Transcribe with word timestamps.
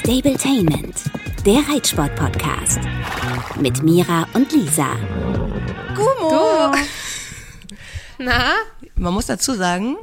Stabletainment, 0.00 1.04
der 1.46 1.60
Reitsport-Podcast. 1.70 2.80
Mit 3.60 3.82
Mira 3.82 4.26
und 4.34 4.52
Lisa. 4.52 4.96
Gummo. 5.94 6.74
Na? 8.18 8.54
Man 8.96 9.14
muss 9.14 9.26
dazu 9.26 9.54
sagen, 9.54 9.96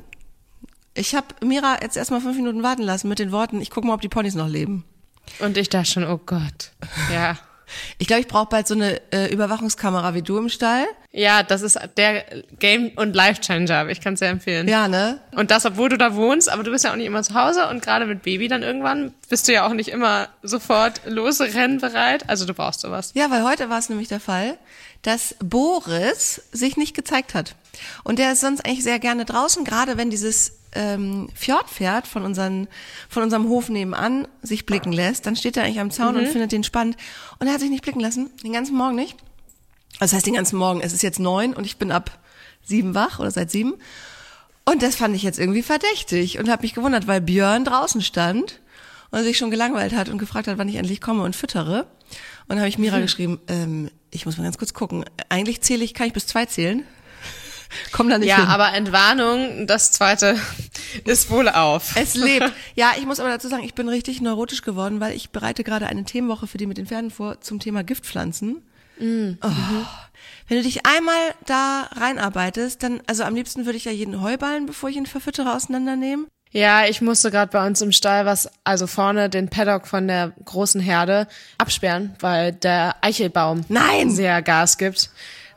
ich 0.93 1.13
habe 1.13 1.27
Mira 1.45 1.79
jetzt 1.81 1.97
erstmal 1.97 2.21
fünf 2.21 2.37
Minuten 2.37 2.63
warten 2.63 2.83
lassen 2.83 3.09
mit 3.09 3.19
den 3.19 3.31
Worten, 3.31 3.61
ich 3.61 3.69
gucke 3.69 3.85
mal, 3.85 3.93
ob 3.93 4.01
die 4.01 4.09
Ponys 4.09 4.33
noch 4.33 4.47
leben. 4.47 4.85
Und 5.39 5.57
ich 5.57 5.69
dachte 5.69 5.91
schon, 5.91 6.05
oh 6.05 6.19
Gott. 6.25 6.71
Ja. 7.11 7.37
Ich 7.97 8.07
glaube, 8.07 8.21
ich 8.21 8.27
brauche 8.27 8.47
bald 8.47 8.67
so 8.67 8.73
eine 8.73 9.01
äh, 9.11 9.31
Überwachungskamera 9.31 10.13
wie 10.13 10.21
du 10.21 10.37
im 10.37 10.49
Stall. 10.49 10.85
Ja, 11.11 11.43
das 11.43 11.61
ist 11.61 11.77
der 11.97 12.23
Game- 12.59 12.91
und 12.95 13.15
Life-Changer. 13.15 13.89
Ich 13.89 13.99
kann 13.99 14.13
es 14.13 14.19
sehr 14.19 14.29
empfehlen. 14.29 14.67
Ja, 14.67 14.87
ne? 14.87 15.19
Und 15.35 15.51
das, 15.51 15.65
obwohl 15.65 15.89
du 15.89 15.97
da 15.97 16.15
wohnst, 16.15 16.49
aber 16.49 16.63
du 16.63 16.71
bist 16.71 16.85
ja 16.85 16.91
auch 16.91 16.95
nicht 16.95 17.05
immer 17.05 17.21
zu 17.23 17.33
Hause 17.33 17.67
und 17.67 17.81
gerade 17.81 18.05
mit 18.05 18.23
Baby 18.23 18.47
dann 18.47 18.63
irgendwann 18.63 19.13
bist 19.29 19.47
du 19.47 19.53
ja 19.53 19.67
auch 19.67 19.73
nicht 19.73 19.89
immer 19.89 20.29
sofort 20.41 21.01
losrennbereit. 21.05 22.29
Also 22.29 22.45
du 22.45 22.53
brauchst 22.53 22.81
sowas. 22.81 23.11
Ja, 23.13 23.29
weil 23.29 23.43
heute 23.43 23.69
war 23.69 23.79
es 23.79 23.89
nämlich 23.89 24.07
der 24.07 24.21
Fall, 24.21 24.57
dass 25.01 25.35
Boris 25.43 26.43
sich 26.51 26.77
nicht 26.77 26.95
gezeigt 26.95 27.33
hat. 27.33 27.55
Und 28.03 28.19
der 28.19 28.33
ist 28.33 28.41
sonst 28.41 28.65
eigentlich 28.65 28.83
sehr 28.83 28.99
gerne 28.99 29.25
draußen, 29.25 29.65
gerade 29.65 29.97
wenn 29.97 30.09
dieses 30.09 30.60
ähm, 30.73 31.29
Fjordpferd 31.33 32.07
von, 32.07 32.23
unseren, 32.23 32.67
von 33.09 33.23
unserem 33.23 33.47
Hof 33.47 33.69
nebenan 33.69 34.27
sich 34.41 34.65
blicken 34.65 34.91
lässt, 34.91 35.25
dann 35.25 35.35
steht 35.35 35.57
er 35.57 35.63
eigentlich 35.63 35.79
am 35.79 35.91
Zaun 35.91 36.15
und 36.15 36.27
findet 36.27 36.51
den 36.51 36.63
spannend. 36.63 36.97
Und 37.39 37.47
er 37.47 37.53
hat 37.53 37.59
sich 37.59 37.69
nicht 37.69 37.83
blicken 37.83 37.99
lassen, 37.99 38.29
den 38.43 38.53
ganzen 38.53 38.75
Morgen 38.75 38.95
nicht. 38.95 39.17
Also 39.99 40.11
das 40.11 40.13
heißt 40.13 40.25
den 40.25 40.35
ganzen 40.35 40.57
Morgen, 40.57 40.81
es 40.81 40.93
ist 40.93 41.03
jetzt 41.03 41.19
neun 41.19 41.53
und 41.53 41.65
ich 41.65 41.77
bin 41.77 41.91
ab 41.91 42.19
sieben 42.63 42.95
wach 42.95 43.19
oder 43.19 43.31
seit 43.31 43.51
sieben. 43.51 43.73
Und 44.65 44.83
das 44.83 44.95
fand 44.95 45.15
ich 45.15 45.23
jetzt 45.23 45.39
irgendwie 45.39 45.63
verdächtig 45.63 46.39
und 46.39 46.49
habe 46.49 46.61
mich 46.61 46.73
gewundert, 46.73 47.07
weil 47.07 47.21
Björn 47.21 47.65
draußen 47.65 48.01
stand 48.01 48.61
und 49.09 49.23
sich 49.23 49.37
schon 49.37 49.51
gelangweilt 49.51 49.93
hat 49.93 50.09
und 50.09 50.17
gefragt 50.17 50.47
hat, 50.47 50.57
wann 50.57 50.69
ich 50.69 50.75
endlich 50.75 51.01
komme 51.01 51.23
und 51.23 51.35
füttere. 51.35 51.87
Und 52.47 52.57
habe 52.57 52.69
ich 52.69 52.77
Mira 52.77 52.99
geschrieben, 52.99 53.39
ähm, 53.47 53.89
ich 54.11 54.25
muss 54.25 54.37
mal 54.37 54.43
ganz 54.43 54.57
kurz 54.57 54.73
gucken. 54.73 55.05
Eigentlich 55.29 55.61
zähle 55.61 55.83
ich, 55.83 55.93
kann 55.93 56.07
ich 56.07 56.13
bis 56.13 56.27
zwei 56.27 56.45
zählen? 56.45 56.83
Komm 57.91 58.09
da 58.09 58.17
nicht 58.17 58.27
Ja, 58.29 58.37
hin. 58.37 58.45
aber 58.47 58.73
Entwarnung, 58.73 59.67
das 59.67 59.91
zweite 59.91 60.37
ist 61.05 61.29
wohl 61.29 61.49
auf. 61.49 61.95
Es 61.95 62.15
lebt. 62.15 62.51
Ja, 62.75 62.93
ich 62.97 63.05
muss 63.05 63.19
aber 63.19 63.29
dazu 63.29 63.47
sagen, 63.47 63.63
ich 63.63 63.73
bin 63.73 63.89
richtig 63.89 64.21
neurotisch 64.21 64.61
geworden, 64.61 64.99
weil 64.99 65.15
ich 65.15 65.29
bereite 65.31 65.63
gerade 65.63 65.87
eine 65.87 66.03
Themenwoche 66.03 66.47
für 66.47 66.57
die 66.57 66.67
mit 66.67 66.77
den 66.77 66.87
Pferden 66.87 67.11
vor 67.11 67.41
zum 67.41 67.59
Thema 67.59 67.83
Giftpflanzen. 67.83 68.63
Oh. 68.99 69.47
Wenn 70.47 70.57
du 70.57 70.63
dich 70.63 70.85
einmal 70.85 71.15
da 71.45 71.89
reinarbeitest, 71.93 72.83
dann, 72.83 73.01
also 73.07 73.23
am 73.23 73.33
liebsten 73.33 73.65
würde 73.65 73.77
ich 73.77 73.85
ja 73.85 73.91
jeden 73.91 74.21
Heuballen, 74.21 74.65
bevor 74.67 74.89
ich 74.89 74.95
ihn 74.95 75.05
verfüttere, 75.07 75.55
auseinandernehmen. 75.55 76.27
Ja, 76.51 76.85
ich 76.85 77.01
musste 77.01 77.31
gerade 77.31 77.51
bei 77.51 77.65
uns 77.65 77.81
im 77.81 77.93
Stall 77.93 78.25
was, 78.25 78.49
also 78.65 78.85
vorne 78.85 79.29
den 79.29 79.49
Paddock 79.49 79.87
von 79.87 80.07
der 80.07 80.33
großen 80.43 80.81
Herde 80.81 81.27
absperren, 81.57 82.13
weil 82.19 82.51
der 82.51 82.95
Eichelbaum 83.01 83.61
Nein! 83.69 84.11
sehr 84.11 84.41
Gas 84.41 84.77
gibt. 84.77 85.09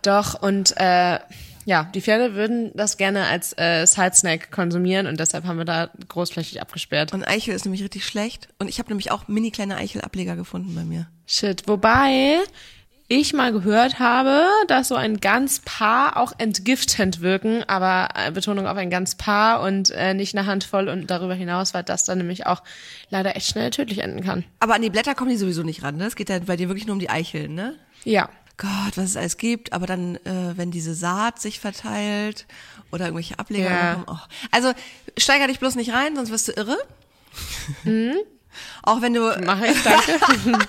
Doch, 0.03 0.41
und 0.41 0.73
äh, 0.77 1.19
ja, 1.65 1.85
die 1.95 2.01
Pferde 2.01 2.35
würden 2.35 2.73
das 2.75 2.97
gerne 2.97 3.27
als 3.27 3.57
äh, 3.57 3.87
Side-Snack 3.87 4.51
konsumieren 4.51 5.07
und 5.07 5.19
deshalb 5.19 5.45
haben 5.45 5.59
wir 5.59 5.65
da 5.65 5.91
großflächig 6.09 6.61
abgesperrt. 6.61 7.13
Und 7.13 7.27
Eichel 7.27 7.55
ist 7.55 7.65
nämlich 7.65 7.83
richtig 7.83 8.05
schlecht. 8.05 8.49
Und 8.59 8.69
ich 8.69 8.79
habe 8.79 8.91
nämlich 8.91 9.11
auch 9.11 9.29
mini 9.29 9.51
kleine 9.51 9.77
Eichelableger 9.77 10.37
gefunden 10.37 10.75
bei 10.75 10.85
mir. 10.85 11.07
Shit. 11.27 11.67
Wobei 11.67 12.39
ich 13.09 13.35
mal 13.35 13.53
gehört 13.53 13.99
habe, 13.99 14.47
dass 14.67 14.89
so 14.89 14.95
ein 14.95 15.19
ganz 15.19 15.61
Paar 15.61 16.17
auch 16.17 16.33
entgiftend 16.39 17.21
wirken, 17.21 17.63
aber 17.67 18.09
äh, 18.15 18.31
Betonung 18.31 18.67
auf 18.67 18.77
ein 18.77 18.91
ganz 18.91 19.15
Paar 19.15 19.63
und 19.63 19.91
äh, 19.91 20.15
nicht 20.15 20.37
eine 20.37 20.47
Handvoll 20.47 20.89
und 20.89 21.11
darüber 21.11 21.35
hinaus, 21.35 21.75
weil 21.75 21.83
das 21.83 22.05
dann 22.05 22.19
nämlich 22.19 22.47
auch 22.47 22.63
leider 23.11 23.37
echt 23.37 23.49
schnell 23.49 23.71
tödlich 23.71 23.99
enden 23.99 24.23
kann. 24.23 24.45
Aber 24.59 24.75
an 24.75 24.83
die 24.83 24.91
Blätter 24.91 25.15
kommen 25.15 25.31
die 25.31 25.37
sowieso 25.37 25.63
nicht 25.63 25.83
ran, 25.83 25.97
ne? 25.97 26.07
Es 26.07 26.17
geht 26.17 26.31
ja 26.31 26.39
bei 26.39 26.57
dir 26.57 26.69
wirklich 26.69 26.87
nur 26.87 26.95
um 26.95 27.01
die 27.01 27.11
Eicheln, 27.11 27.55
ne? 27.55 27.75
Ja. 28.05 28.29
Gott, 28.57 28.97
was 28.97 29.07
es 29.11 29.17
alles 29.17 29.37
gibt, 29.37 29.73
aber 29.73 29.87
dann, 29.87 30.17
äh, 30.17 30.57
wenn 30.57 30.71
diese 30.71 30.95
Saat 30.95 31.41
sich 31.41 31.59
verteilt 31.59 32.47
oder 32.93 33.07
irgendwelche 33.07 33.39
Ableger 33.39 33.71
Ja. 33.71 33.97
machen, 33.97 34.05
oh. 34.07 34.19
Also 34.53 34.73
steiger 35.19 35.49
dich 35.49 35.59
bloß 35.59 35.75
nicht 35.75 35.93
rein, 35.93 36.15
sonst 36.15 36.31
wirst 36.31 36.49
du 36.49 36.53
irre. 36.53 36.79
Auch 38.83 39.03
wenn 39.03 39.15
du, 39.15 39.21
Mache 39.45 39.67
ich, 39.67 39.83
danke. 39.83 40.19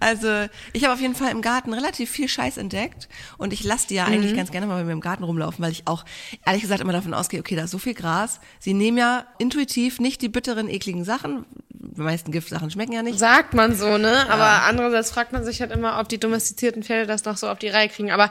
also 0.00 0.46
ich 0.72 0.84
habe 0.84 0.94
auf 0.94 1.00
jeden 1.00 1.16
Fall 1.16 1.32
im 1.32 1.42
Garten 1.42 1.72
relativ 1.72 2.08
viel 2.10 2.28
Scheiß 2.28 2.58
entdeckt 2.58 3.08
und 3.38 3.52
ich 3.52 3.64
lasse 3.64 3.88
die 3.88 3.94
ja 3.96 4.04
eigentlich 4.04 4.36
ganz 4.36 4.52
gerne 4.52 4.68
mal 4.68 4.76
bei 4.78 4.84
mir 4.84 4.92
im 4.92 5.00
Garten 5.00 5.24
rumlaufen, 5.24 5.64
weil 5.64 5.72
ich 5.72 5.88
auch 5.88 6.04
ehrlich 6.46 6.62
gesagt 6.62 6.80
immer 6.80 6.92
davon 6.92 7.12
ausgehe, 7.14 7.40
okay, 7.40 7.56
da 7.56 7.64
ist 7.64 7.72
so 7.72 7.78
viel 7.78 7.94
Gras. 7.94 8.38
Sie 8.60 8.72
nehmen 8.74 8.98
ja 8.98 9.26
intuitiv 9.38 9.98
nicht 9.98 10.22
die 10.22 10.28
bitteren, 10.28 10.68
ekligen 10.68 11.04
Sachen. 11.04 11.44
Die 11.84 12.00
meisten 12.00 12.30
Giftsachen 12.30 12.70
schmecken 12.70 12.92
ja 12.92 13.02
nicht. 13.02 13.18
Sagt 13.18 13.54
man 13.54 13.74
so, 13.74 13.98
ne? 13.98 14.28
Aber 14.30 14.62
andererseits 14.64 15.10
fragt 15.10 15.32
man 15.32 15.44
sich 15.44 15.60
halt 15.60 15.72
immer, 15.72 15.98
ob 15.98 16.08
die 16.08 16.18
domestizierten 16.18 16.82
Pferde 16.84 17.06
das 17.06 17.24
noch 17.24 17.36
so 17.36 17.48
auf 17.48 17.58
die 17.58 17.68
Reihe 17.68 17.88
kriegen. 17.88 18.12
Aber 18.12 18.30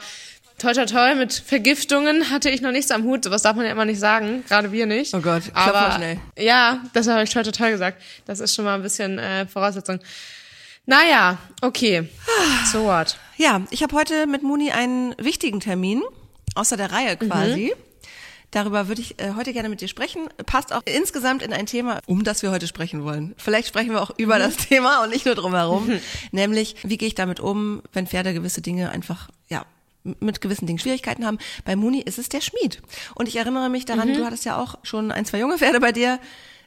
toi 0.57 0.73
toi 0.73 0.85
toi, 0.85 1.15
mit 1.15 1.33
Vergiftungen 1.33 2.29
hatte 2.29 2.49
ich 2.49 2.61
noch 2.61 2.71
nichts 2.71 2.91
am 2.91 3.03
Hut. 3.03 3.25
Sowas 3.25 3.41
darf 3.41 3.55
man 3.57 3.65
ja 3.65 3.71
immer 3.71 3.85
nicht 3.85 3.99
sagen, 3.99 4.43
gerade 4.47 4.71
wir 4.71 4.85
nicht. 4.85 5.13
Oh 5.13 5.19
Gott, 5.19 5.53
mal 5.53 5.73
Aber 5.73 5.95
schnell. 5.95 6.19
ja, 6.37 6.81
deshalb 6.95 7.15
habe 7.15 7.23
ich 7.25 7.29
toi 7.31 7.43
toi 7.43 7.51
toi 7.51 7.71
gesagt. 7.71 8.01
Das 8.25 8.39
ist 8.39 8.55
schon 8.55 8.63
mal 8.65 8.75
ein 8.75 8.83
bisschen 8.83 9.19
äh, 9.19 9.45
Voraussetzung. 9.47 9.99
Naja, 10.85 11.37
okay. 11.61 12.07
So 12.71 12.85
what? 12.85 13.17
Ja, 13.37 13.61
ich 13.69 13.83
habe 13.83 13.95
heute 13.95 14.27
mit 14.27 14.43
Muni 14.43 14.71
einen 14.71 15.13
wichtigen 15.17 15.59
Termin, 15.59 16.01
außer 16.55 16.77
der 16.77 16.91
Reihe 16.91 17.17
quasi. 17.17 17.73
Darüber 18.51 18.87
würde 18.89 19.01
ich 19.01 19.19
äh, 19.19 19.33
heute 19.35 19.53
gerne 19.53 19.69
mit 19.69 19.79
dir 19.81 19.87
sprechen. 19.87 20.27
Passt 20.45 20.73
auch 20.73 20.81
insgesamt 20.85 21.41
in 21.41 21.53
ein 21.53 21.65
Thema, 21.65 21.99
um 22.05 22.23
das 22.23 22.41
wir 22.43 22.51
heute 22.51 22.67
sprechen 22.67 23.03
wollen. 23.03 23.33
Vielleicht 23.37 23.69
sprechen 23.69 23.91
wir 23.91 24.01
auch 24.01 24.11
über 24.17 24.37
das 24.39 24.57
Thema 24.69 25.03
und 25.03 25.09
nicht 25.09 25.25
nur 25.25 25.35
drumherum. 25.35 25.89
Nämlich, 26.31 26.75
wie 26.83 26.97
gehe 26.97 27.07
ich 27.07 27.15
damit 27.15 27.39
um, 27.39 27.81
wenn 27.93 28.07
Pferde 28.07 28.33
gewisse 28.33 28.61
Dinge 28.61 28.89
einfach, 28.91 29.29
ja, 29.49 29.65
mit 30.19 30.41
gewissen 30.41 30.65
Dingen 30.65 30.79
Schwierigkeiten 30.79 31.25
haben. 31.25 31.37
Bei 31.63 31.75
Muni 31.75 32.01
ist 32.01 32.17
es 32.17 32.27
der 32.27 32.41
Schmied. 32.41 32.81
Und 33.15 33.27
ich 33.27 33.35
erinnere 33.37 33.69
mich 33.69 33.85
daran, 33.85 34.07
du 34.15 34.25
hattest 34.25 34.45
ja 34.45 34.57
auch 34.59 34.75
schon 34.83 35.11
ein, 35.11 35.25
zwei 35.25 35.39
junge 35.39 35.57
Pferde 35.59 35.79
bei 35.79 35.91
dir, 35.91 36.19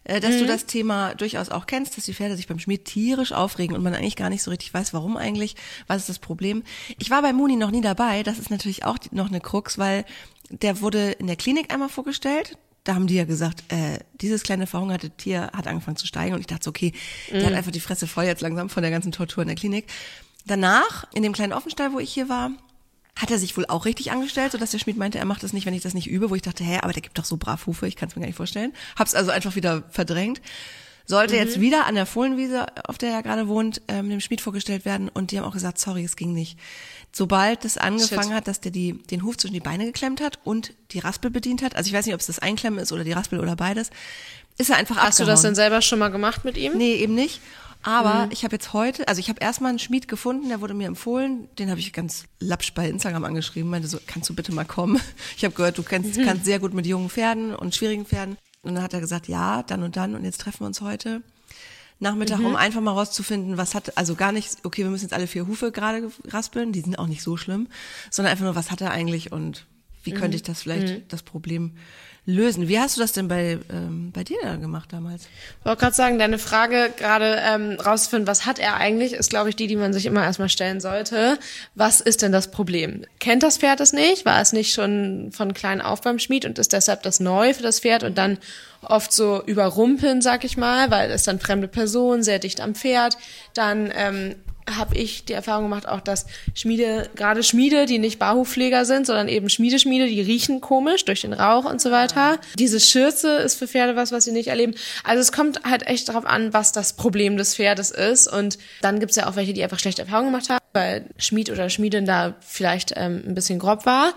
äh, 0.04 0.20
dass 0.20 0.38
du 0.38 0.46
das 0.46 0.66
Thema 0.66 1.14
durchaus 1.16 1.48
auch 1.48 1.66
kennst, 1.66 1.96
dass 1.96 2.04
die 2.04 2.14
Pferde 2.14 2.36
sich 2.36 2.46
beim 2.46 2.60
Schmied 2.60 2.84
tierisch 2.84 3.32
aufregen 3.32 3.74
und 3.74 3.82
man 3.82 3.92
eigentlich 3.94 4.14
gar 4.16 4.30
nicht 4.30 4.42
so 4.42 4.50
richtig 4.52 4.72
weiß, 4.72 4.94
warum 4.94 5.16
eigentlich, 5.16 5.56
was 5.88 6.02
ist 6.02 6.08
das 6.08 6.18
Problem. 6.20 6.62
Ich 6.98 7.10
war 7.10 7.22
bei 7.22 7.32
Muni 7.32 7.56
noch 7.56 7.72
nie 7.72 7.80
dabei, 7.80 8.22
das 8.22 8.38
ist 8.38 8.50
natürlich 8.50 8.84
auch 8.84 8.98
die- 8.98 9.14
noch 9.14 9.28
eine 9.28 9.40
Krux, 9.40 9.78
weil 9.78 10.04
der 10.50 10.80
wurde 10.80 11.12
in 11.12 11.26
der 11.26 11.36
Klinik 11.36 11.72
einmal 11.72 11.88
vorgestellt. 11.88 12.58
Da 12.84 12.94
haben 12.94 13.06
die 13.06 13.14
ja 13.14 13.24
gesagt, 13.24 13.64
äh, 13.68 13.98
dieses 14.20 14.42
kleine 14.42 14.66
verhungerte 14.66 15.10
Tier 15.10 15.50
hat 15.54 15.66
angefangen 15.66 15.96
zu 15.96 16.06
steigen 16.06 16.34
und 16.34 16.40
ich 16.40 16.46
dachte 16.46 16.64
so, 16.64 16.70
okay, 16.70 16.92
der 17.30 17.46
hat 17.46 17.54
einfach 17.54 17.72
die 17.72 17.80
Fresse 17.80 18.06
voll 18.06 18.24
jetzt 18.24 18.42
langsam 18.42 18.68
von 18.68 18.82
der 18.82 18.92
ganzen 18.92 19.10
Tortur 19.10 19.42
in 19.42 19.48
der 19.48 19.56
Klinik. 19.56 19.86
Danach, 20.44 21.06
in 21.14 21.22
dem 21.22 21.32
kleinen 21.32 21.54
Offenstall, 21.54 21.94
wo 21.94 21.98
ich 21.98 22.12
hier 22.12 22.28
war, 22.28 22.50
hat 23.16 23.30
er 23.30 23.38
sich 23.38 23.56
wohl 23.56 23.64
auch 23.66 23.86
richtig 23.86 24.10
angestellt, 24.10 24.52
sodass 24.52 24.72
der 24.72 24.78
Schmied 24.78 24.96
meinte, 24.96 25.18
er 25.18 25.24
macht 25.24 25.42
das 25.42 25.52
nicht, 25.52 25.66
wenn 25.66 25.74
ich 25.74 25.82
das 25.82 25.94
nicht 25.94 26.10
übe, 26.10 26.30
wo 26.30 26.34
ich 26.34 26.42
dachte, 26.42 26.64
hä, 26.64 26.80
aber 26.82 26.92
der 26.92 27.02
gibt 27.02 27.16
doch 27.16 27.24
so 27.24 27.36
brav 27.36 27.66
Hufe, 27.66 27.86
ich 27.86 27.96
kann 27.96 28.08
es 28.08 28.16
mir 28.16 28.20
gar 28.20 28.26
nicht 28.26 28.36
vorstellen. 28.36 28.72
Hab's 28.96 29.14
also 29.14 29.30
einfach 29.30 29.54
wieder 29.54 29.84
verdrängt. 29.90 30.42
Sollte 31.06 31.36
jetzt 31.36 31.60
wieder 31.60 31.86
an 31.86 31.94
der 31.94 32.06
Fohlenwiese, 32.06 32.66
auf 32.88 32.96
der 32.96 33.10
er 33.10 33.22
gerade 33.22 33.46
wohnt, 33.46 33.82
ähm, 33.88 34.08
dem 34.08 34.20
Schmied 34.20 34.40
vorgestellt 34.40 34.84
werden 34.84 35.10
und 35.10 35.30
die 35.30 35.38
haben 35.38 35.44
auch 35.44 35.52
gesagt, 35.52 35.78
sorry, 35.78 36.02
es 36.04 36.16
ging 36.16 36.32
nicht. 36.32 36.58
Sobald 37.12 37.64
es 37.64 37.76
angefangen 37.76 38.28
Shit. 38.28 38.32
hat, 38.32 38.48
dass 38.48 38.60
der 38.60 38.72
die, 38.72 38.94
den 38.94 39.22
Huf 39.22 39.36
zwischen 39.36 39.52
die 39.52 39.60
Beine 39.60 39.84
geklemmt 39.84 40.20
hat 40.20 40.38
und 40.44 40.72
die 40.92 40.98
Raspel 40.98 41.30
bedient 41.30 41.62
hat, 41.62 41.76
also 41.76 41.88
ich 41.88 41.94
weiß 41.94 42.06
nicht, 42.06 42.14
ob 42.14 42.20
es 42.20 42.26
das 42.26 42.38
Einklemmen 42.38 42.78
ist 42.78 42.90
oder 42.90 43.04
die 43.04 43.12
Raspel 43.12 43.38
oder 43.38 43.54
beides, 43.54 43.90
ist 44.56 44.70
er 44.70 44.76
einfach 44.76 44.96
Hast 44.96 45.20
du 45.20 45.24
das 45.24 45.42
denn 45.42 45.54
selber 45.54 45.82
schon 45.82 45.98
mal 45.98 46.08
gemacht 46.08 46.44
mit 46.44 46.56
ihm? 46.56 46.76
Nee, 46.76 46.94
eben 46.94 47.14
nicht. 47.14 47.40
Aber 47.84 48.28
ich 48.30 48.44
habe 48.44 48.56
jetzt 48.56 48.72
heute, 48.72 49.06
also 49.08 49.20
ich 49.20 49.28
habe 49.28 49.40
erstmal 49.40 49.68
einen 49.68 49.78
Schmied 49.78 50.08
gefunden, 50.08 50.48
der 50.48 50.62
wurde 50.62 50.72
mir 50.72 50.88
empfohlen, 50.88 51.48
den 51.58 51.68
habe 51.70 51.80
ich 51.80 51.92
ganz 51.92 52.24
lapsch 52.40 52.72
bei 52.72 52.88
Instagram 52.88 53.24
angeschrieben, 53.24 53.70
meinte 53.70 53.88
so, 53.88 53.98
kannst 54.06 54.30
du 54.30 54.34
bitte 54.34 54.52
mal 54.52 54.64
kommen? 54.64 55.00
Ich 55.36 55.44
habe 55.44 55.54
gehört, 55.54 55.76
du 55.76 55.82
kennst, 55.82 56.18
kannst 56.22 56.46
sehr 56.46 56.58
gut 56.58 56.72
mit 56.72 56.86
jungen 56.86 57.10
Pferden 57.10 57.54
und 57.54 57.74
schwierigen 57.74 58.06
Pferden. 58.06 58.38
Und 58.64 58.74
dann 58.74 58.84
hat 58.84 58.94
er 58.94 59.00
gesagt, 59.00 59.28
ja, 59.28 59.62
dann 59.62 59.82
und 59.82 59.96
dann 59.96 60.14
und 60.14 60.24
jetzt 60.24 60.40
treffen 60.40 60.60
wir 60.60 60.66
uns 60.66 60.80
heute. 60.80 61.22
Nachmittag, 62.00 62.40
um 62.40 62.56
einfach 62.56 62.80
mal 62.80 62.90
rauszufinden, 62.90 63.56
was 63.56 63.74
hat, 63.74 63.96
also 63.96 64.14
gar 64.14 64.32
nicht, 64.32 64.64
okay, 64.64 64.82
wir 64.82 64.90
müssen 64.90 65.04
jetzt 65.04 65.14
alle 65.14 65.28
vier 65.28 65.46
Hufe 65.46 65.70
gerade 65.70 66.10
raspeln, 66.26 66.72
die 66.72 66.80
sind 66.80 66.98
auch 66.98 67.06
nicht 67.06 67.22
so 67.22 67.36
schlimm, 67.36 67.68
sondern 68.10 68.32
einfach 68.32 68.44
nur, 68.44 68.56
was 68.56 68.70
hat 68.70 68.80
er 68.80 68.90
eigentlich 68.90 69.32
und 69.32 69.66
wie 70.04 70.12
könnte 70.12 70.36
ich 70.36 70.42
das 70.42 70.62
vielleicht, 70.62 71.12
das 71.12 71.22
Problem 71.22 71.72
lösen. 72.26 72.68
Wie 72.68 72.78
hast 72.78 72.96
du 72.96 73.00
das 73.00 73.12
denn 73.12 73.28
bei, 73.28 73.58
ähm, 73.70 74.10
bei 74.12 74.24
dir 74.24 74.38
da 74.42 74.56
gemacht 74.56 74.92
damals? 74.92 75.26
Ich 75.60 75.66
wollte 75.66 75.80
gerade 75.80 75.94
sagen, 75.94 76.18
deine 76.18 76.38
Frage 76.38 76.90
gerade 76.96 77.38
ähm, 77.42 77.78
rauszufinden, 77.78 78.26
was 78.26 78.46
hat 78.46 78.58
er 78.58 78.76
eigentlich, 78.76 79.12
ist, 79.12 79.30
glaube 79.30 79.50
ich, 79.50 79.56
die, 79.56 79.66
die 79.66 79.76
man 79.76 79.92
sich 79.92 80.06
immer 80.06 80.24
erstmal 80.24 80.48
stellen 80.48 80.80
sollte. 80.80 81.38
Was 81.74 82.00
ist 82.00 82.22
denn 82.22 82.32
das 82.32 82.50
Problem? 82.50 83.04
Kennt 83.20 83.42
das 83.42 83.58
Pferd 83.58 83.80
es 83.80 83.92
nicht? 83.92 84.24
War 84.24 84.40
es 84.40 84.52
nicht 84.52 84.72
schon 84.72 85.32
von 85.32 85.52
klein 85.52 85.82
auf 85.82 86.00
beim 86.00 86.18
Schmied 86.18 86.46
und 86.46 86.58
ist 86.58 86.72
deshalb 86.72 87.02
das 87.02 87.20
neu 87.20 87.52
für 87.52 87.62
das 87.62 87.80
Pferd 87.80 88.04
und 88.04 88.16
dann 88.16 88.38
oft 88.80 89.12
so 89.12 89.42
überrumpeln, 89.44 90.22
sag 90.22 90.44
ich 90.44 90.56
mal, 90.56 90.90
weil 90.90 91.10
es 91.10 91.24
dann 91.24 91.40
fremde 91.40 91.68
Person, 91.68 92.22
sehr 92.22 92.38
dicht 92.38 92.60
am 92.60 92.74
Pferd, 92.74 93.18
dann 93.52 93.92
ähm, 93.94 94.34
habe 94.70 94.96
ich 94.96 95.24
die 95.24 95.34
Erfahrung 95.34 95.64
gemacht, 95.64 95.86
auch 95.86 96.00
dass 96.00 96.26
Schmiede, 96.54 97.10
gerade 97.14 97.42
Schmiede, 97.42 97.86
die 97.86 97.98
nicht 97.98 98.18
Barhufpfleger 98.18 98.84
sind, 98.84 99.06
sondern 99.06 99.28
eben 99.28 99.50
Schmiedeschmiede, 99.50 100.06
die 100.06 100.20
riechen 100.20 100.60
komisch 100.60 101.04
durch 101.04 101.20
den 101.20 101.32
Rauch 101.32 101.64
und 101.64 101.80
so 101.80 101.90
weiter. 101.90 102.38
Diese 102.58 102.80
Schürze 102.80 103.36
ist 103.36 103.56
für 103.56 103.68
Pferde 103.68 103.96
was, 103.96 104.12
was 104.12 104.24
sie 104.24 104.32
nicht 104.32 104.48
erleben. 104.48 104.74
Also 105.02 105.20
es 105.20 105.32
kommt 105.32 105.64
halt 105.64 105.86
echt 105.86 106.08
darauf 106.08 106.24
an, 106.24 106.52
was 106.52 106.72
das 106.72 106.94
Problem 106.94 107.36
des 107.36 107.56
Pferdes 107.56 107.90
ist. 107.90 108.26
Und 108.26 108.58
dann 108.80 109.00
gibt's 109.00 109.16
ja 109.16 109.28
auch 109.28 109.36
welche, 109.36 109.52
die 109.52 109.62
einfach 109.62 109.78
schlechte 109.78 110.02
Erfahrungen 110.02 110.32
gemacht 110.32 110.48
haben, 110.48 110.64
weil 110.72 111.06
Schmied 111.18 111.50
oder 111.50 111.68
Schmiedin 111.68 112.06
da 112.06 112.34
vielleicht 112.40 112.94
ähm, 112.96 113.22
ein 113.26 113.34
bisschen 113.34 113.58
grob 113.58 113.84
war 113.86 114.14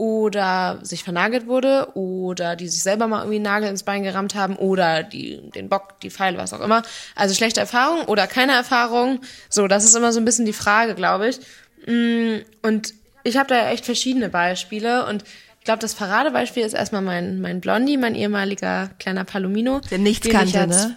oder 0.00 0.78
sich 0.80 1.04
vernagelt 1.04 1.46
wurde 1.46 1.88
oder 1.92 2.56
die 2.56 2.68
sich 2.68 2.82
selber 2.82 3.06
mal 3.06 3.18
irgendwie 3.18 3.36
einen 3.36 3.44
Nagel 3.44 3.68
ins 3.68 3.82
Bein 3.82 4.02
gerammt 4.02 4.34
haben 4.34 4.56
oder 4.56 5.02
die, 5.02 5.50
den 5.50 5.68
Bock, 5.68 6.00
die 6.00 6.08
Pfeile, 6.08 6.38
was 6.38 6.54
auch 6.54 6.60
immer. 6.60 6.82
Also 7.14 7.34
schlechte 7.34 7.60
Erfahrung 7.60 8.06
oder 8.06 8.26
keine 8.26 8.52
Erfahrung. 8.52 9.20
So, 9.50 9.68
das 9.68 9.84
ist 9.84 9.94
immer 9.94 10.10
so 10.14 10.18
ein 10.18 10.24
bisschen 10.24 10.46
die 10.46 10.54
Frage, 10.54 10.94
glaube 10.94 11.28
ich. 11.28 11.40
Mm, 11.86 12.38
und 12.62 12.94
ich 13.24 13.36
habe 13.36 13.50
da 13.50 13.56
ja 13.56 13.68
echt 13.68 13.84
verschiedene 13.84 14.30
Beispiele 14.30 15.04
und 15.04 15.22
ich 15.58 15.64
glaube, 15.64 15.80
das 15.80 15.94
Paradebeispiel 15.94 16.64
ist 16.64 16.72
erstmal 16.72 17.02
mein, 17.02 17.42
mein 17.42 17.60
Blondie, 17.60 17.98
mein 17.98 18.14
ehemaliger 18.14 18.88
kleiner 18.98 19.24
Palomino. 19.24 19.82
Der 19.90 19.98
nichts 19.98 20.26
kannte, 20.30 20.66
ne? 20.66 20.96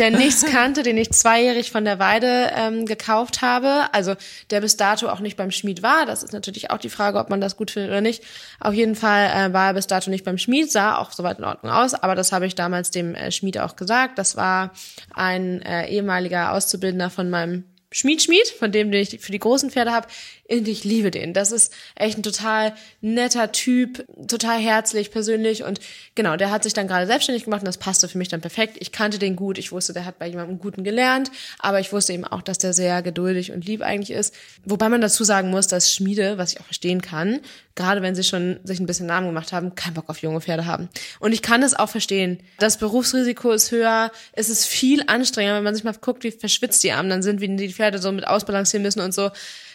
Der 0.00 0.10
nichts 0.10 0.44
kannte, 0.44 0.82
den 0.82 0.96
ich 0.96 1.12
zweijährig 1.12 1.70
von 1.70 1.84
der 1.84 1.98
Weide 1.98 2.50
ähm, 2.56 2.86
gekauft 2.86 3.42
habe. 3.42 3.84
Also 3.92 4.14
der 4.50 4.60
bis 4.60 4.76
dato 4.76 5.08
auch 5.08 5.20
nicht 5.20 5.36
beim 5.36 5.50
Schmied 5.50 5.82
war. 5.82 6.06
Das 6.06 6.22
ist 6.22 6.32
natürlich 6.32 6.70
auch 6.70 6.78
die 6.78 6.88
Frage, 6.88 7.18
ob 7.18 7.30
man 7.30 7.40
das 7.40 7.56
gut 7.56 7.70
findet 7.70 7.90
oder 7.90 8.00
nicht. 8.00 8.24
Auf 8.58 8.74
jeden 8.74 8.96
Fall 8.96 9.26
äh, 9.26 9.52
war 9.52 9.68
er 9.68 9.74
bis 9.74 9.86
dato 9.86 10.10
nicht 10.10 10.24
beim 10.24 10.38
Schmied, 10.38 10.72
sah 10.72 10.96
auch 10.96 11.12
soweit 11.12 11.38
in 11.38 11.44
Ordnung 11.44 11.70
aus. 11.70 11.94
Aber 11.94 12.14
das 12.14 12.32
habe 12.32 12.46
ich 12.46 12.54
damals 12.54 12.90
dem 12.90 13.14
äh, 13.14 13.30
Schmied 13.30 13.58
auch 13.58 13.76
gesagt. 13.76 14.18
Das 14.18 14.36
war 14.36 14.72
ein 15.14 15.62
äh, 15.62 15.86
ehemaliger 15.88 16.52
Auszubildender 16.52 17.10
von 17.10 17.30
meinem 17.30 17.64
Schmied 17.92 18.22
Schmied, 18.22 18.48
von 18.48 18.70
dem 18.70 18.92
den 18.92 19.02
ich 19.02 19.20
für 19.20 19.32
die 19.32 19.38
großen 19.40 19.70
Pferde 19.70 19.90
habe, 19.90 20.06
und 20.50 20.68
ich 20.68 20.84
liebe 20.84 21.10
den. 21.10 21.32
Das 21.32 21.52
ist 21.52 21.72
echt 21.94 22.18
ein 22.18 22.22
total 22.22 22.74
netter 23.00 23.52
Typ, 23.52 24.04
total 24.26 24.58
herzlich, 24.58 25.10
persönlich 25.10 25.62
und 25.62 25.80
genau, 26.14 26.36
der 26.36 26.50
hat 26.50 26.64
sich 26.64 26.72
dann 26.72 26.88
gerade 26.88 27.06
selbstständig 27.06 27.44
gemacht 27.44 27.60
und 27.60 27.66
das 27.66 27.78
passte 27.78 28.08
für 28.08 28.18
mich 28.18 28.28
dann 28.28 28.40
perfekt. 28.40 28.76
Ich 28.80 28.92
kannte 28.92 29.18
den 29.18 29.36
gut, 29.36 29.58
ich 29.58 29.72
wusste, 29.72 29.92
der 29.92 30.04
hat 30.04 30.18
bei 30.18 30.26
jemandem 30.26 30.58
Guten 30.58 30.84
gelernt, 30.84 31.30
aber 31.58 31.80
ich 31.80 31.92
wusste 31.92 32.12
eben 32.12 32.24
auch, 32.24 32.42
dass 32.42 32.58
der 32.58 32.72
sehr 32.72 33.02
geduldig 33.02 33.52
und 33.52 33.64
lieb 33.64 33.82
eigentlich 33.82 34.10
ist. 34.16 34.34
Wobei 34.64 34.88
man 34.88 35.00
dazu 35.00 35.24
sagen 35.24 35.50
muss, 35.50 35.68
dass 35.68 35.92
Schmiede, 35.92 36.38
was 36.38 36.52
ich 36.52 36.60
auch 36.60 36.64
verstehen 36.64 37.00
kann, 37.00 37.40
gerade 37.74 38.02
wenn 38.02 38.14
sie 38.14 38.24
schon 38.24 38.60
sich 38.64 38.80
ein 38.80 38.86
bisschen 38.86 39.06
Namen 39.06 39.28
gemacht 39.28 39.52
haben, 39.52 39.74
keinen 39.74 39.94
Bock 39.94 40.08
auf 40.08 40.18
junge 40.18 40.40
Pferde 40.40 40.66
haben. 40.66 40.88
Und 41.20 41.32
ich 41.32 41.42
kann 41.42 41.62
es 41.62 41.74
auch 41.74 41.88
verstehen. 41.88 42.40
Das 42.58 42.76
Berufsrisiko 42.76 43.52
ist 43.52 43.70
höher, 43.70 44.10
es 44.32 44.48
ist 44.48 44.66
viel 44.66 45.04
anstrengender, 45.06 45.56
wenn 45.56 45.64
man 45.64 45.74
sich 45.74 45.84
mal 45.84 45.94
guckt, 45.94 46.24
wie 46.24 46.30
verschwitzt 46.30 46.82
die 46.82 46.92
Arme 46.92 47.08
dann 47.08 47.22
sind, 47.22 47.40
wie 47.40 47.56
die 47.56 47.72
Pferde 47.72 47.98
so 47.98 48.10
mit 48.12 48.26
ausbalancieren 48.26 48.82
müssen 48.82 49.00
und 49.00 49.14
so 49.14 49.30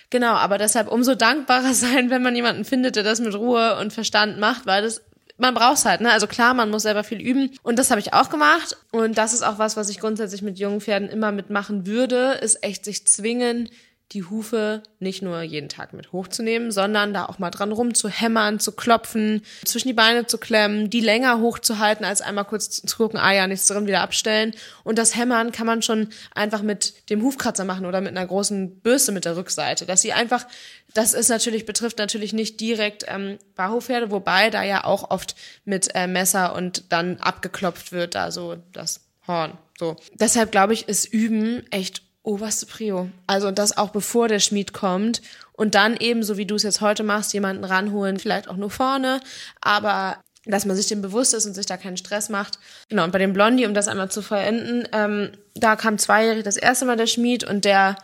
Genau, 0.10 0.34
aber 0.34 0.57
deshalb 0.57 0.92
umso 0.92 1.16
dankbarer 1.16 1.74
sein, 1.75 2.10
wenn 2.10 2.24
man 2.24 2.36
jemanden 2.36 2.66
findet, 2.66 2.96
der 2.96 3.04
das 3.04 3.19
mit 3.19 3.36
Ruhe 3.36 3.78
und 3.80 3.94
Verstand 3.94 4.40
macht, 4.40 4.66
weil 4.66 4.81
das 4.81 5.02
man 5.38 5.54
braucht's 5.54 5.86
halt, 5.86 6.02
ne? 6.02 6.12
Also 6.12 6.28
klar, 6.28 6.54
man 6.54 6.69
muss 6.69 6.84
selber 6.84 7.04
viel 7.04 7.19
üben 7.19 7.52
und 7.62 7.78
das 7.78 7.92
habe 7.92 8.00
ich 8.00 8.13
auch 8.13 8.30
gemacht 8.30 8.78
und 8.92 9.18
das 9.18 9.34
ist 9.34 9.44
auch 9.44 9.60
was, 9.60 9.75
was 9.75 9.90
ich 9.90 10.00
grundsätzlich 10.00 10.42
mit 10.42 10.60
jungen 10.60 10.80
Pferden 10.80 11.10
immer 11.10 11.31
mitmachen 11.34 11.86
würde, 11.86 12.40
ist 12.42 12.63
echt 12.63 12.86
sich 12.86 13.06
zwingen, 13.06 13.69
die 14.12 14.24
Hufe 14.24 14.84
nicht 15.00 15.24
nur 15.24 15.42
jeden 15.42 15.68
Tag 15.68 15.94
mit 15.94 16.12
hochzunehmen, 16.12 16.72
sondern 16.72 17.13
da 17.13 17.25
auch 17.25 17.40
mal 17.40 17.50
dran 17.50 17.72
rumzuhämmern, 17.72 18.60
zu 18.60 18.72
klopfen, 18.72 19.42
zwischen 19.66 19.88
die 19.88 19.94
Beine 19.94 20.28
zu 20.28 20.38
klemmen, 20.38 20.90
die 20.90 21.00
länger 21.00 21.40
hochzuhalten, 21.40 22.06
als 22.06 22.22
einmal 22.22 22.46
kurz 22.46 22.69
zu 22.69 22.98
gucken, 22.98 23.19
ah 23.19 23.34
ja, 23.34 23.48
nichts 23.48 23.68
drin, 23.68 23.88
wieder 23.88 24.02
abstellen. 24.02 24.54
Und 24.84 25.00
das 25.00 25.16
Hämmern 25.16 25.52
kann 25.52 25.66
man 25.66 25.81
schon 25.81 26.10
einfach 26.36 26.62
mit 26.62 27.10
dem 27.10 27.24
Hufkratzer 27.24 27.66
machen 27.66 27.86
oder 27.86 28.00
mit 28.00 28.12
einer 28.16 28.28
großen 28.28 28.80
Bürste 28.80 29.12
mit 29.12 29.25
der 29.25 29.38
Rückseite, 29.38 29.86
dass 29.88 30.02
sie 30.02 30.13
einfach, 30.13 30.46
das 30.94 31.13
ist 31.13 31.30
natürlich, 31.30 31.66
betrifft 31.66 31.98
natürlich 31.98 32.31
nicht 32.31 32.60
direkt 32.62 33.06
ähm, 33.08 33.40
Barhofpferde, 33.56 34.12
wobei 34.12 34.51
da 34.51 34.63
ja 34.63 34.84
auch 34.84 35.10
oft 35.10 35.36
mit 35.66 35.90
äh, 35.96 36.06
Messer 36.06 36.56
und 36.56 36.86
dann 36.90 37.18
abgeklopft 37.18 37.92
wird, 37.92 38.13
da 38.13 38.31
so 38.31 38.58
das 38.72 39.01
Horn. 39.28 39.58
So. 39.80 39.96
Deshalb 40.13 40.51
glaube 40.51 40.74
ich, 40.74 40.88
ist 40.88 41.06
Üben 41.06 41.63
echt 41.72 42.05
oberste 42.25 42.66
Prio. 42.66 43.10
Also 43.27 43.51
das 43.51 43.77
auch 43.77 43.89
bevor 43.89 44.27
der 44.27 44.39
Schmied 44.39 44.74
kommt 44.74 45.22
und 45.54 45.75
dann 45.75 45.95
eben, 45.98 46.24
so 46.24 46.38
wie 46.38 46.45
du 46.45 46.56
es 46.56 46.63
jetzt 46.63 46.81
heute 46.81 47.04
machst, 47.04 47.33
jemanden 47.33 47.63
ranholen, 47.63 48.19
vielleicht 48.19 48.50
auch 48.50 48.57
nur 48.57 48.72
vorne, 48.72 49.19
aber 49.62 50.18
dass 50.45 50.66
man 50.66 50.75
sich 50.75 50.88
dem 50.88 51.01
bewusst 51.01 51.33
ist 51.33 51.45
und 51.45 51.54
sich 51.54 51.66
da 51.66 51.77
keinen 51.77 51.98
Stress 51.98 52.30
macht. 52.30 52.60
Genau, 52.89 53.04
und 53.04 53.12
bei 53.12 53.18
dem 53.18 53.33
Blondie, 53.33 53.66
um 53.66 53.74
das 53.74 53.88
einmal 53.88 54.12
zu 54.12 54.22
vollenden, 54.22 54.88
ähm, 54.92 55.31
da 55.56 55.75
kam 55.75 55.98
zweijährig 55.98 56.44
das 56.44 56.57
erste 56.57 56.86
Mal 56.86 56.98
der 56.98 57.07
Schmied 57.07 57.44
und 57.44 57.66
der 57.66 57.95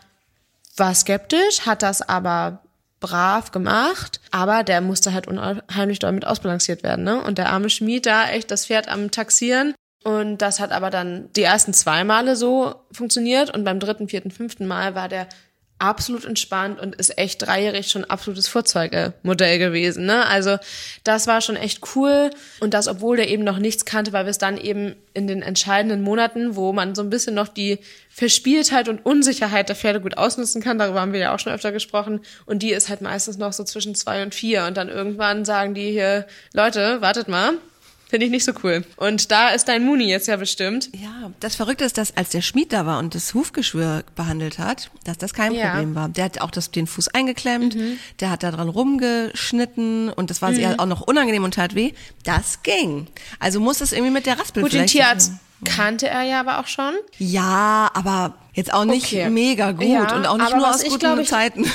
war 0.75 0.95
skeptisch, 0.95 1.65
hat 1.65 1.83
das 1.83 2.01
aber 2.01 2.63
brav 2.99 3.51
gemacht, 3.51 4.21
aber 4.31 4.63
der 4.63 4.81
musste 4.81 5.13
halt 5.13 5.27
unheimlich 5.27 5.99
damit 5.99 6.25
ausbalanciert 6.25 6.83
werden, 6.83 7.03
ne? 7.03 7.21
Und 7.21 7.37
der 7.37 7.49
arme 7.49 7.69
Schmied 7.69 8.05
da 8.05 8.29
echt 8.29 8.51
das 8.51 8.67
Pferd 8.67 8.87
am 8.87 9.11
Taxieren 9.11 9.73
und 10.03 10.39
das 10.39 10.59
hat 10.59 10.71
aber 10.71 10.89
dann 10.89 11.29
die 11.35 11.43
ersten 11.43 11.73
zwei 11.73 12.03
Male 12.03 12.35
so 12.35 12.75
funktioniert 12.91 13.53
und 13.53 13.63
beim 13.63 13.79
dritten, 13.79 14.09
vierten, 14.09 14.31
fünften 14.31 14.65
Mal 14.65 14.95
war 14.95 15.07
der 15.07 15.27
absolut 15.81 16.25
entspannt 16.25 16.79
und 16.79 16.95
ist 16.95 17.17
echt 17.17 17.41
dreijährig 17.41 17.89
schon 17.89 18.05
absolutes 18.05 18.47
Vorzeigemodell 18.47 19.57
gewesen. 19.57 20.05
Ne? 20.05 20.25
Also 20.27 20.57
das 21.03 21.25
war 21.25 21.41
schon 21.41 21.55
echt 21.55 21.95
cool 21.95 22.29
und 22.59 22.73
das, 22.75 22.87
obwohl 22.87 23.17
der 23.17 23.29
eben 23.29 23.43
noch 23.43 23.57
nichts 23.57 23.83
kannte, 23.83 24.13
weil 24.13 24.25
wir 24.25 24.29
es 24.29 24.37
dann 24.37 24.57
eben 24.57 24.95
in 25.13 25.25
den 25.25 25.41
entscheidenden 25.41 26.03
Monaten, 26.03 26.55
wo 26.55 26.71
man 26.71 26.93
so 26.93 27.01
ein 27.01 27.09
bisschen 27.09 27.33
noch 27.33 27.47
die 27.47 27.79
Verspieltheit 28.09 28.89
und 28.89 29.03
Unsicherheit 29.05 29.69
der 29.69 29.75
Pferde 29.75 30.01
gut 30.01 30.17
ausnutzen 30.17 30.61
kann, 30.61 30.77
darüber 30.77 31.01
haben 31.01 31.13
wir 31.13 31.19
ja 31.19 31.33
auch 31.33 31.39
schon 31.39 31.53
öfter 31.53 31.71
gesprochen 31.71 32.21
und 32.45 32.61
die 32.61 32.71
ist 32.71 32.89
halt 32.89 33.01
meistens 33.01 33.37
noch 33.37 33.53
so 33.53 33.63
zwischen 33.63 33.95
zwei 33.95 34.21
und 34.21 34.35
vier 34.35 34.65
und 34.65 34.77
dann 34.77 34.87
irgendwann 34.87 35.45
sagen 35.45 35.73
die 35.73 35.89
hier, 35.89 36.27
Leute, 36.53 37.01
wartet 37.01 37.27
mal, 37.27 37.53
Finde 38.11 38.25
ich 38.25 38.31
nicht 38.33 38.43
so 38.43 38.51
cool. 38.65 38.83
Und 38.97 39.31
da 39.31 39.51
ist 39.51 39.69
dein 39.69 39.85
Muni 39.85 40.03
jetzt 40.03 40.27
ja 40.27 40.35
bestimmt. 40.35 40.89
Ja, 40.93 41.31
das 41.39 41.55
Verrückte 41.55 41.85
ist, 41.85 41.97
dass 41.97 42.17
als 42.17 42.27
der 42.27 42.41
Schmied 42.41 42.73
da 42.73 42.85
war 42.85 42.99
und 42.99 43.15
das 43.15 43.33
Hufgeschwür 43.33 44.03
behandelt 44.15 44.59
hat, 44.59 44.91
dass 45.05 45.17
das 45.17 45.33
kein 45.33 45.53
ja. 45.53 45.69
Problem 45.69 45.95
war. 45.95 46.09
Der 46.09 46.25
hat 46.25 46.41
auch 46.41 46.51
das, 46.51 46.71
den 46.71 46.87
Fuß 46.87 47.07
eingeklemmt, 47.07 47.73
mhm. 47.75 47.99
der 48.19 48.31
hat 48.31 48.43
da 48.43 48.51
dran 48.51 48.67
rumgeschnitten 48.67 50.09
und 50.09 50.29
das 50.29 50.41
war 50.41 50.51
mhm. 50.51 50.77
auch 50.77 50.87
noch 50.87 50.99
unangenehm 50.99 51.45
und 51.45 51.53
tat 51.53 51.73
weh. 51.73 51.93
Das 52.25 52.63
ging. 52.63 53.07
Also 53.39 53.61
muss 53.61 53.79
es 53.79 53.93
irgendwie 53.93 54.11
mit 54.11 54.25
der 54.25 54.37
Raspel 54.37 54.61
Gut, 54.61 54.73
den 54.73 54.87
Tierarzt 54.87 55.31
kannte 55.63 56.09
er 56.09 56.23
ja 56.23 56.41
aber 56.41 56.59
auch 56.59 56.67
schon. 56.67 56.93
Ja, 57.17 57.89
aber 57.93 58.33
jetzt 58.51 58.73
auch 58.73 58.83
nicht 58.83 59.05
okay. 59.13 59.29
mega 59.29 59.71
gut 59.71 59.87
ja, 59.87 60.15
und 60.17 60.25
auch 60.25 60.37
nicht 60.37 60.53
nur 60.53 60.69
aus 60.69 60.83
guten 60.83 61.19
ich, 61.21 61.29
Zeiten. 61.29 61.65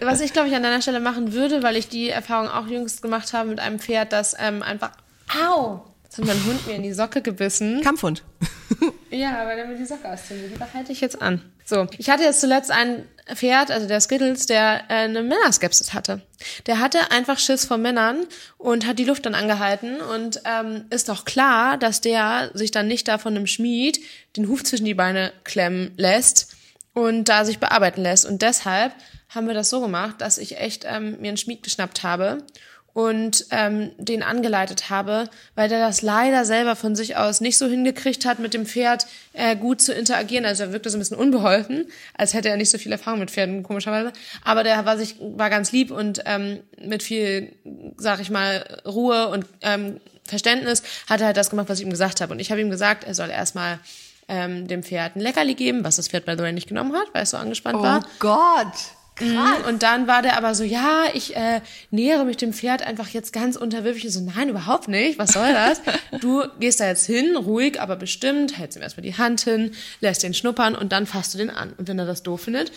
was 0.00 0.20
ich, 0.20 0.32
glaube 0.32 0.48
ich, 0.48 0.54
an 0.54 0.62
deiner 0.62 0.82
Stelle 0.82 1.00
machen 1.00 1.32
würde, 1.32 1.64
weil 1.64 1.74
ich 1.74 1.88
die 1.88 2.10
Erfahrung 2.10 2.48
auch 2.48 2.68
jüngst 2.68 3.02
gemacht 3.02 3.32
habe 3.32 3.48
mit 3.48 3.58
einem 3.58 3.80
Pferd, 3.80 4.12
das 4.12 4.36
ähm, 4.38 4.62
einfach 4.62 4.92
Au! 5.40 5.84
Jetzt 6.04 6.18
hat 6.18 6.26
mein 6.26 6.44
Hund 6.44 6.66
mir 6.66 6.74
in 6.74 6.82
die 6.82 6.92
Socke 6.92 7.22
gebissen. 7.22 7.80
Kampfhund. 7.80 8.22
ja, 9.10 9.46
weil 9.46 9.58
er 9.58 9.66
mir 9.66 9.76
die 9.76 9.86
Socke 9.86 10.10
auszieht. 10.10 10.52
Die 10.52 10.58
behalte 10.58 10.92
ich 10.92 11.00
jetzt 11.00 11.22
an. 11.22 11.40
So, 11.64 11.86
ich 11.96 12.10
hatte 12.10 12.24
jetzt 12.24 12.40
zuletzt 12.40 12.70
ein 12.70 13.06
Pferd, 13.34 13.70
also 13.70 13.88
der 13.88 14.00
Skittles, 14.00 14.46
der 14.46 14.82
äh, 14.88 15.04
eine 15.04 15.22
Männerskepsis 15.22 15.94
hatte. 15.94 16.20
Der 16.66 16.80
hatte 16.80 17.12
einfach 17.12 17.38
Schiss 17.38 17.64
vor 17.64 17.78
Männern 17.78 18.26
und 18.58 18.86
hat 18.86 18.98
die 18.98 19.04
Luft 19.04 19.24
dann 19.24 19.34
angehalten 19.34 20.00
und 20.00 20.42
ähm, 20.44 20.84
ist 20.90 21.08
doch 21.08 21.24
klar, 21.24 21.78
dass 21.78 22.00
der 22.00 22.50
sich 22.52 22.72
dann 22.72 22.88
nicht 22.88 23.08
da 23.08 23.16
von 23.16 23.34
einem 23.34 23.46
Schmied 23.46 24.00
den 24.36 24.48
Huf 24.48 24.64
zwischen 24.64 24.84
die 24.84 24.94
Beine 24.94 25.32
klemmen 25.44 25.92
lässt 25.96 26.54
und 26.92 27.28
da 27.28 27.44
sich 27.44 27.58
bearbeiten 27.58 28.02
lässt. 28.02 28.26
Und 28.26 28.42
deshalb 28.42 28.92
haben 29.30 29.46
wir 29.46 29.54
das 29.54 29.70
so 29.70 29.80
gemacht, 29.80 30.16
dass 30.18 30.36
ich 30.36 30.58
echt 30.58 30.84
ähm, 30.86 31.20
mir 31.20 31.28
einen 31.28 31.36
Schmied 31.38 31.62
geschnappt 31.62 32.02
habe 32.02 32.44
und 32.94 33.46
ähm, 33.50 33.92
den 33.96 34.22
angeleitet 34.22 34.90
habe, 34.90 35.28
weil 35.54 35.68
der 35.68 35.78
das 35.78 36.02
leider 36.02 36.44
selber 36.44 36.76
von 36.76 36.94
sich 36.94 37.16
aus 37.16 37.40
nicht 37.40 37.56
so 37.56 37.66
hingekriegt 37.66 38.24
hat, 38.24 38.38
mit 38.38 38.52
dem 38.52 38.66
Pferd 38.66 39.06
äh, 39.32 39.56
gut 39.56 39.80
zu 39.80 39.94
interagieren. 39.94 40.44
Also 40.44 40.64
er 40.64 40.72
wirkte 40.72 40.90
so 40.90 40.98
ein 40.98 41.00
bisschen 41.00 41.16
unbeholfen, 41.16 41.86
als 42.14 42.34
hätte 42.34 42.50
er 42.50 42.56
nicht 42.56 42.70
so 42.70 42.78
viel 42.78 42.92
Erfahrung 42.92 43.20
mit 43.20 43.30
Pferden, 43.30 43.62
komischerweise. 43.62 44.12
Aber 44.44 44.62
der 44.62 44.84
war 44.84 44.98
sich 44.98 45.16
war 45.20 45.48
ganz 45.48 45.72
lieb 45.72 45.90
und 45.90 46.22
ähm, 46.26 46.60
mit 46.80 47.02
viel, 47.02 47.54
sag 47.96 48.20
ich 48.20 48.30
mal, 48.30 48.82
Ruhe 48.84 49.28
und 49.28 49.46
ähm, 49.62 50.00
Verständnis 50.24 50.82
hat 51.08 51.20
er 51.20 51.28
halt 51.28 51.36
das 51.36 51.50
gemacht, 51.50 51.68
was 51.68 51.78
ich 51.78 51.84
ihm 51.84 51.90
gesagt 51.90 52.20
habe. 52.20 52.32
Und 52.32 52.40
ich 52.40 52.50
habe 52.50 52.60
ihm 52.60 52.70
gesagt, 52.70 53.04
er 53.04 53.14
soll 53.14 53.30
erstmal 53.30 53.80
ähm, 54.28 54.68
dem 54.68 54.82
Pferd 54.82 55.16
ein 55.16 55.20
Leckerli 55.20 55.54
geben, 55.54 55.82
was 55.84 55.96
das 55.96 56.08
Pferd 56.08 56.26
by 56.26 56.32
the 56.32 56.42
way 56.42 56.52
nicht 56.52 56.68
genommen 56.68 56.94
hat, 56.94 57.08
weil 57.12 57.22
es 57.22 57.30
so 57.30 57.38
angespannt 57.38 57.78
oh 57.78 57.82
war. 57.82 58.00
Oh 58.02 58.08
Gott! 58.18 59.01
Krass. 59.22 59.66
Und 59.68 59.82
dann 59.82 60.06
war 60.06 60.22
der 60.22 60.36
aber 60.36 60.54
so, 60.54 60.64
ja, 60.64 61.04
ich 61.14 61.36
äh, 61.36 61.60
nähere 61.90 62.24
mich 62.24 62.36
dem 62.36 62.52
Pferd 62.52 62.82
einfach 62.82 63.08
jetzt 63.08 63.32
ganz 63.32 63.56
unterwürfig. 63.56 64.04
Ich 64.04 64.12
so, 64.12 64.20
nein, 64.20 64.48
überhaupt 64.48 64.88
nicht. 64.88 65.18
Was 65.18 65.32
soll 65.32 65.52
das? 65.52 65.80
du 66.20 66.44
gehst 66.60 66.80
da 66.80 66.86
jetzt 66.88 67.06
hin, 67.06 67.36
ruhig, 67.36 67.80
aber 67.80 67.96
bestimmt, 67.96 68.58
hältst 68.58 68.76
ihm 68.76 68.82
erstmal 68.82 69.04
die 69.04 69.16
Hand 69.16 69.42
hin, 69.42 69.72
lässt 70.00 70.22
den 70.22 70.34
schnuppern 70.34 70.74
und 70.74 70.92
dann 70.92 71.06
fasst 71.06 71.34
du 71.34 71.38
den 71.38 71.50
an. 71.50 71.72
Und 71.76 71.88
wenn 71.88 71.98
er 71.98 72.06
das 72.06 72.22
doof 72.22 72.42
findet, 72.42 72.72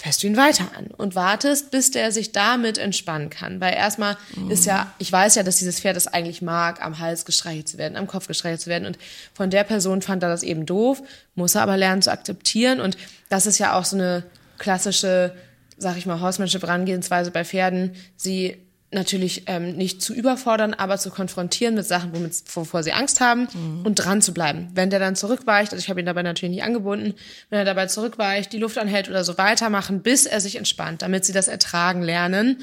fährst 0.00 0.22
du 0.22 0.28
ihn 0.28 0.36
weiter 0.38 0.64
an 0.78 0.86
und 0.86 1.14
wartest, 1.14 1.70
bis 1.70 1.90
der 1.90 2.10
sich 2.10 2.32
damit 2.32 2.78
entspannen 2.78 3.28
kann. 3.28 3.60
Weil 3.60 3.74
erstmal 3.74 4.16
mhm. 4.34 4.50
ist 4.50 4.64
ja, 4.64 4.90
ich 4.96 5.12
weiß 5.12 5.34
ja, 5.34 5.42
dass 5.42 5.58
dieses 5.58 5.78
Pferd 5.78 5.94
es 5.94 6.06
eigentlich 6.06 6.40
mag, 6.40 6.82
am 6.82 6.98
Hals 6.98 7.26
gestreichelt 7.26 7.68
zu 7.68 7.76
werden, 7.76 7.96
am 7.96 8.06
Kopf 8.06 8.26
gestreichelt 8.26 8.62
zu 8.62 8.70
werden. 8.70 8.86
Und 8.86 8.96
von 9.34 9.50
der 9.50 9.62
Person 9.62 10.00
fand 10.00 10.22
er 10.22 10.30
das 10.30 10.42
eben 10.42 10.64
doof, 10.64 11.02
muss 11.34 11.54
er 11.54 11.62
aber 11.62 11.76
lernen 11.76 12.00
zu 12.00 12.10
akzeptieren. 12.10 12.80
Und 12.80 12.96
das 13.28 13.44
ist 13.44 13.58
ja 13.58 13.74
auch 13.74 13.84
so 13.84 13.96
eine 13.96 14.22
klassische, 14.56 15.34
sag 15.80 15.96
ich 15.96 16.06
mal, 16.06 16.20
Horsemanship 16.20 16.62
Herangehensweise 16.62 17.30
bei 17.30 17.44
Pferden, 17.44 17.92
sie 18.16 18.56
natürlich 18.92 19.44
ähm, 19.46 19.76
nicht 19.76 20.02
zu 20.02 20.12
überfordern, 20.12 20.74
aber 20.74 20.98
zu 20.98 21.10
konfrontieren 21.10 21.74
mit 21.76 21.86
Sachen, 21.86 22.12
womit, 22.12 22.34
wovor 22.54 22.82
sie 22.82 22.92
Angst 22.92 23.20
haben 23.20 23.46
mhm. 23.52 23.82
und 23.84 23.94
dran 23.94 24.20
zu 24.20 24.34
bleiben. 24.34 24.68
Wenn 24.74 24.90
der 24.90 24.98
dann 24.98 25.14
zurückweicht, 25.14 25.72
also 25.72 25.80
ich 25.80 25.88
habe 25.88 26.00
ihn 26.00 26.06
dabei 26.06 26.22
natürlich 26.22 26.54
nicht 26.54 26.64
angebunden, 26.64 27.14
wenn 27.50 27.60
er 27.60 27.64
dabei 27.64 27.86
zurückweicht, 27.86 28.52
die 28.52 28.58
Luft 28.58 28.78
anhält 28.78 29.08
oder 29.08 29.22
so 29.22 29.38
weitermachen, 29.38 30.02
bis 30.02 30.26
er 30.26 30.40
sich 30.40 30.56
entspannt, 30.56 31.02
damit 31.02 31.24
sie 31.24 31.32
das 31.32 31.46
ertragen 31.46 32.02
lernen. 32.02 32.58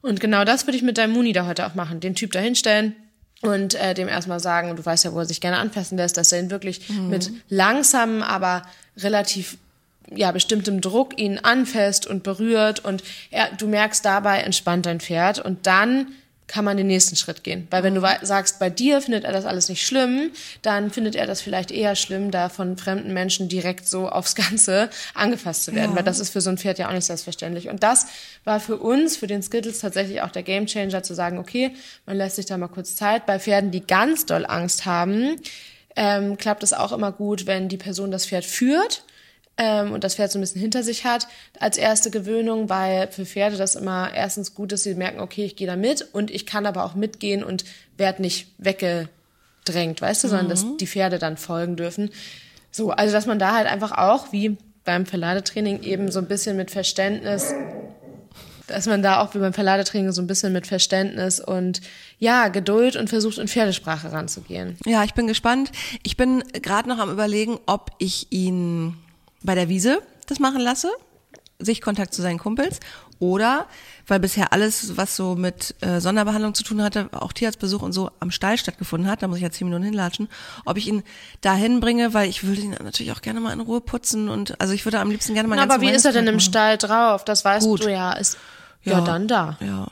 Und 0.00 0.18
genau 0.18 0.44
das 0.44 0.66
würde 0.66 0.78
ich 0.78 0.82
mit 0.82 0.96
deinem 0.96 1.12
Muni 1.12 1.32
da 1.32 1.46
heute 1.46 1.66
auch 1.66 1.74
machen. 1.74 2.00
Den 2.00 2.14
Typ 2.14 2.32
da 2.32 2.40
hinstellen, 2.40 2.96
und 3.42 3.74
äh, 3.74 3.92
dem 3.92 4.08
erstmal 4.08 4.40
sagen, 4.40 4.74
du 4.76 4.84
weißt 4.84 5.04
ja, 5.04 5.12
wo 5.12 5.18
er 5.18 5.26
sich 5.26 5.42
gerne 5.42 5.58
anfassen 5.58 5.98
lässt, 5.98 6.16
dass 6.16 6.32
er 6.32 6.40
ihn 6.40 6.50
wirklich 6.50 6.88
mhm. 6.88 7.10
mit 7.10 7.30
langsamem, 7.50 8.22
aber 8.22 8.62
relativ 8.96 9.58
ja, 10.14 10.32
bestimmtem 10.32 10.80
Druck 10.80 11.18
ihn 11.18 11.38
anfasst 11.38 12.06
und 12.06 12.22
berührt 12.22 12.84
und 12.84 13.02
er, 13.30 13.50
du 13.56 13.66
merkst 13.66 14.04
dabei 14.04 14.40
entspannt 14.40 14.86
dein 14.86 15.00
Pferd 15.00 15.38
und 15.38 15.66
dann 15.66 16.08
kann 16.46 16.64
man 16.64 16.76
den 16.76 16.86
nächsten 16.86 17.16
Schritt 17.16 17.42
gehen. 17.42 17.66
Weil 17.70 17.82
wenn 17.82 17.94
du 17.94 18.02
sagst, 18.22 18.58
bei 18.58 18.70
dir 18.70 19.00
findet 19.00 19.24
er 19.24 19.32
das 19.32 19.44
alles 19.44 19.68
nicht 19.68 19.84
schlimm, 19.84 20.30
dann 20.62 20.90
findet 20.90 21.16
er 21.16 21.26
das 21.26 21.40
vielleicht 21.40 21.70
eher 21.70 21.96
schlimm, 21.96 22.30
da 22.30 22.48
von 22.48 22.76
fremden 22.76 23.12
Menschen 23.12 23.48
direkt 23.48 23.88
so 23.88 24.08
aufs 24.08 24.34
Ganze 24.34 24.88
angefasst 25.14 25.64
zu 25.64 25.74
werden. 25.74 25.90
Ja. 25.90 25.96
Weil 25.96 26.04
das 26.04 26.20
ist 26.20 26.30
für 26.30 26.40
so 26.40 26.50
ein 26.50 26.58
Pferd 26.58 26.78
ja 26.78 26.88
auch 26.88 26.92
nicht 26.92 27.04
selbstverständlich. 27.04 27.68
Und 27.68 27.82
das 27.82 28.06
war 28.44 28.60
für 28.60 28.76
uns, 28.76 29.16
für 29.16 29.26
den 29.26 29.42
Skittles 29.42 29.80
tatsächlich 29.80 30.22
auch 30.22 30.30
der 30.30 30.44
Gamechanger 30.44 31.02
zu 31.02 31.14
sagen, 31.14 31.38
okay, 31.38 31.72
man 32.06 32.16
lässt 32.16 32.36
sich 32.36 32.46
da 32.46 32.56
mal 32.56 32.68
kurz 32.68 32.94
Zeit. 32.94 33.26
Bei 33.26 33.40
Pferden, 33.40 33.72
die 33.72 33.84
ganz 33.84 34.26
doll 34.26 34.46
Angst 34.46 34.86
haben, 34.86 35.36
ähm, 35.96 36.36
klappt 36.36 36.62
es 36.62 36.72
auch 36.72 36.92
immer 36.92 37.10
gut, 37.10 37.46
wenn 37.46 37.68
die 37.68 37.78
Person 37.78 38.10
das 38.10 38.26
Pferd 38.26 38.44
führt 38.44 39.02
ähm, 39.58 39.92
und 39.92 40.04
das 40.04 40.16
Pferd 40.16 40.30
so 40.30 40.38
ein 40.38 40.42
bisschen 40.42 40.60
hinter 40.60 40.82
sich 40.82 41.04
hat 41.04 41.26
als 41.58 41.78
erste 41.78 42.10
Gewöhnung, 42.10 42.68
weil 42.68 43.08
für 43.08 43.24
Pferde 43.24 43.56
das 43.56 43.74
immer 43.74 44.12
erstens 44.14 44.54
gut 44.54 44.72
ist, 44.72 44.82
sie 44.82 44.94
merken, 44.94 45.20
okay, 45.20 45.44
ich 45.44 45.56
gehe 45.56 45.66
da 45.66 45.76
mit 45.76 46.02
und 46.12 46.30
ich 46.30 46.46
kann 46.46 46.66
aber 46.66 46.84
auch 46.84 46.94
mitgehen 46.94 47.42
und 47.42 47.64
werde 47.96 48.22
nicht 48.22 48.48
weggedrängt, 48.58 50.00
weißt 50.00 50.24
du, 50.24 50.28
mhm. 50.28 50.30
sondern 50.30 50.48
dass 50.48 50.64
mhm. 50.64 50.76
die 50.78 50.86
Pferde 50.86 51.18
dann 51.18 51.36
folgen 51.36 51.76
dürfen. 51.76 52.10
So, 52.70 52.90
also 52.90 53.12
dass 53.12 53.26
man 53.26 53.38
da 53.38 53.54
halt 53.54 53.66
einfach 53.66 53.92
auch, 53.92 54.32
wie 54.32 54.58
beim 54.84 55.06
Verladetraining, 55.06 55.82
eben 55.82 56.10
so 56.10 56.18
ein 56.18 56.28
bisschen 56.28 56.56
mit 56.56 56.70
Verständnis 56.70 57.54
dass 58.66 58.86
man 58.86 59.02
da 59.02 59.20
auch 59.20 59.34
wie 59.34 59.38
beim 59.38 59.52
Verladetraining 59.52 60.12
so 60.12 60.20
ein 60.20 60.26
bisschen 60.26 60.52
mit 60.52 60.66
Verständnis 60.66 61.40
und 61.40 61.80
ja, 62.18 62.48
Geduld 62.48 62.96
und 62.96 63.08
versucht 63.08 63.38
in 63.38 63.48
Pferdesprache 63.48 64.12
ranzugehen. 64.12 64.76
Ja, 64.84 65.04
ich 65.04 65.14
bin 65.14 65.26
gespannt. 65.26 65.70
Ich 66.02 66.16
bin 66.16 66.42
gerade 66.62 66.88
noch 66.88 66.98
am 66.98 67.10
überlegen, 67.10 67.58
ob 67.66 67.92
ich 67.98 68.26
ihn 68.30 68.96
bei 69.46 69.54
der 69.54 69.70
Wiese 69.70 70.02
das 70.26 70.40
machen 70.40 70.60
lasse, 70.60 70.90
Sichtkontakt 71.58 72.12
zu 72.12 72.20
seinen 72.20 72.38
Kumpels 72.38 72.80
oder 73.18 73.66
weil 74.06 74.20
bisher 74.20 74.52
alles, 74.52 74.96
was 74.96 75.16
so 75.16 75.36
mit 75.36 75.74
äh, 75.80 76.00
Sonderbehandlung 76.00 76.52
zu 76.54 76.62
tun 76.62 76.82
hatte, 76.82 77.08
auch 77.12 77.32
Tierarztbesuch 77.32 77.80
und 77.80 77.92
so 77.92 78.10
am 78.20 78.30
Stall 78.30 78.58
stattgefunden 78.58 79.10
hat, 79.10 79.22
da 79.22 79.28
muss 79.28 79.38
ich 79.38 79.42
ja 79.42 79.50
zehn 79.50 79.66
Minuten 79.66 79.84
hinlatschen, 79.84 80.28
ob 80.66 80.76
ich 80.76 80.86
ihn 80.86 81.02
dahin 81.40 81.80
bringe, 81.80 82.12
weil 82.12 82.28
ich 82.28 82.44
würde 82.44 82.60
ihn 82.60 82.76
natürlich 82.82 83.12
auch 83.12 83.22
gerne 83.22 83.40
mal 83.40 83.52
in 83.52 83.60
Ruhe 83.60 83.80
putzen 83.80 84.28
und 84.28 84.60
also 84.60 84.74
ich 84.74 84.84
würde 84.84 85.00
am 85.00 85.10
liebsten 85.10 85.32
gerne 85.32 85.48
mal 85.48 85.56
Na, 85.56 85.62
Aber 85.62 85.80
wie 85.80 85.90
ist 85.90 86.04
er 86.04 86.12
denn 86.12 86.26
im 86.26 86.40
Stall 86.40 86.76
drauf? 86.76 87.24
Das 87.24 87.44
weißt 87.44 87.66
Gut. 87.66 87.84
du 87.84 87.90
ja. 87.90 88.12
Ist 88.12 88.36
ja, 88.86 88.98
ja, 88.98 89.00
dann 89.00 89.26
da. 89.26 89.56
Ja. 89.60 89.88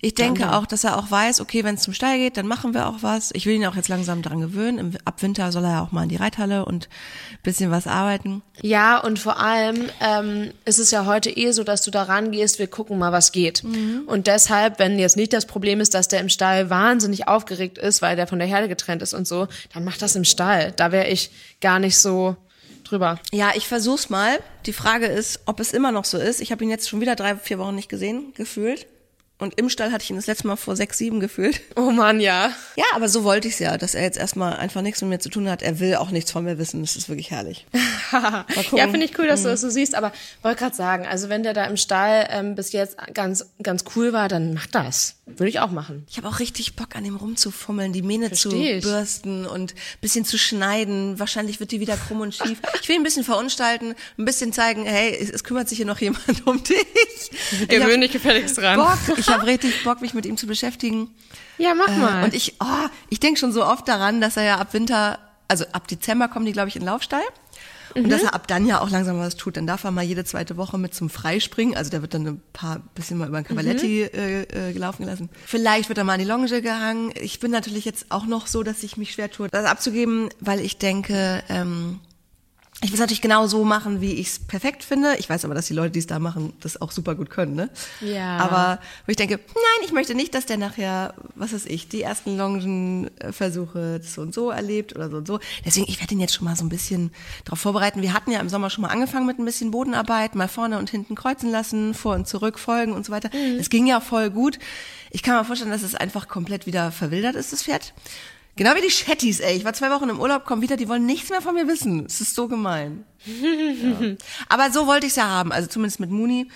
Ich 0.00 0.14
denke 0.14 0.42
dann 0.42 0.50
auch, 0.50 0.66
dass 0.66 0.84
er 0.84 0.96
auch 0.96 1.10
weiß, 1.10 1.40
okay, 1.40 1.64
wenn 1.64 1.74
es 1.74 1.82
zum 1.82 1.92
Stall 1.92 2.18
geht, 2.18 2.36
dann 2.36 2.46
machen 2.46 2.74
wir 2.74 2.86
auch 2.86 2.98
was. 3.00 3.30
Ich 3.34 3.44
will 3.44 3.54
ihn 3.54 3.66
auch 3.66 3.74
jetzt 3.74 3.88
langsam 3.88 4.22
dran 4.22 4.40
gewöhnen. 4.40 4.78
Im, 4.78 4.92
ab 5.04 5.20
Winter 5.20 5.50
soll 5.50 5.64
er 5.64 5.72
ja 5.72 5.82
auch 5.82 5.90
mal 5.90 6.04
in 6.04 6.08
die 6.08 6.16
Reithalle 6.16 6.64
und 6.64 6.88
bisschen 7.42 7.72
was 7.72 7.88
arbeiten. 7.88 8.42
Ja, 8.62 8.98
und 8.98 9.18
vor 9.18 9.40
allem 9.40 9.90
ähm, 10.00 10.52
ist 10.64 10.78
es 10.78 10.92
ja 10.92 11.06
heute 11.06 11.30
eh 11.30 11.50
so, 11.50 11.64
dass 11.64 11.82
du 11.82 11.90
da 11.90 12.04
rangehst, 12.04 12.60
wir 12.60 12.68
gucken 12.68 12.98
mal, 12.98 13.10
was 13.10 13.32
geht. 13.32 13.64
Mhm. 13.64 14.02
Und 14.06 14.28
deshalb, 14.28 14.78
wenn 14.78 14.98
jetzt 14.98 15.16
nicht 15.16 15.32
das 15.32 15.46
Problem 15.46 15.80
ist, 15.80 15.94
dass 15.94 16.06
der 16.06 16.20
im 16.20 16.28
Stall 16.28 16.70
wahnsinnig 16.70 17.26
aufgeregt 17.26 17.78
ist, 17.78 18.00
weil 18.00 18.14
der 18.14 18.28
von 18.28 18.38
der 18.38 18.48
Herde 18.48 18.68
getrennt 18.68 19.02
ist 19.02 19.14
und 19.14 19.26
so, 19.26 19.48
dann 19.74 19.84
mach 19.84 19.96
das 19.96 20.14
im 20.14 20.24
Stall. 20.24 20.72
Da 20.76 20.92
wäre 20.92 21.08
ich 21.08 21.30
gar 21.60 21.80
nicht 21.80 21.98
so 21.98 22.36
drüber. 22.90 23.20
Ja, 23.32 23.52
ich 23.54 23.68
versuch's 23.68 24.10
mal. 24.10 24.38
Die 24.66 24.72
Frage 24.72 25.06
ist, 25.06 25.40
ob 25.46 25.60
es 25.60 25.72
immer 25.72 25.92
noch 25.92 26.04
so 26.04 26.18
ist. 26.18 26.40
Ich 26.40 26.52
habe 26.52 26.64
ihn 26.64 26.70
jetzt 26.70 26.88
schon 26.88 27.00
wieder 27.00 27.16
drei, 27.16 27.36
vier 27.36 27.58
Wochen 27.58 27.74
nicht 27.74 27.88
gesehen, 27.88 28.32
gefühlt. 28.34 28.86
Und 29.38 29.58
im 29.58 29.68
Stall 29.68 29.92
hatte 29.92 30.02
ich 30.02 30.10
ihn 30.10 30.16
das 30.16 30.26
letzte 30.26 30.46
Mal 30.46 30.56
vor 30.56 30.76
sechs, 30.76 30.98
sieben 30.98 31.20
gefühlt. 31.20 31.60
Oh 31.78 31.90
Mann, 31.90 32.20
ja. 32.20 32.52
Ja, 32.74 32.84
aber 32.94 33.08
so 33.08 33.22
wollte 33.22 33.48
ich's 33.48 33.58
ja, 33.58 33.76
dass 33.76 33.94
er 33.94 34.02
jetzt 34.02 34.16
erstmal 34.16 34.56
einfach 34.56 34.80
nichts 34.82 35.02
mit 35.02 35.10
mir 35.10 35.18
zu 35.18 35.28
tun 35.28 35.48
hat. 35.48 35.62
Er 35.62 35.78
will 35.78 35.96
auch 35.96 36.10
nichts 36.10 36.32
von 36.32 36.42
mir 36.42 36.58
wissen. 36.58 36.80
Das 36.80 36.96
ist 36.96 37.08
wirklich 37.08 37.30
herrlich. 37.30 37.66
ja, 38.12 38.88
finde 38.88 39.04
ich 39.04 39.18
cool, 39.18 39.26
dass 39.26 39.42
du 39.42 39.48
das 39.48 39.60
so 39.60 39.68
siehst. 39.68 39.94
Aber 39.94 40.10
wollte 40.42 40.58
gerade 40.58 40.74
sagen, 40.74 41.06
also 41.06 41.28
wenn 41.28 41.42
der 41.42 41.52
da 41.52 41.64
im 41.66 41.76
Stall 41.76 42.26
ähm, 42.30 42.54
bis 42.54 42.72
jetzt 42.72 42.96
ganz, 43.12 43.46
ganz 43.62 43.84
cool 43.94 44.12
war, 44.12 44.28
dann 44.28 44.54
mach 44.54 44.66
das. 44.66 45.16
Würde 45.26 45.48
ich 45.48 45.60
auch 45.60 45.70
machen. 45.70 46.06
Ich 46.08 46.16
habe 46.16 46.28
auch 46.28 46.38
richtig 46.38 46.76
Bock, 46.76 46.96
an 46.96 47.04
ihm 47.04 47.16
rumzufummeln, 47.16 47.92
die 47.92 48.02
Mähne 48.02 48.28
Versteh 48.28 48.48
zu 48.48 48.56
ich. 48.56 48.84
bürsten 48.84 49.44
und 49.44 49.74
bisschen 50.00 50.24
zu 50.24 50.38
schneiden. 50.38 51.18
Wahrscheinlich 51.18 51.60
wird 51.60 51.72
die 51.72 51.80
wieder 51.80 51.96
krumm 51.96 52.20
und 52.20 52.34
schief. 52.34 52.58
Ich 52.80 52.88
will 52.88 52.96
ihn 52.96 53.00
ein 53.02 53.04
bisschen 53.04 53.24
verunstalten, 53.24 53.94
ein 54.18 54.24
bisschen 54.24 54.52
zeigen, 54.52 54.84
hey, 54.84 55.16
es, 55.20 55.28
es 55.30 55.44
kümmert 55.44 55.68
sich 55.68 55.76
hier 55.76 55.86
noch 55.86 56.00
jemand 56.00 56.24
um 56.46 56.62
dich. 56.62 57.68
Gewöhn 57.68 58.00
dich 58.00 58.12
gefälligst 58.12 58.56
dran. 58.56 58.78
Bock. 58.78 59.18
Ich 59.18 59.25
habe 59.28 59.46
richtig 59.46 59.84
Bock, 59.84 60.00
mich 60.00 60.14
mit 60.14 60.26
ihm 60.26 60.36
zu 60.36 60.46
beschäftigen. 60.46 61.10
Ja, 61.58 61.74
mach 61.74 61.88
äh, 61.88 61.98
mal. 61.98 62.24
Und 62.24 62.34
ich, 62.34 62.56
oh, 62.60 62.88
ich 63.08 63.20
denke 63.20 63.38
schon 63.38 63.52
so 63.52 63.64
oft 63.64 63.86
daran, 63.88 64.20
dass 64.20 64.36
er 64.36 64.44
ja 64.44 64.58
ab 64.58 64.72
Winter, 64.72 65.18
also 65.48 65.64
ab 65.72 65.88
Dezember 65.88 66.28
kommen 66.28 66.46
die, 66.46 66.52
glaube 66.52 66.68
ich, 66.68 66.76
in 66.76 66.82
den 66.82 66.86
Laufstall. 66.86 67.22
Und 67.94 68.06
mhm. 68.06 68.10
dass 68.10 68.22
er 68.22 68.34
ab 68.34 68.46
dann 68.46 68.66
ja 68.66 68.80
auch 68.80 68.90
langsam 68.90 69.18
was 69.18 69.36
tut. 69.36 69.56
Dann 69.56 69.66
darf 69.66 69.84
er 69.84 69.90
mal 69.90 70.04
jede 70.04 70.24
zweite 70.24 70.56
Woche 70.56 70.76
mit 70.76 70.94
zum 70.94 71.08
Freispringen. 71.08 71.76
Also 71.76 71.90
der 71.90 72.02
wird 72.02 72.12
dann 72.12 72.26
ein 72.26 72.42
paar 72.52 72.80
bisschen 72.94 73.16
mal 73.16 73.28
über 73.28 73.40
den 73.40 73.46
Cavaletti 73.46 74.08
mhm. 74.12 74.18
äh, 74.18 74.42
äh, 74.42 74.72
gelaufen 74.72 75.04
gelassen. 75.04 75.30
Vielleicht 75.46 75.88
wird 75.88 75.98
er 75.98 76.04
mal 76.04 76.14
an 76.14 76.18
die 76.18 76.26
Longe 76.26 76.60
gehangen. 76.60 77.12
Ich 77.14 77.40
bin 77.40 77.50
natürlich 77.50 77.84
jetzt 77.84 78.06
auch 78.10 78.26
noch 78.26 78.46
so, 78.46 78.62
dass 78.62 78.82
ich 78.82 78.96
mich 78.96 79.12
schwer 79.12 79.30
tue, 79.30 79.48
das 79.48 79.64
abzugeben, 79.64 80.28
weil 80.40 80.60
ich 80.60 80.76
denke, 80.76 81.42
ähm, 81.48 82.00
ich 82.82 82.90
will 82.90 82.94
es 82.94 83.00
natürlich 83.00 83.22
genau 83.22 83.46
so 83.46 83.64
machen, 83.64 84.02
wie 84.02 84.12
ich 84.12 84.28
es 84.28 84.38
perfekt 84.38 84.84
finde. 84.84 85.16
Ich 85.16 85.30
weiß 85.30 85.46
aber, 85.46 85.54
dass 85.54 85.66
die 85.66 85.72
Leute, 85.72 85.92
die 85.92 85.98
es 85.98 86.06
da 86.06 86.18
machen, 86.18 86.52
das 86.60 86.80
auch 86.82 86.92
super 86.92 87.14
gut 87.14 87.30
können. 87.30 87.54
Ne? 87.54 87.70
Ja. 88.02 88.36
Aber 88.36 88.80
wo 89.06 89.10
ich 89.10 89.16
denke, 89.16 89.36
nein, 89.36 89.86
ich 89.86 89.92
möchte 89.92 90.14
nicht, 90.14 90.34
dass 90.34 90.44
der 90.44 90.58
nachher, 90.58 91.14
was 91.36 91.54
weiß 91.54 91.64
ich, 91.66 91.88
die 91.88 92.02
ersten 92.02 92.36
Longenversuche 92.36 94.00
so 94.02 94.20
und 94.20 94.34
so 94.34 94.50
erlebt 94.50 94.94
oder 94.94 95.08
so 95.08 95.16
und 95.16 95.26
so. 95.26 95.40
Deswegen, 95.64 95.88
ich 95.88 96.00
werde 96.00 96.12
ihn 96.12 96.20
jetzt 96.20 96.34
schon 96.34 96.44
mal 96.44 96.54
so 96.54 96.66
ein 96.66 96.68
bisschen 96.68 97.12
darauf 97.44 97.60
vorbereiten. 97.60 98.02
Wir 98.02 98.12
hatten 98.12 98.30
ja 98.30 98.40
im 98.40 98.50
Sommer 98.50 98.68
schon 98.68 98.82
mal 98.82 98.88
angefangen 98.88 99.24
mit 99.26 99.38
ein 99.38 99.46
bisschen 99.46 99.70
Bodenarbeit, 99.70 100.34
mal 100.34 100.48
vorne 100.48 100.78
und 100.78 100.90
hinten 100.90 101.14
kreuzen 101.14 101.50
lassen, 101.50 101.94
vor 101.94 102.14
und 102.14 102.28
zurück 102.28 102.58
folgen 102.58 102.92
und 102.92 103.06
so 103.06 103.12
weiter. 103.12 103.30
Mhm. 103.34 103.56
Das 103.56 103.70
ging 103.70 103.86
ja 103.86 104.00
voll 104.00 104.28
gut. 104.28 104.58
Ich 105.10 105.22
kann 105.22 105.34
mir 105.34 105.46
vorstellen, 105.46 105.70
dass 105.70 105.82
es 105.82 105.94
einfach 105.94 106.28
komplett 106.28 106.66
wieder 106.66 106.92
verwildert 106.92 107.36
ist, 107.36 107.54
das 107.54 107.62
Pferd. 107.62 107.94
Genau 108.56 108.74
wie 108.74 108.80
die 108.80 108.88
Chatties, 108.88 109.40
ey. 109.40 109.54
Ich 109.56 109.64
war 109.64 109.74
zwei 109.74 109.90
Wochen 109.90 110.08
im 110.08 110.18
Urlaub, 110.18 110.44
komm 110.46 110.62
wieder, 110.62 110.76
die 110.76 110.88
wollen 110.88 111.04
nichts 111.04 111.28
mehr 111.28 111.42
von 111.42 111.54
mir 111.54 111.68
wissen. 111.68 112.06
Es 112.06 112.22
ist 112.22 112.34
so 112.34 112.48
gemein. 112.48 113.04
ja. 113.26 114.16
Aber 114.48 114.70
so 114.70 114.86
wollte 114.86 115.06
ich 115.06 115.12
es 115.12 115.16
ja 115.16 115.28
haben. 115.28 115.52
Also 115.52 115.68
zumindest 115.68 116.00
mit 116.00 116.10
Muni. 116.10 116.48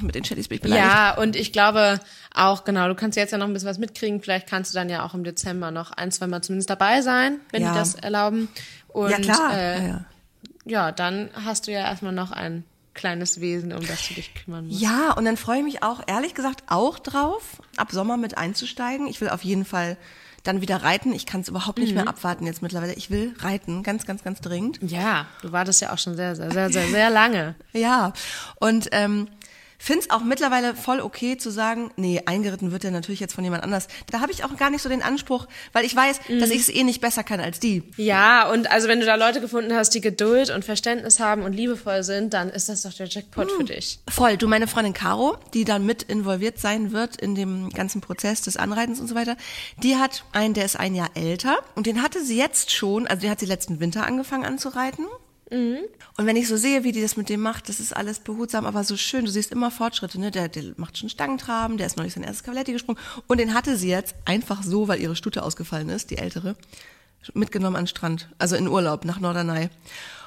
Mit 0.00 0.14
den 0.14 0.22
Chatties 0.22 0.48
bin 0.48 0.56
ich 0.56 0.62
beleidigt. 0.62 0.86
Ja, 0.86 1.16
und 1.16 1.34
ich 1.34 1.50
glaube 1.50 1.98
auch, 2.34 2.64
genau, 2.64 2.88
du 2.88 2.94
kannst 2.94 3.16
jetzt 3.16 3.30
ja 3.32 3.38
noch 3.38 3.46
ein 3.46 3.54
bisschen 3.54 3.70
was 3.70 3.78
mitkriegen. 3.78 4.20
Vielleicht 4.20 4.46
kannst 4.46 4.72
du 4.72 4.78
dann 4.78 4.90
ja 4.90 5.04
auch 5.04 5.14
im 5.14 5.24
Dezember 5.24 5.70
noch 5.70 5.90
ein, 5.92 6.12
zwei 6.12 6.26
Mal 6.26 6.42
zumindest 6.42 6.68
dabei 6.68 7.00
sein, 7.00 7.40
wenn 7.50 7.62
ja. 7.62 7.72
die 7.72 7.78
das 7.78 7.94
erlauben. 7.94 8.48
Und, 8.88 9.10
ja, 9.10 9.18
klar. 9.18 9.54
Äh, 9.56 9.88
ja, 9.88 10.04
ja, 10.66 10.92
dann 10.92 11.30
hast 11.32 11.66
du 11.66 11.72
ja 11.72 11.80
erstmal 11.80 12.12
noch 12.12 12.30
ein 12.30 12.64
kleines 12.92 13.40
Wesen, 13.40 13.72
um 13.72 13.86
das 13.86 14.08
du 14.08 14.14
dich 14.14 14.34
kümmern 14.34 14.66
musst. 14.66 14.80
Ja, 14.80 15.12
und 15.12 15.24
dann 15.24 15.38
freue 15.38 15.58
ich 15.58 15.64
mich 15.64 15.82
auch, 15.82 16.02
ehrlich 16.06 16.34
gesagt, 16.34 16.64
auch 16.66 16.98
drauf, 16.98 17.62
ab 17.76 17.90
Sommer 17.92 18.18
mit 18.18 18.36
einzusteigen. 18.36 19.06
Ich 19.06 19.20
will 19.20 19.30
auf 19.30 19.44
jeden 19.44 19.64
Fall 19.64 19.96
dann 20.48 20.60
wieder 20.60 20.82
reiten. 20.82 21.12
Ich 21.12 21.26
kann 21.26 21.42
es 21.42 21.48
überhaupt 21.48 21.78
nicht 21.78 21.90
mhm. 21.90 21.96
mehr 21.96 22.08
abwarten 22.08 22.46
jetzt 22.46 22.62
mittlerweile. 22.62 22.94
Ich 22.94 23.10
will 23.10 23.34
reiten, 23.38 23.82
ganz, 23.82 24.06
ganz, 24.06 24.24
ganz 24.24 24.40
dringend. 24.40 24.80
Ja, 24.82 25.26
du 25.42 25.52
wartest 25.52 25.80
ja 25.80 25.92
auch 25.92 25.98
schon 25.98 26.16
sehr, 26.16 26.34
sehr, 26.34 26.50
sehr, 26.50 26.70
sehr, 26.70 26.88
sehr 26.88 27.10
lange. 27.10 27.54
ja, 27.72 28.12
und 28.56 28.88
ähm, 28.92 29.28
finde 29.78 30.02
es 30.02 30.10
auch 30.10 30.22
mittlerweile 30.22 30.74
voll 30.74 31.00
okay 31.00 31.36
zu 31.36 31.50
sagen, 31.50 31.90
nee, 31.96 32.20
eingeritten 32.26 32.72
wird 32.72 32.84
er 32.84 32.90
natürlich 32.90 33.20
jetzt 33.20 33.34
von 33.34 33.44
jemand 33.44 33.62
anders. 33.62 33.88
Da 34.10 34.20
habe 34.20 34.32
ich 34.32 34.44
auch 34.44 34.56
gar 34.56 34.70
nicht 34.70 34.82
so 34.82 34.88
den 34.88 35.02
Anspruch, 35.02 35.46
weil 35.72 35.84
ich 35.84 35.94
weiß, 35.94 36.20
mhm. 36.28 36.40
dass 36.40 36.50
ich 36.50 36.60
es 36.60 36.68
eh 36.68 36.82
nicht 36.82 37.00
besser 37.00 37.22
kann 37.22 37.40
als 37.40 37.60
die. 37.60 37.84
Ja, 37.96 38.50
und 38.50 38.70
also 38.70 38.88
wenn 38.88 39.00
du 39.00 39.06
da 39.06 39.14
Leute 39.14 39.40
gefunden 39.40 39.72
hast, 39.74 39.94
die 39.94 40.00
Geduld 40.00 40.50
und 40.50 40.64
Verständnis 40.64 41.20
haben 41.20 41.42
und 41.42 41.52
liebevoll 41.52 42.02
sind, 42.02 42.34
dann 42.34 42.50
ist 42.50 42.68
das 42.68 42.82
doch 42.82 42.92
der 42.92 43.06
Jackpot 43.06 43.46
mhm. 43.46 43.56
für 43.56 43.64
dich. 43.64 44.00
Voll. 44.08 44.36
Du, 44.36 44.48
meine 44.48 44.66
Freundin 44.66 44.92
Caro, 44.92 45.36
die 45.54 45.64
dann 45.64 45.86
mit 45.86 46.02
involviert 46.02 46.58
sein 46.58 46.92
wird 46.92 47.16
in 47.16 47.34
dem 47.34 47.70
ganzen 47.70 48.00
Prozess 48.00 48.42
des 48.42 48.56
Anreitens 48.56 49.00
und 49.00 49.06
so 49.06 49.14
weiter, 49.14 49.36
die 49.82 49.96
hat 49.96 50.24
einen, 50.32 50.54
der 50.54 50.64
ist 50.64 50.78
ein 50.78 50.94
Jahr 50.94 51.10
älter 51.14 51.56
und 51.76 51.86
den 51.86 52.02
hatte 52.02 52.24
sie 52.24 52.36
jetzt 52.36 52.72
schon, 52.72 53.06
also 53.06 53.22
den 53.22 53.30
hat 53.30 53.40
sie 53.40 53.46
letzten 53.46 53.80
Winter 53.80 54.06
angefangen 54.06 54.44
anzureiten 54.44 55.06
Mhm. 55.50 55.78
Und 56.16 56.26
wenn 56.26 56.36
ich 56.36 56.48
so 56.48 56.56
sehe, 56.56 56.84
wie 56.84 56.92
die 56.92 57.00
das 57.00 57.16
mit 57.16 57.28
dem 57.28 57.40
macht, 57.40 57.68
das 57.68 57.80
ist 57.80 57.96
alles 57.96 58.20
behutsam, 58.20 58.66
aber 58.66 58.84
so 58.84 58.96
schön. 58.96 59.24
Du 59.24 59.30
siehst 59.30 59.52
immer 59.52 59.70
Fortschritte, 59.70 60.20
ne? 60.20 60.30
Der, 60.30 60.48
der 60.48 60.64
macht 60.76 60.98
schon 60.98 61.08
Stangentraben, 61.08 61.78
der 61.78 61.86
ist 61.86 61.96
neulich 61.96 62.14
sein 62.14 62.22
erstes 62.22 62.44
Cavaletti 62.44 62.72
gesprungen. 62.72 63.00
Und 63.26 63.38
den 63.38 63.54
hatte 63.54 63.76
sie 63.76 63.88
jetzt 63.88 64.14
einfach 64.24 64.62
so, 64.62 64.88
weil 64.88 65.00
ihre 65.00 65.16
Stute 65.16 65.42
ausgefallen 65.42 65.88
ist, 65.88 66.10
die 66.10 66.18
ältere, 66.18 66.56
mitgenommen 67.34 67.76
an 67.76 67.84
den 67.84 67.88
Strand. 67.88 68.28
Also 68.38 68.56
in 68.56 68.68
Urlaub 68.68 69.04
nach 69.04 69.20
Norderney. 69.20 69.70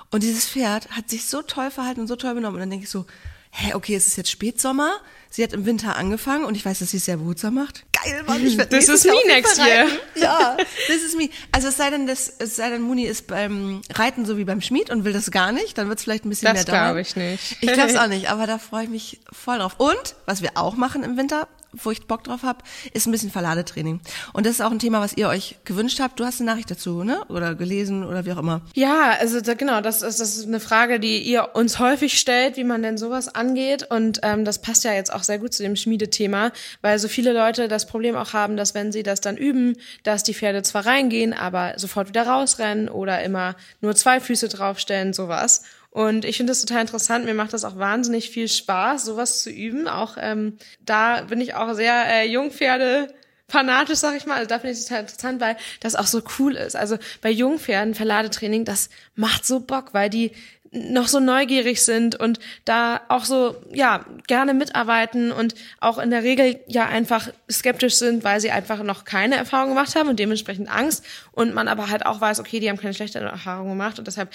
Und 0.10 0.24
dieses 0.24 0.50
Pferd 0.50 0.90
hat 0.92 1.10
sich 1.10 1.26
so 1.26 1.42
toll 1.42 1.72
verhalten 1.72 2.02
und 2.02 2.08
so 2.08 2.16
toll 2.16 2.34
benommen. 2.34 2.56
Und 2.56 2.62
dann 2.62 2.70
denke 2.70 2.86
ich 2.86 2.92
so, 2.92 3.06
hä, 3.52 3.74
okay, 3.74 3.96
es 3.96 4.08
ist 4.08 4.18
jetzt 4.18 4.32
Spätsommer. 4.32 4.92
Sie 5.34 5.44
hat 5.44 5.54
im 5.54 5.66
Winter 5.66 5.96
angefangen 5.96 6.44
und 6.44 6.56
ich 6.58 6.66
weiß, 6.66 6.80
dass 6.80 6.92
sie 6.92 6.98
es 6.98 7.06
sehr 7.06 7.16
behutsam 7.16 7.54
macht. 7.56 7.86
Geil, 8.04 8.22
Mann, 8.28 8.46
ich 8.46 8.58
werde 8.58 8.78
This 8.78 8.90
is 8.90 9.06
me 9.06 9.14
next 9.28 9.58
year. 9.58 9.88
Ja, 10.16 10.58
this 10.88 11.04
is 11.04 11.16
me. 11.16 11.30
Also 11.54 11.70
es 11.70 11.78
sei 11.78 11.90
denn, 11.90 12.06
das, 12.06 12.32
es 12.40 12.58
sei 12.58 12.70
denn, 12.70 12.82
Muni 12.82 13.06
ist 13.06 13.28
beim 13.28 13.82
Reiten 13.94 14.26
so 14.26 14.38
wie 14.38 14.44
beim 14.44 14.60
Schmied 14.62 14.90
und 14.90 15.06
will 15.06 15.14
das 15.14 15.32
gar 15.32 15.52
nicht, 15.54 15.78
dann 15.78 15.88
wird 15.88 16.00
es 16.00 16.04
vielleicht 16.04 16.26
ein 16.26 16.30
bisschen 16.30 16.48
Das 16.54 16.56
mehr 16.56 16.66
dauern. 16.66 16.84
glaube 16.88 17.02
ich 17.02 17.16
nicht. 17.16 17.58
Ich 17.62 17.72
glaube 17.72 17.90
es 17.90 17.96
auch 17.98 18.08
nicht, 18.08 18.30
aber 18.30 18.46
da 18.46 18.58
freue 18.58 18.84
ich 18.84 18.90
mich 18.90 19.22
voll 19.32 19.60
drauf. 19.60 19.76
Und 19.78 20.16
was 20.26 20.42
wir 20.42 20.52
auch 20.56 20.76
machen 20.76 21.04
im 21.04 21.16
Winter, 21.16 21.48
wo 21.74 21.92
ich 21.92 22.08
Bock 22.08 22.24
drauf 22.24 22.44
habe, 22.44 22.60
ist 22.94 23.08
ein 23.08 23.12
bisschen 23.12 23.32
Verladetraining. 23.32 24.02
Und 24.34 24.46
das 24.46 24.54
ist 24.54 24.62
auch 24.62 24.72
ein 24.72 24.80
Thema, 24.80 25.02
was 25.02 25.14
ihr 25.14 25.28
euch 25.28 25.58
gewünscht 25.64 26.00
habt. 26.00 26.20
Du 26.20 26.26
hast 26.26 26.40
eine 26.40 26.50
Nachricht 26.50 26.72
dazu, 26.72 27.04
ne? 27.04 27.24
Oder 27.30 27.56
gelesen 27.56 28.06
oder 28.06 28.26
wie 28.26 28.34
auch 28.34 28.38
immer. 28.38 28.62
Ja, 28.76 29.12
also 29.20 29.42
da, 29.42 29.54
genau, 29.54 29.82
das 29.82 30.02
ist, 30.02 30.20
das 30.20 30.38
ist 30.38 30.48
eine 30.48 30.60
Frage, 30.60 31.00
die 31.00 31.20
ihr 31.20 31.50
uns 31.54 31.80
häufig 31.80 32.20
stellt, 32.20 32.58
wie 32.58 32.64
man 32.64 32.82
denn 32.82 32.98
sowas 32.98 33.34
angeht. 33.34 33.88
Und 33.90 34.20
ähm, 34.24 34.46
das 34.46 34.62
passt 34.62 34.84
ja 34.84 34.94
jetzt 34.94 35.14
auch 35.14 35.24
sehr 35.24 35.40
gut 35.40 35.54
zu 35.54 35.64
dem 35.64 35.76
Schmiedethema, 35.76 36.52
weil 36.82 37.00
so 37.00 37.08
viele 37.08 37.34
Leute 37.34 37.68
das 37.68 37.86
Problem 37.86 38.16
auch 38.16 38.34
haben, 38.34 38.58
dass 38.58 38.74
wenn 38.74 38.92
sie 38.92 39.04
das 39.04 39.22
dann 39.22 39.38
üben, 39.38 39.78
dass 40.04 40.24
die 40.24 40.34
Pferde 40.34 40.64
zwar 40.64 40.86
reingehen, 40.86 41.34
aber 41.34 41.74
sofort 41.78 42.10
wieder 42.10 42.28
rausrennen 42.28 42.90
oder 42.90 43.24
immer 43.24 43.56
nur 43.82 43.96
zwei 43.96 44.20
Füße 44.20 44.50
draufstellen, 44.50 45.14
sowas. 45.14 45.64
Und 45.92 46.24
ich 46.24 46.38
finde 46.38 46.52
das 46.52 46.62
total 46.62 46.82
interessant. 46.82 47.26
Mir 47.26 47.34
macht 47.34 47.54
das 47.54 47.66
auch 47.66 47.78
wahnsinnig 47.78 48.30
viel 48.30 48.48
Spaß, 48.48 49.06
sowas 49.06 49.44
zu 49.44 49.50
üben. 49.50 49.88
Auch 49.88 50.18
ähm, 50.20 50.58
da 50.80 51.22
bin 51.24 51.42
ich 51.42 51.54
auch 51.54 51.74
sehr 51.74 52.06
äh, 52.08 52.28
Jungpferde 52.28 53.14
fanatisch, 53.50 54.00
sag 54.00 54.16
ich 54.16 54.26
mal. 54.26 54.36
Also 54.36 54.48
da 54.48 54.60
finde 54.60 54.72
ich 54.72 54.80
es 54.80 54.86
total 54.86 55.02
interessant, 55.02 55.42
weil 55.42 55.58
das 55.82 55.96
auch 55.96 56.08
so 56.08 56.22
cool 56.40 56.56
ist. 56.56 56.78
Also 56.78 56.98
bei 57.22 57.30
Jungpferden, 57.30 57.94
Verladetraining, 57.94 58.64
das 58.64 58.90
macht 59.16 59.46
so 59.46 59.60
Bock, 59.60 59.94
weil 59.94 60.10
die 60.10 60.32
noch 60.72 61.08
so 61.08 61.20
neugierig 61.20 61.82
sind 61.82 62.16
und 62.16 62.40
da 62.64 63.02
auch 63.10 63.26
so, 63.26 63.56
ja, 63.74 64.06
gerne 64.28 64.54
mitarbeiten 64.54 65.32
und 65.32 65.54
auch 65.82 65.98
in 65.98 66.10
der 66.10 66.24
Regel 66.24 66.60
ja 66.68 66.86
einfach 66.86 67.28
skeptisch 67.52 67.96
sind, 67.96 68.24
weil 68.24 68.40
sie 68.40 68.52
einfach 68.52 68.82
noch 68.84 69.04
keine 69.04 69.36
Erfahrung 69.36 69.70
gemacht 69.70 69.96
haben 69.96 70.08
und 70.08 70.18
dementsprechend 70.18 70.70
Angst 70.70 71.04
und 71.34 71.54
man 71.54 71.68
aber 71.68 71.90
halt 71.90 72.06
auch 72.06 72.22
weiß, 72.22 72.40
okay, 72.40 72.62
die 72.62 72.70
haben 72.70 72.78
keine 72.78 72.94
schlechte 72.94 73.20
Erfahrung 73.20 73.68
gemacht 73.70 74.00
und 74.00 74.08
deshalb 74.08 74.30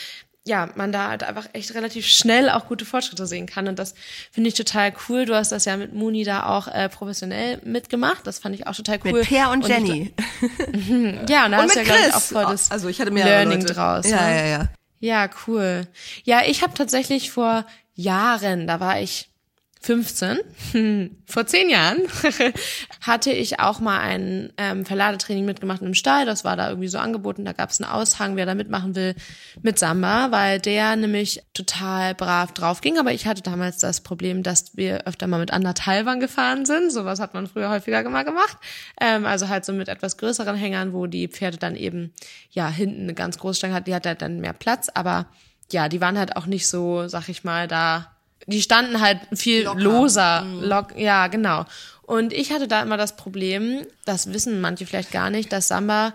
ja, 0.46 0.68
man 0.76 0.92
da 0.92 1.08
halt 1.08 1.24
einfach 1.24 1.48
echt 1.54 1.74
relativ 1.74 2.06
schnell 2.06 2.48
auch 2.50 2.68
gute 2.68 2.84
Fortschritte 2.84 3.26
sehen 3.26 3.46
kann. 3.46 3.66
Und 3.66 3.80
das 3.80 3.94
finde 4.30 4.46
ich 4.46 4.54
total 4.54 4.92
cool. 5.08 5.24
Du 5.24 5.34
hast 5.34 5.50
das 5.50 5.64
ja 5.64 5.76
mit 5.76 5.92
Muni 5.92 6.22
da 6.22 6.46
auch 6.46 6.68
äh, 6.68 6.88
professionell 6.88 7.60
mitgemacht. 7.64 8.24
Das 8.28 8.38
fand 8.38 8.54
ich 8.54 8.64
auch 8.68 8.76
total 8.76 9.00
cool. 9.04 9.12
Mit 9.12 9.26
Per 9.28 9.50
und, 9.50 9.62
ich- 9.62 9.68
Jenny. 9.68 10.14
ja, 11.28 11.46
und 11.46 11.50
da 11.50 11.58
und 11.58 11.64
hast 11.64 11.74
du 11.74 11.80
ja, 11.80 11.84
glaube 11.84 11.98
ich, 11.98 12.04
Chris. 12.04 12.14
auch 12.14 12.20
voll 12.20 12.46
das 12.46 12.70
also 12.70 12.88
ich 12.88 13.00
hatte 13.00 13.10
mehrere 13.10 13.30
Learning 13.30 13.60
Leute. 13.62 13.74
draus. 13.74 14.08
Ja, 14.08 14.20
ne? 14.20 14.36
ja, 14.36 14.46
ja. 14.46 14.68
Ja, 15.00 15.28
cool. 15.46 15.86
Ja, 16.24 16.42
ich 16.46 16.62
habe 16.62 16.74
tatsächlich 16.74 17.30
vor 17.30 17.66
Jahren, 17.94 18.66
da 18.66 18.80
war 18.80 19.00
ich 19.00 19.30
15, 19.86 20.38
vor 21.26 21.46
zehn 21.46 21.70
Jahren, 21.70 21.98
hatte 23.00 23.30
ich 23.30 23.60
auch 23.60 23.78
mal 23.78 24.00
ein 24.00 24.52
ähm, 24.56 24.84
Verladetraining 24.84 25.44
mitgemacht 25.44 25.80
im 25.80 25.94
Stall. 25.94 26.26
Das 26.26 26.44
war 26.44 26.56
da 26.56 26.70
irgendwie 26.70 26.88
so 26.88 26.98
angeboten. 26.98 27.44
Da 27.44 27.52
gab 27.52 27.70
es 27.70 27.80
einen 27.80 27.88
Aushang, 27.88 28.34
wer 28.34 28.46
da 28.46 28.56
mitmachen 28.56 28.96
will, 28.96 29.14
mit 29.62 29.78
Samba, 29.78 30.32
weil 30.32 30.58
der 30.58 30.96
nämlich 30.96 31.44
total 31.54 32.16
brav 32.16 32.52
drauf 32.52 32.80
ging. 32.80 32.98
Aber 32.98 33.12
ich 33.12 33.28
hatte 33.28 33.42
damals 33.42 33.78
das 33.78 34.00
Problem, 34.00 34.42
dass 34.42 34.76
wir 34.76 35.06
öfter 35.06 35.28
mal 35.28 35.38
mit 35.38 35.52
anderthalbern 35.52 36.18
gefahren 36.18 36.66
sind. 36.66 36.90
Sowas 36.90 37.20
hat 37.20 37.32
man 37.32 37.46
früher 37.46 37.70
häufiger 37.70 38.02
mal 38.10 38.24
gemacht. 38.24 38.58
Ähm, 39.00 39.24
also 39.24 39.48
halt 39.48 39.64
so 39.64 39.72
mit 39.72 39.88
etwas 39.88 40.16
größeren 40.16 40.56
Hängern, 40.56 40.94
wo 40.94 41.06
die 41.06 41.28
Pferde 41.28 41.58
dann 41.58 41.76
eben 41.76 42.12
ja 42.50 42.68
hinten 42.68 43.02
eine 43.02 43.14
ganz 43.14 43.38
große 43.38 43.58
Stange 43.58 43.74
hat. 43.74 43.86
Die 43.86 43.94
hat 43.94 44.04
halt 44.04 44.20
dann 44.20 44.40
mehr 44.40 44.52
Platz. 44.52 44.88
Aber 44.92 45.26
ja, 45.70 45.88
die 45.88 46.00
waren 46.00 46.18
halt 46.18 46.34
auch 46.34 46.46
nicht 46.46 46.66
so, 46.66 47.06
sag 47.06 47.28
ich 47.28 47.44
mal, 47.44 47.68
da 47.68 48.15
die 48.46 48.62
standen 48.62 49.00
halt 49.00 49.20
viel 49.34 49.64
Locker. 49.64 49.80
loser. 49.80 50.46
Lock, 50.60 50.96
ja, 50.96 51.26
genau. 51.28 51.64
Und 52.02 52.32
ich 52.32 52.52
hatte 52.52 52.68
da 52.68 52.82
immer 52.82 52.96
das 52.96 53.16
Problem, 53.16 53.84
das 54.04 54.32
wissen 54.32 54.60
manche 54.60 54.86
vielleicht 54.86 55.10
gar 55.10 55.30
nicht, 55.30 55.52
dass 55.52 55.68
Samba 55.68 56.14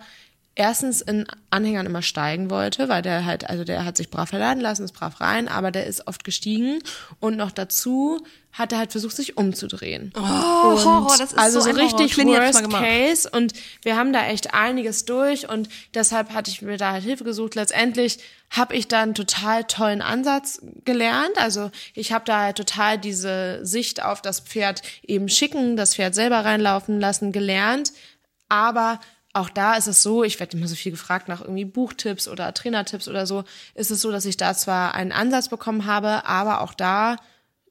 erstens 0.56 1.02
in 1.02 1.26
Anhängern 1.50 1.86
immer 1.86 2.02
steigen 2.02 2.50
wollte, 2.50 2.90
weil 2.90 3.02
der 3.02 3.26
halt, 3.26 3.50
also 3.50 3.64
der 3.64 3.86
hat 3.86 3.98
sich 3.98 4.10
brav 4.10 4.30
verladen 4.30 4.62
lassen, 4.62 4.84
ist 4.84 4.94
brav 4.94 5.20
rein, 5.22 5.48
aber 5.48 5.72
der 5.72 5.88
ist 5.88 6.08
oft 6.08 6.24
gestiegen 6.24 6.80
und 7.20 7.38
noch 7.38 7.52
dazu 7.52 8.26
hat 8.54 8.72
er 8.72 8.80
halt 8.80 8.92
versucht, 8.92 9.16
sich 9.16 9.38
umzudrehen. 9.38 10.12
Oh, 10.16 10.22
Horror, 10.22 11.16
das 11.18 11.32
ist 11.32 11.38
also 11.38 11.60
so, 11.60 11.66
so, 11.66 11.70
ein 11.70 11.76
Horror. 11.78 12.00
richtig 12.00 12.18
hat's 12.18 12.64
worst 12.64 12.70
case 12.70 13.30
und 13.30 13.54
wir 13.84 13.96
haben 13.96 14.14
da 14.14 14.28
echt 14.28 14.54
einiges 14.54 15.06
durch 15.06 15.50
und 15.50 15.70
deshalb 15.94 16.34
hatte 16.34 16.52
ich 16.52 16.62
mir 16.62 16.78
da 16.78 16.92
halt 16.92 17.04
Hilfe 17.04 17.24
gesucht. 17.24 17.56
Letztendlich 17.56 18.20
habe 18.50 18.76
ich 18.76 18.88
da 18.88 19.02
einen 19.02 19.16
total 19.16 19.64
tollen 19.64 20.02
Ansatz 20.02 20.62
gelernt. 20.84 21.38
Also 21.38 21.72
ich 21.94 22.12
habe 22.12 22.26
da 22.26 22.42
halt 22.42 22.58
total 22.58 22.98
diese 22.98 23.66
Sicht 23.66 24.04
auf 24.04 24.22
das 24.22 24.42
Pferd 24.42 24.82
eben 25.04 25.30
schicken, 25.30 25.78
das 25.78 25.96
Pferd 25.96 26.14
selber 26.14 26.44
reinlaufen 26.44 27.00
lassen 27.00 27.32
gelernt. 27.32 27.94
Aber 28.50 29.00
auch 29.34 29.50
da 29.50 29.76
ist 29.76 29.88
es 29.88 30.04
so, 30.04 30.24
ich 30.24 30.40
werde 30.40 30.58
immer 30.58 30.68
so 30.68 30.76
viel 30.76 30.92
gefragt 30.92 31.30
nach 31.30 31.42
irgendwie 31.42 31.66
Buchtipps 31.66 32.28
oder 32.28 32.54
Trainertipps 32.54 33.08
oder 33.08 33.26
so, 33.26 33.46
ist 33.76 33.92
es 33.92 34.02
so, 34.02 34.12
dass 34.12 34.26
ich 34.26 34.36
da 34.36 34.54
zwar 34.54 34.94
einen 34.94 35.14
Ansatz 35.14 35.48
bekommen 35.48 35.86
habe, 35.86 36.26
aber 36.26 36.62
auch 36.62 36.74
da 36.74 37.16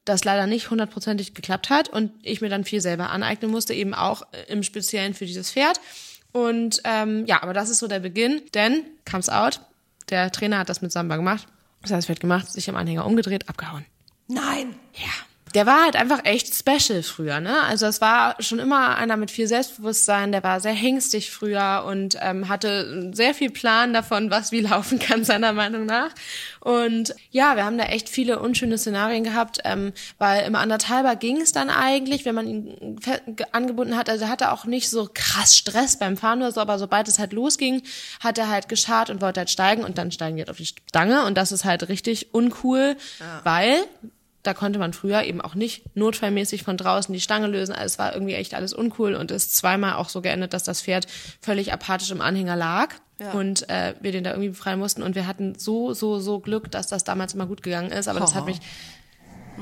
das 0.05 0.25
leider 0.25 0.47
nicht 0.47 0.71
hundertprozentig 0.71 1.35
geklappt 1.35 1.71
hat 1.71 1.89
und 1.89 2.13
ich 2.23 2.41
mir 2.41 2.49
dann 2.49 2.65
viel 2.65 2.81
selber 2.81 3.11
aneignen 3.11 3.51
musste, 3.51 3.75
eben 3.75 3.95
auch 3.95 4.23
äh, 4.33 4.53
im 4.53 4.63
Speziellen 4.63 5.15
für 5.15 5.27
dieses 5.27 5.53
Pferd. 5.53 5.81
Und 6.33 6.81
ähm, 6.85 7.27
ja, 7.27 7.43
aber 7.43 7.53
das 7.53 7.71
ist 7.71 7.81
so 7.81 7.89
der 7.89 8.01
Beginn, 8.01 8.43
denn 8.55 8.85
comes 9.09 9.29
out, 9.29 9.61
der 10.09 10.31
Trainer 10.31 10.59
hat 10.59 10.69
das 10.69 10.83
mit 10.83 10.93
Samba 10.93 11.17
gemacht, 11.17 11.47
das 11.83 11.93
heißt, 11.93 12.07
Pferd 12.07 12.21
gemacht, 12.21 12.51
sich 12.51 12.69
am 12.69 12.77
Anhänger 12.77 13.07
umgedreht, 13.07 13.49
abgehauen. 13.49 13.85
Nein. 14.29 14.77
Ja. 14.95 15.30
Der 15.55 15.67
war 15.67 15.83
halt 15.83 15.97
einfach 15.97 16.25
echt 16.25 16.55
special 16.55 17.03
früher, 17.03 17.41
ne? 17.41 17.63
Also 17.63 17.87
es 17.87 18.01
war 18.01 18.37
schon 18.41 18.59
immer 18.59 18.97
einer 18.97 19.17
mit 19.17 19.31
viel 19.31 19.47
Selbstbewusstsein, 19.47 20.33
der 20.33 20.43
war 20.43 20.61
sehr 20.61 20.73
hängstig 20.73 21.31
früher 21.31 21.85
und 21.87 22.17
ähm, 22.21 22.49
hatte 22.49 23.11
sehr 23.13 23.35
viel 23.35 23.51
Plan 23.51 23.93
davon, 23.93 24.31
was 24.31 24.53
wie 24.53 24.61
laufen 24.61 24.99
kann, 24.99 25.25
seiner 25.31 25.53
Meinung 25.53 25.87
nach. 25.87 26.11
Und 26.61 27.15
ja, 27.31 27.57
wir 27.57 27.65
haben 27.65 27.79
da 27.79 27.85
echt 27.85 28.09
viele 28.09 28.39
unschöne 28.39 28.79
Szenarien 28.79 29.25
gehabt, 29.25 29.59
ähm, 29.65 29.93
weil 30.19 30.47
im 30.47 30.55
Anderthalber 30.55 31.17
ging 31.17 31.41
es 31.41 31.53
dann 31.53 31.71
eigentlich, 31.71 32.25
wenn 32.25 32.35
man 32.35 32.47
ihn 32.47 33.01
angebunden 33.53 33.97
hat, 33.97 34.09
also 34.09 34.25
er 34.27 34.31
hatte 34.31 34.53
auch 34.53 34.67
nicht 34.67 34.91
so 34.91 35.09
krass 35.13 35.57
Stress 35.57 35.99
beim 35.99 36.17
Fahren 36.17 36.41
oder 36.41 36.53
so, 36.53 36.61
aber 36.61 36.79
sobald 36.79 37.09
es 37.09 37.19
halt 37.19 37.33
losging, 37.33 37.83
hat 38.21 38.39
er 38.39 38.49
halt 38.49 38.69
geschart 38.69 39.11
und 39.11 39.21
wollte 39.21 39.41
halt 39.41 39.51
steigen 39.51 39.85
und 39.85 39.99
dann 39.99 40.13
steigen 40.13 40.37
die 40.37 40.43
halt 40.43 40.51
auf 40.51 40.59
die 40.59 40.67
Stange 40.67 41.25
und 41.25 41.37
das 41.37 41.51
ist 41.53 41.65
halt 41.65 41.89
richtig 41.89 42.35
uncool, 42.35 42.97
weil 43.45 43.77
da 44.43 44.55
konnte 44.55 44.79
man 44.79 44.93
früher 44.93 45.23
eben 45.25 45.41
auch 45.41 45.55
nicht 45.55 45.95
notfallmäßig 45.97 46.63
von 46.63 46.77
draußen 46.77 47.13
die 47.13 47.21
Stange 47.21 47.47
lösen. 47.47 47.73
Also 47.73 47.85
es 47.87 47.99
war 47.99 48.15
irgendwie 48.15 48.35
echt 48.35 48.55
alles 48.55 48.73
uncool 48.73 49.15
und 49.15 49.31
ist 49.31 49.55
zweimal 49.57 49.95
auch 49.95 50.09
so 50.09 50.23
geendet, 50.23 50.55
dass 50.55 50.65
das 50.65 50.81
Pferd 50.83 51.07
völlig 51.43 51.73
apathisch 51.73 52.11
im 52.11 52.21
Anhänger 52.23 52.57
lag 52.57 52.95
Ja. 53.19 53.33
und 53.33 53.69
äh, 53.69 53.95
wir 54.01 54.13
den 54.13 54.25
da 54.25 54.31
irgendwie 54.31 54.49
befreien 54.51 54.79
mussten. 54.79 55.03
Und 55.03 55.15
wir 55.15 55.27
hatten 55.27 55.59
so, 55.59 55.93
so, 55.93 56.19
so 56.21 56.41
Glück, 56.41 56.71
dass 56.71 56.87
das 56.87 57.05
damals 57.05 57.35
immer 57.35 57.47
gut 57.47 57.63
gegangen 57.63 57.91
ist. 57.93 58.09
Aber 58.09 58.21
das 58.21 58.35
hat 58.35 58.45
Oh. 58.45 58.47
mich. 58.47 58.61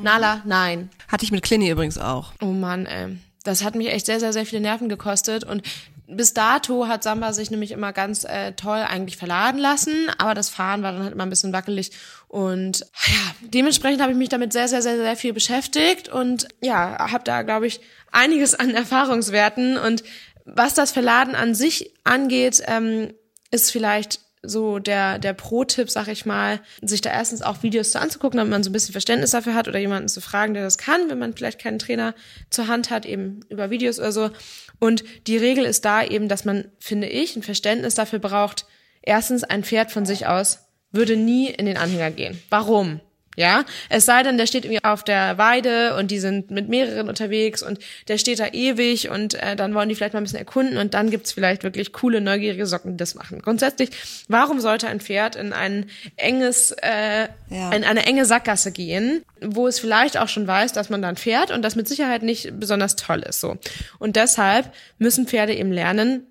Nala, 0.00 0.42
nein. 0.44 0.90
Hatte 1.08 1.24
ich 1.24 1.32
mit 1.32 1.42
Clini 1.42 1.68
übrigens 1.70 1.98
auch. 1.98 2.32
Oh 2.40 2.46
Mann, 2.46 2.86
ey. 2.86 3.16
Das 3.44 3.64
hat 3.64 3.74
mich 3.74 3.88
echt 3.88 4.06
sehr, 4.06 4.20
sehr, 4.20 4.32
sehr 4.32 4.46
viele 4.46 4.60
Nerven 4.60 4.88
gekostet. 4.88 5.42
Und 5.44 5.62
bis 6.08 6.32
dato 6.32 6.88
hat 6.88 7.02
Samba 7.02 7.32
sich 7.34 7.50
nämlich 7.50 7.70
immer 7.70 7.92
ganz 7.92 8.24
äh, 8.24 8.52
toll 8.52 8.78
eigentlich 8.78 9.18
verladen 9.18 9.58
lassen, 9.58 10.10
aber 10.16 10.34
das 10.34 10.48
Fahren 10.48 10.82
war 10.82 10.92
dann 10.92 11.02
halt 11.02 11.12
immer 11.12 11.24
ein 11.24 11.30
bisschen 11.30 11.52
wackelig. 11.52 11.92
Und 12.28 12.80
ja, 12.80 13.34
dementsprechend 13.42 14.00
habe 14.00 14.12
ich 14.12 14.18
mich 14.18 14.30
damit 14.30 14.52
sehr, 14.52 14.68
sehr, 14.68 14.80
sehr, 14.80 14.96
sehr 14.96 15.16
viel 15.16 15.34
beschäftigt 15.34 16.08
und 16.08 16.48
ja, 16.60 17.10
habe 17.12 17.24
da, 17.24 17.42
glaube 17.42 17.66
ich, 17.66 17.80
einiges 18.10 18.54
an 18.54 18.70
Erfahrungswerten. 18.74 19.76
Und 19.76 20.02
was 20.46 20.72
das 20.72 20.92
Verladen 20.92 21.34
an 21.34 21.54
sich 21.54 21.94
angeht, 22.04 22.62
ähm, 22.66 23.12
ist 23.50 23.70
vielleicht 23.70 24.20
so 24.42 24.78
der, 24.78 25.18
der 25.18 25.32
Pro-Tipp, 25.32 25.90
sag 25.90 26.08
ich 26.08 26.24
mal, 26.24 26.60
sich 26.80 27.00
da 27.00 27.10
erstens 27.10 27.42
auch 27.42 27.62
Videos 27.62 27.90
zu 27.90 28.00
anzugucken, 28.00 28.38
damit 28.38 28.50
man 28.52 28.62
so 28.62 28.70
ein 28.70 28.72
bisschen 28.72 28.92
Verständnis 28.92 29.32
dafür 29.32 29.54
hat 29.54 29.68
oder 29.68 29.78
jemanden 29.78 30.08
zu 30.08 30.20
fragen, 30.20 30.54
der 30.54 30.62
das 30.62 30.78
kann, 30.78 31.10
wenn 31.10 31.18
man 31.18 31.34
vielleicht 31.34 31.60
keinen 31.60 31.78
Trainer 31.78 32.14
zur 32.50 32.68
Hand 32.68 32.90
hat, 32.90 33.04
eben 33.04 33.40
über 33.48 33.70
Videos 33.70 33.98
oder 33.98 34.12
so. 34.12 34.30
Und 34.78 35.04
die 35.26 35.36
Regel 35.36 35.64
ist 35.64 35.84
da 35.84 36.02
eben, 36.02 36.28
dass 36.28 36.44
man, 36.44 36.70
finde 36.78 37.08
ich, 37.08 37.36
ein 37.36 37.42
Verständnis 37.42 37.94
dafür 37.94 38.18
braucht, 38.18 38.66
erstens 39.02 39.44
ein 39.44 39.64
Pferd 39.64 39.90
von 39.90 40.06
sich 40.06 40.26
aus 40.26 40.68
würde 40.90 41.16
nie 41.16 41.48
in 41.48 41.66
den 41.66 41.76
Anhänger 41.76 42.10
gehen. 42.10 42.40
Warum? 42.48 43.00
Ja, 43.38 43.64
es 43.88 44.04
sei 44.04 44.24
denn, 44.24 44.36
der 44.36 44.48
steht 44.48 44.64
irgendwie 44.64 44.82
auf 44.82 45.04
der 45.04 45.38
Weide 45.38 45.94
und 45.94 46.10
die 46.10 46.18
sind 46.18 46.50
mit 46.50 46.68
mehreren 46.68 47.08
unterwegs 47.08 47.62
und 47.62 47.78
der 48.08 48.18
steht 48.18 48.40
da 48.40 48.48
ewig 48.48 49.10
und 49.10 49.34
äh, 49.34 49.54
dann 49.54 49.74
wollen 49.74 49.88
die 49.88 49.94
vielleicht 49.94 50.12
mal 50.12 50.18
ein 50.20 50.24
bisschen 50.24 50.40
erkunden 50.40 50.76
und 50.76 50.92
dann 50.92 51.08
gibt's 51.08 51.30
vielleicht 51.30 51.62
wirklich 51.62 51.92
coole, 51.92 52.20
neugierige 52.20 52.66
Socken, 52.66 52.90
die 52.92 52.96
das 52.96 53.14
machen. 53.14 53.40
Grundsätzlich, 53.40 53.90
warum 54.26 54.58
sollte 54.58 54.88
ein 54.88 54.98
Pferd 54.98 55.36
in 55.36 55.52
ein 55.52 55.86
enges, 56.16 56.72
äh, 56.82 57.28
Ja. 57.48 57.70
in 57.70 57.84
eine 57.84 58.06
enge 58.06 58.24
Sackgasse 58.24 58.72
gehen, 58.72 59.22
wo 59.40 59.68
es 59.68 59.78
vielleicht 59.78 60.16
auch 60.18 60.26
schon 60.28 60.48
weiß, 60.48 60.72
dass 60.72 60.90
man 60.90 61.00
dann 61.00 61.16
fährt 61.16 61.52
und 61.52 61.62
das 61.62 61.76
mit 61.76 61.86
Sicherheit 61.86 62.24
nicht 62.24 62.58
besonders 62.58 62.96
toll 62.96 63.20
ist, 63.20 63.38
so. 63.40 63.56
Und 64.00 64.16
deshalb 64.16 64.72
müssen 64.98 65.28
Pferde 65.28 65.54
eben 65.54 65.70
lernen, 65.70 66.26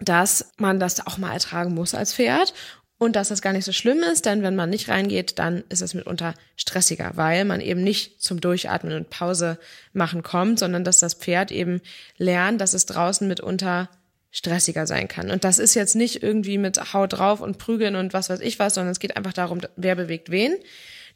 dass 0.00 0.50
man 0.56 0.80
das 0.80 1.06
auch 1.06 1.16
mal 1.18 1.32
ertragen 1.32 1.74
muss 1.74 1.94
als 1.94 2.12
Pferd 2.12 2.52
und 2.98 3.16
dass 3.16 3.28
das 3.28 3.42
gar 3.42 3.52
nicht 3.52 3.64
so 3.64 3.72
schlimm 3.72 3.98
ist, 3.98 4.24
denn 4.24 4.42
wenn 4.42 4.54
man 4.54 4.70
nicht 4.70 4.88
reingeht, 4.88 5.38
dann 5.38 5.64
ist 5.68 5.82
es 5.82 5.94
mitunter 5.94 6.34
stressiger, 6.56 7.12
weil 7.14 7.44
man 7.44 7.60
eben 7.60 7.82
nicht 7.82 8.22
zum 8.22 8.40
Durchatmen 8.40 8.94
und 8.94 9.10
Pause 9.10 9.58
machen 9.92 10.22
kommt, 10.22 10.58
sondern 10.58 10.84
dass 10.84 10.98
das 10.98 11.14
Pferd 11.14 11.50
eben 11.50 11.80
lernt, 12.18 12.60
dass 12.60 12.72
es 12.72 12.86
draußen 12.86 13.26
mitunter 13.26 13.88
stressiger 14.30 14.86
sein 14.86 15.08
kann. 15.08 15.30
Und 15.30 15.44
das 15.44 15.58
ist 15.58 15.74
jetzt 15.74 15.94
nicht 15.96 16.22
irgendwie 16.22 16.58
mit 16.58 16.92
Haut 16.92 17.14
drauf 17.14 17.40
und 17.40 17.58
Prügeln 17.58 17.94
und 17.94 18.12
was 18.12 18.30
weiß 18.30 18.40
ich 18.40 18.58
was, 18.58 18.74
sondern 18.74 18.92
es 18.92 19.00
geht 19.00 19.16
einfach 19.16 19.32
darum, 19.32 19.60
wer 19.76 19.94
bewegt 19.94 20.30
wen. 20.30 20.56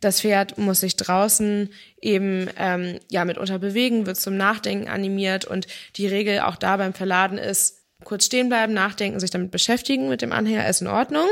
Das 0.01 0.21
Pferd 0.21 0.59
muss 0.59 0.81
sich 0.81 0.95
draußen 0.95 1.71
eben 2.01 2.49
ähm, 2.57 3.01
ja 3.11 3.25
mitunter 3.25 3.59
bewegen, 3.59 4.07
wird 4.07 4.19
zum 4.19 4.37
Nachdenken 4.37 4.89
animiert 4.89 5.45
und 5.45 5.67
die 5.97 6.07
Regel 6.07 6.41
auch 6.41 6.55
da 6.55 6.77
beim 6.77 6.95
Verladen 6.95 7.39
ist, 7.39 7.79
kurz 8.05 8.27
stehen 8.27 8.49
bleiben, 8.49 8.73
nachdenken, 8.73 9.19
sich 9.19 9.31
damit 9.31 9.51
beschäftigen 9.51 10.09
mit 10.09 10.23
dem 10.23 10.33
Anhänger 10.33 10.69
ist 10.69 10.81
in 10.81 10.87
Ordnung, 10.87 11.27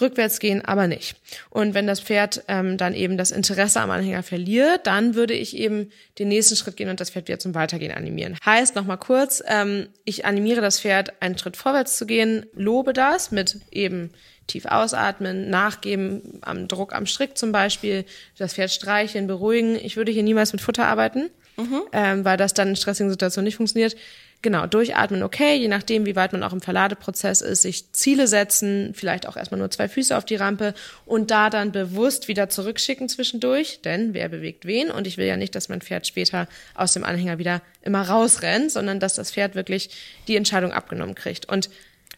rückwärts 0.00 0.40
gehen 0.40 0.64
aber 0.64 0.88
nicht. 0.88 1.16
Und 1.48 1.74
wenn 1.74 1.86
das 1.86 2.00
Pferd 2.00 2.42
ähm, 2.48 2.76
dann 2.76 2.94
eben 2.94 3.16
das 3.16 3.30
Interesse 3.30 3.80
am 3.80 3.90
Anhänger 3.90 4.24
verliert, 4.24 4.86
dann 4.86 5.14
würde 5.14 5.34
ich 5.34 5.56
eben 5.56 5.90
den 6.18 6.28
nächsten 6.28 6.56
Schritt 6.56 6.76
gehen 6.76 6.88
und 6.88 6.98
das 6.98 7.10
Pferd 7.10 7.28
wieder 7.28 7.38
zum 7.38 7.54
Weitergehen 7.54 7.92
animieren. 7.92 8.36
Heißt 8.44 8.74
nochmal 8.74 8.98
kurz, 8.98 9.42
ähm, 9.46 9.88
ich 10.04 10.24
animiere 10.24 10.60
das 10.60 10.80
Pferd, 10.80 11.22
einen 11.22 11.38
Schritt 11.38 11.56
vorwärts 11.56 11.96
zu 11.96 12.04
gehen, 12.04 12.46
lobe 12.52 12.92
das 12.92 13.30
mit 13.30 13.60
eben 13.70 14.10
tief 14.48 14.66
ausatmen, 14.66 15.50
nachgeben 15.50 16.40
am 16.40 16.66
Druck 16.66 16.94
am 16.94 17.06
Strick 17.06 17.38
zum 17.38 17.52
Beispiel, 17.52 18.04
das 18.38 18.54
Pferd 18.54 18.72
streicheln, 18.72 19.28
beruhigen. 19.28 19.76
Ich 19.76 19.96
würde 19.96 20.10
hier 20.10 20.24
niemals 20.24 20.52
mit 20.52 20.62
Futter 20.62 20.86
arbeiten, 20.86 21.30
mhm. 21.56 21.82
ähm, 21.92 22.24
weil 22.24 22.36
das 22.36 22.54
dann 22.54 22.68
in 22.68 22.76
stressigen 22.76 23.10
Situationen 23.10 23.44
nicht 23.44 23.56
funktioniert. 23.56 23.94
Genau, 24.40 24.66
durchatmen 24.66 25.24
okay, 25.24 25.56
je 25.56 25.66
nachdem, 25.66 26.06
wie 26.06 26.14
weit 26.14 26.32
man 26.32 26.44
auch 26.44 26.52
im 26.52 26.60
Verladeprozess 26.60 27.40
ist, 27.40 27.62
sich 27.62 27.90
Ziele 27.92 28.28
setzen, 28.28 28.92
vielleicht 28.94 29.26
auch 29.26 29.36
erstmal 29.36 29.58
nur 29.58 29.70
zwei 29.72 29.88
Füße 29.88 30.16
auf 30.16 30.24
die 30.24 30.36
Rampe 30.36 30.74
und 31.06 31.32
da 31.32 31.50
dann 31.50 31.72
bewusst 31.72 32.28
wieder 32.28 32.48
zurückschicken 32.48 33.08
zwischendurch, 33.08 33.80
denn 33.82 34.14
wer 34.14 34.28
bewegt 34.28 34.64
wen 34.64 34.92
und 34.92 35.08
ich 35.08 35.16
will 35.16 35.26
ja 35.26 35.36
nicht, 35.36 35.56
dass 35.56 35.68
mein 35.68 35.80
Pferd 35.80 36.06
später 36.06 36.46
aus 36.76 36.92
dem 36.92 37.02
Anhänger 37.02 37.38
wieder 37.38 37.62
immer 37.82 38.02
rausrennt, 38.02 38.70
sondern 38.70 39.00
dass 39.00 39.14
das 39.14 39.32
Pferd 39.32 39.56
wirklich 39.56 39.90
die 40.28 40.36
Entscheidung 40.36 40.70
abgenommen 40.70 41.16
kriegt 41.16 41.48
und 41.48 41.68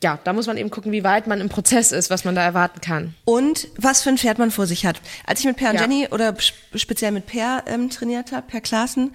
ja, 0.03 0.19
da 0.25 0.33
muss 0.33 0.47
man 0.47 0.57
eben 0.57 0.71
gucken, 0.71 0.93
wie 0.93 1.05
weit 1.05 1.27
man 1.27 1.41
im 1.41 1.49
Prozess 1.49 1.93
ist, 1.93 2.09
was 2.09 2.25
man 2.25 2.35
da 2.35 2.43
erwarten 2.43 2.81
kann. 2.81 3.15
Und 3.27 3.69
was 3.77 4.03
für 4.03 4.09
ein 4.09 4.17
Pferd 4.17 4.39
man 4.39 4.51
vor 4.51 4.67
sich 4.67 4.87
hat. 4.87 5.01
Als 5.27 5.41
ich 5.41 5.47
mit 5.47 5.57
Per 5.57 5.71
und 5.71 5.77
ja. 5.77 5.83
Jenny 5.83 6.09
oder 6.11 6.35
speziell 6.75 7.13
mit 7.13 7.27
Per 7.27 7.65
ähm, 7.67 7.91
trainiert 7.91 8.33
habe, 8.33 8.47
Per 8.47 8.63
Klassen, 8.63 9.15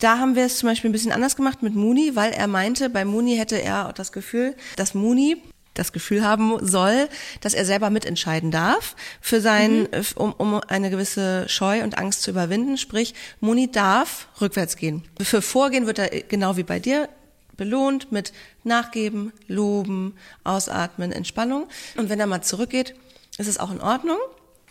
da 0.00 0.18
haben 0.18 0.34
wir 0.34 0.44
es 0.44 0.58
zum 0.58 0.68
Beispiel 0.68 0.90
ein 0.90 0.92
bisschen 0.92 1.12
anders 1.12 1.36
gemacht 1.36 1.62
mit 1.62 1.74
Mooney, 1.74 2.16
weil 2.16 2.32
er 2.32 2.48
meinte, 2.48 2.90
bei 2.90 3.04
Mooney 3.04 3.36
hätte 3.36 3.62
er 3.62 3.92
das 3.92 4.12
Gefühl, 4.12 4.54
dass 4.76 4.94
Mooney 4.94 5.42
das 5.74 5.92
Gefühl 5.92 6.24
haben 6.24 6.58
soll, 6.66 7.08
dass 7.40 7.54
er 7.54 7.64
selber 7.64 7.90
mitentscheiden 7.90 8.50
darf 8.50 8.96
für 9.20 9.40
sein, 9.40 9.82
mhm. 9.82 9.88
um, 10.16 10.32
um 10.32 10.60
eine 10.66 10.90
gewisse 10.90 11.48
Scheu 11.48 11.82
und 11.82 11.96
Angst 11.96 12.22
zu 12.22 12.30
überwinden. 12.32 12.76
Sprich, 12.76 13.14
Muni 13.40 13.70
darf 13.70 14.28
rückwärts 14.40 14.76
gehen. 14.76 15.04
Für 15.20 15.42
Vorgehen 15.42 15.86
wird 15.86 15.98
er 15.98 16.08
genau 16.22 16.56
wie 16.56 16.64
bei 16.64 16.80
dir 16.80 17.08
belohnt 17.56 18.10
mit 18.10 18.32
Nachgeben, 18.64 19.32
Loben, 19.46 20.14
Ausatmen, 20.44 21.12
Entspannung. 21.12 21.68
Und 21.96 22.08
wenn 22.08 22.18
er 22.18 22.26
mal 22.26 22.42
zurückgeht, 22.42 22.94
ist 23.36 23.48
es 23.48 23.58
auch 23.58 23.70
in 23.70 23.80
Ordnung. 23.80 24.18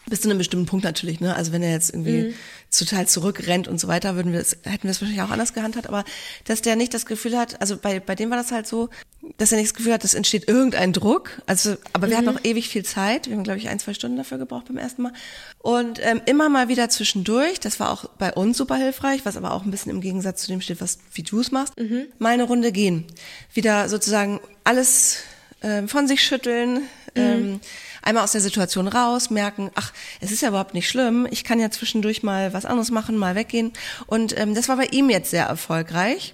Bis 0.09 0.21
zu 0.21 0.29
einem 0.29 0.37
bestimmten 0.37 0.65
Punkt 0.65 0.83
natürlich, 0.83 1.19
ne? 1.19 1.35
Also 1.35 1.51
wenn 1.51 1.63
er 1.63 1.71
jetzt 1.71 1.91
irgendwie 1.91 2.29
mhm. 2.29 2.33
total 2.71 3.07
zurückrennt 3.07 3.67
und 3.67 3.79
so 3.79 3.87
weiter, 3.87 4.15
würden 4.15 4.33
wir 4.33 4.39
es, 4.39 4.57
hätten 4.63 4.83
wir 4.83 4.91
es 4.91 5.01
wahrscheinlich 5.01 5.21
auch 5.21 5.29
anders 5.29 5.53
gehandhabt, 5.53 5.87
aber 5.87 6.03
dass 6.45 6.61
der 6.61 6.75
nicht 6.75 6.93
das 6.93 7.05
Gefühl 7.05 7.37
hat, 7.37 7.61
also 7.61 7.77
bei, 7.77 7.99
bei 7.99 8.15
dem 8.15 8.29
war 8.29 8.37
das 8.37 8.51
halt 8.51 8.67
so, 8.67 8.89
dass 9.37 9.51
er 9.51 9.57
nicht 9.57 9.69
das 9.69 9.75
Gefühl 9.75 9.93
hat, 9.93 10.03
es 10.03 10.13
entsteht 10.13 10.47
irgendein 10.47 10.93
Druck. 10.93 11.41
Also, 11.45 11.75
aber 11.93 12.07
wir 12.07 12.15
mhm. 12.15 12.27
hatten 12.27 12.35
noch 12.35 12.45
ewig 12.45 12.69
viel 12.69 12.83
Zeit. 12.83 13.27
Wir 13.27 13.35
haben, 13.35 13.43
glaube 13.43 13.59
ich, 13.59 13.69
ein, 13.69 13.79
zwei 13.79 13.93
Stunden 13.93 14.17
dafür 14.17 14.37
gebraucht 14.37 14.65
beim 14.67 14.77
ersten 14.77 15.01
Mal. 15.01 15.13
Und 15.59 15.99
ähm, 16.01 16.21
immer 16.25 16.49
mal 16.49 16.69
wieder 16.69 16.89
zwischendurch, 16.89 17.59
das 17.59 17.79
war 17.79 17.91
auch 17.91 18.05
bei 18.17 18.33
uns 18.33 18.57
super 18.57 18.75
hilfreich, 18.75 19.25
was 19.25 19.37
aber 19.37 19.53
auch 19.53 19.65
ein 19.65 19.71
bisschen 19.71 19.91
im 19.91 20.01
Gegensatz 20.01 20.43
zu 20.43 20.47
dem 20.47 20.61
steht, 20.61 20.81
was 20.81 20.99
wie 21.13 21.23
du 21.23 21.39
es 21.39 21.51
machst, 21.51 21.77
mhm. 21.77 22.05
mal 22.17 22.33
eine 22.33 22.43
Runde 22.43 22.71
gehen. 22.71 23.05
Wieder 23.53 23.89
sozusagen 23.89 24.39
alles 24.63 25.23
ähm, 25.61 25.87
von 25.87 26.07
sich 26.07 26.23
schütteln. 26.23 26.73
Mhm. 26.73 26.81
Ähm, 27.15 27.59
einmal 28.01 28.23
aus 28.23 28.31
der 28.31 28.41
Situation 28.41 28.87
raus, 28.87 29.29
merken, 29.29 29.71
ach, 29.75 29.91
es 30.21 30.31
ist 30.31 30.41
ja 30.41 30.49
überhaupt 30.49 30.73
nicht 30.73 30.89
schlimm, 30.89 31.27
ich 31.31 31.43
kann 31.43 31.59
ja 31.59 31.69
zwischendurch 31.71 32.23
mal 32.23 32.53
was 32.53 32.65
anderes 32.65 32.91
machen, 32.91 33.17
mal 33.17 33.35
weggehen. 33.35 33.73
Und 34.07 34.37
ähm, 34.37 34.55
das 34.55 34.69
war 34.69 34.77
bei 34.77 34.85
ihm 34.85 35.09
jetzt 35.09 35.31
sehr 35.31 35.45
erfolgreich. 35.45 36.33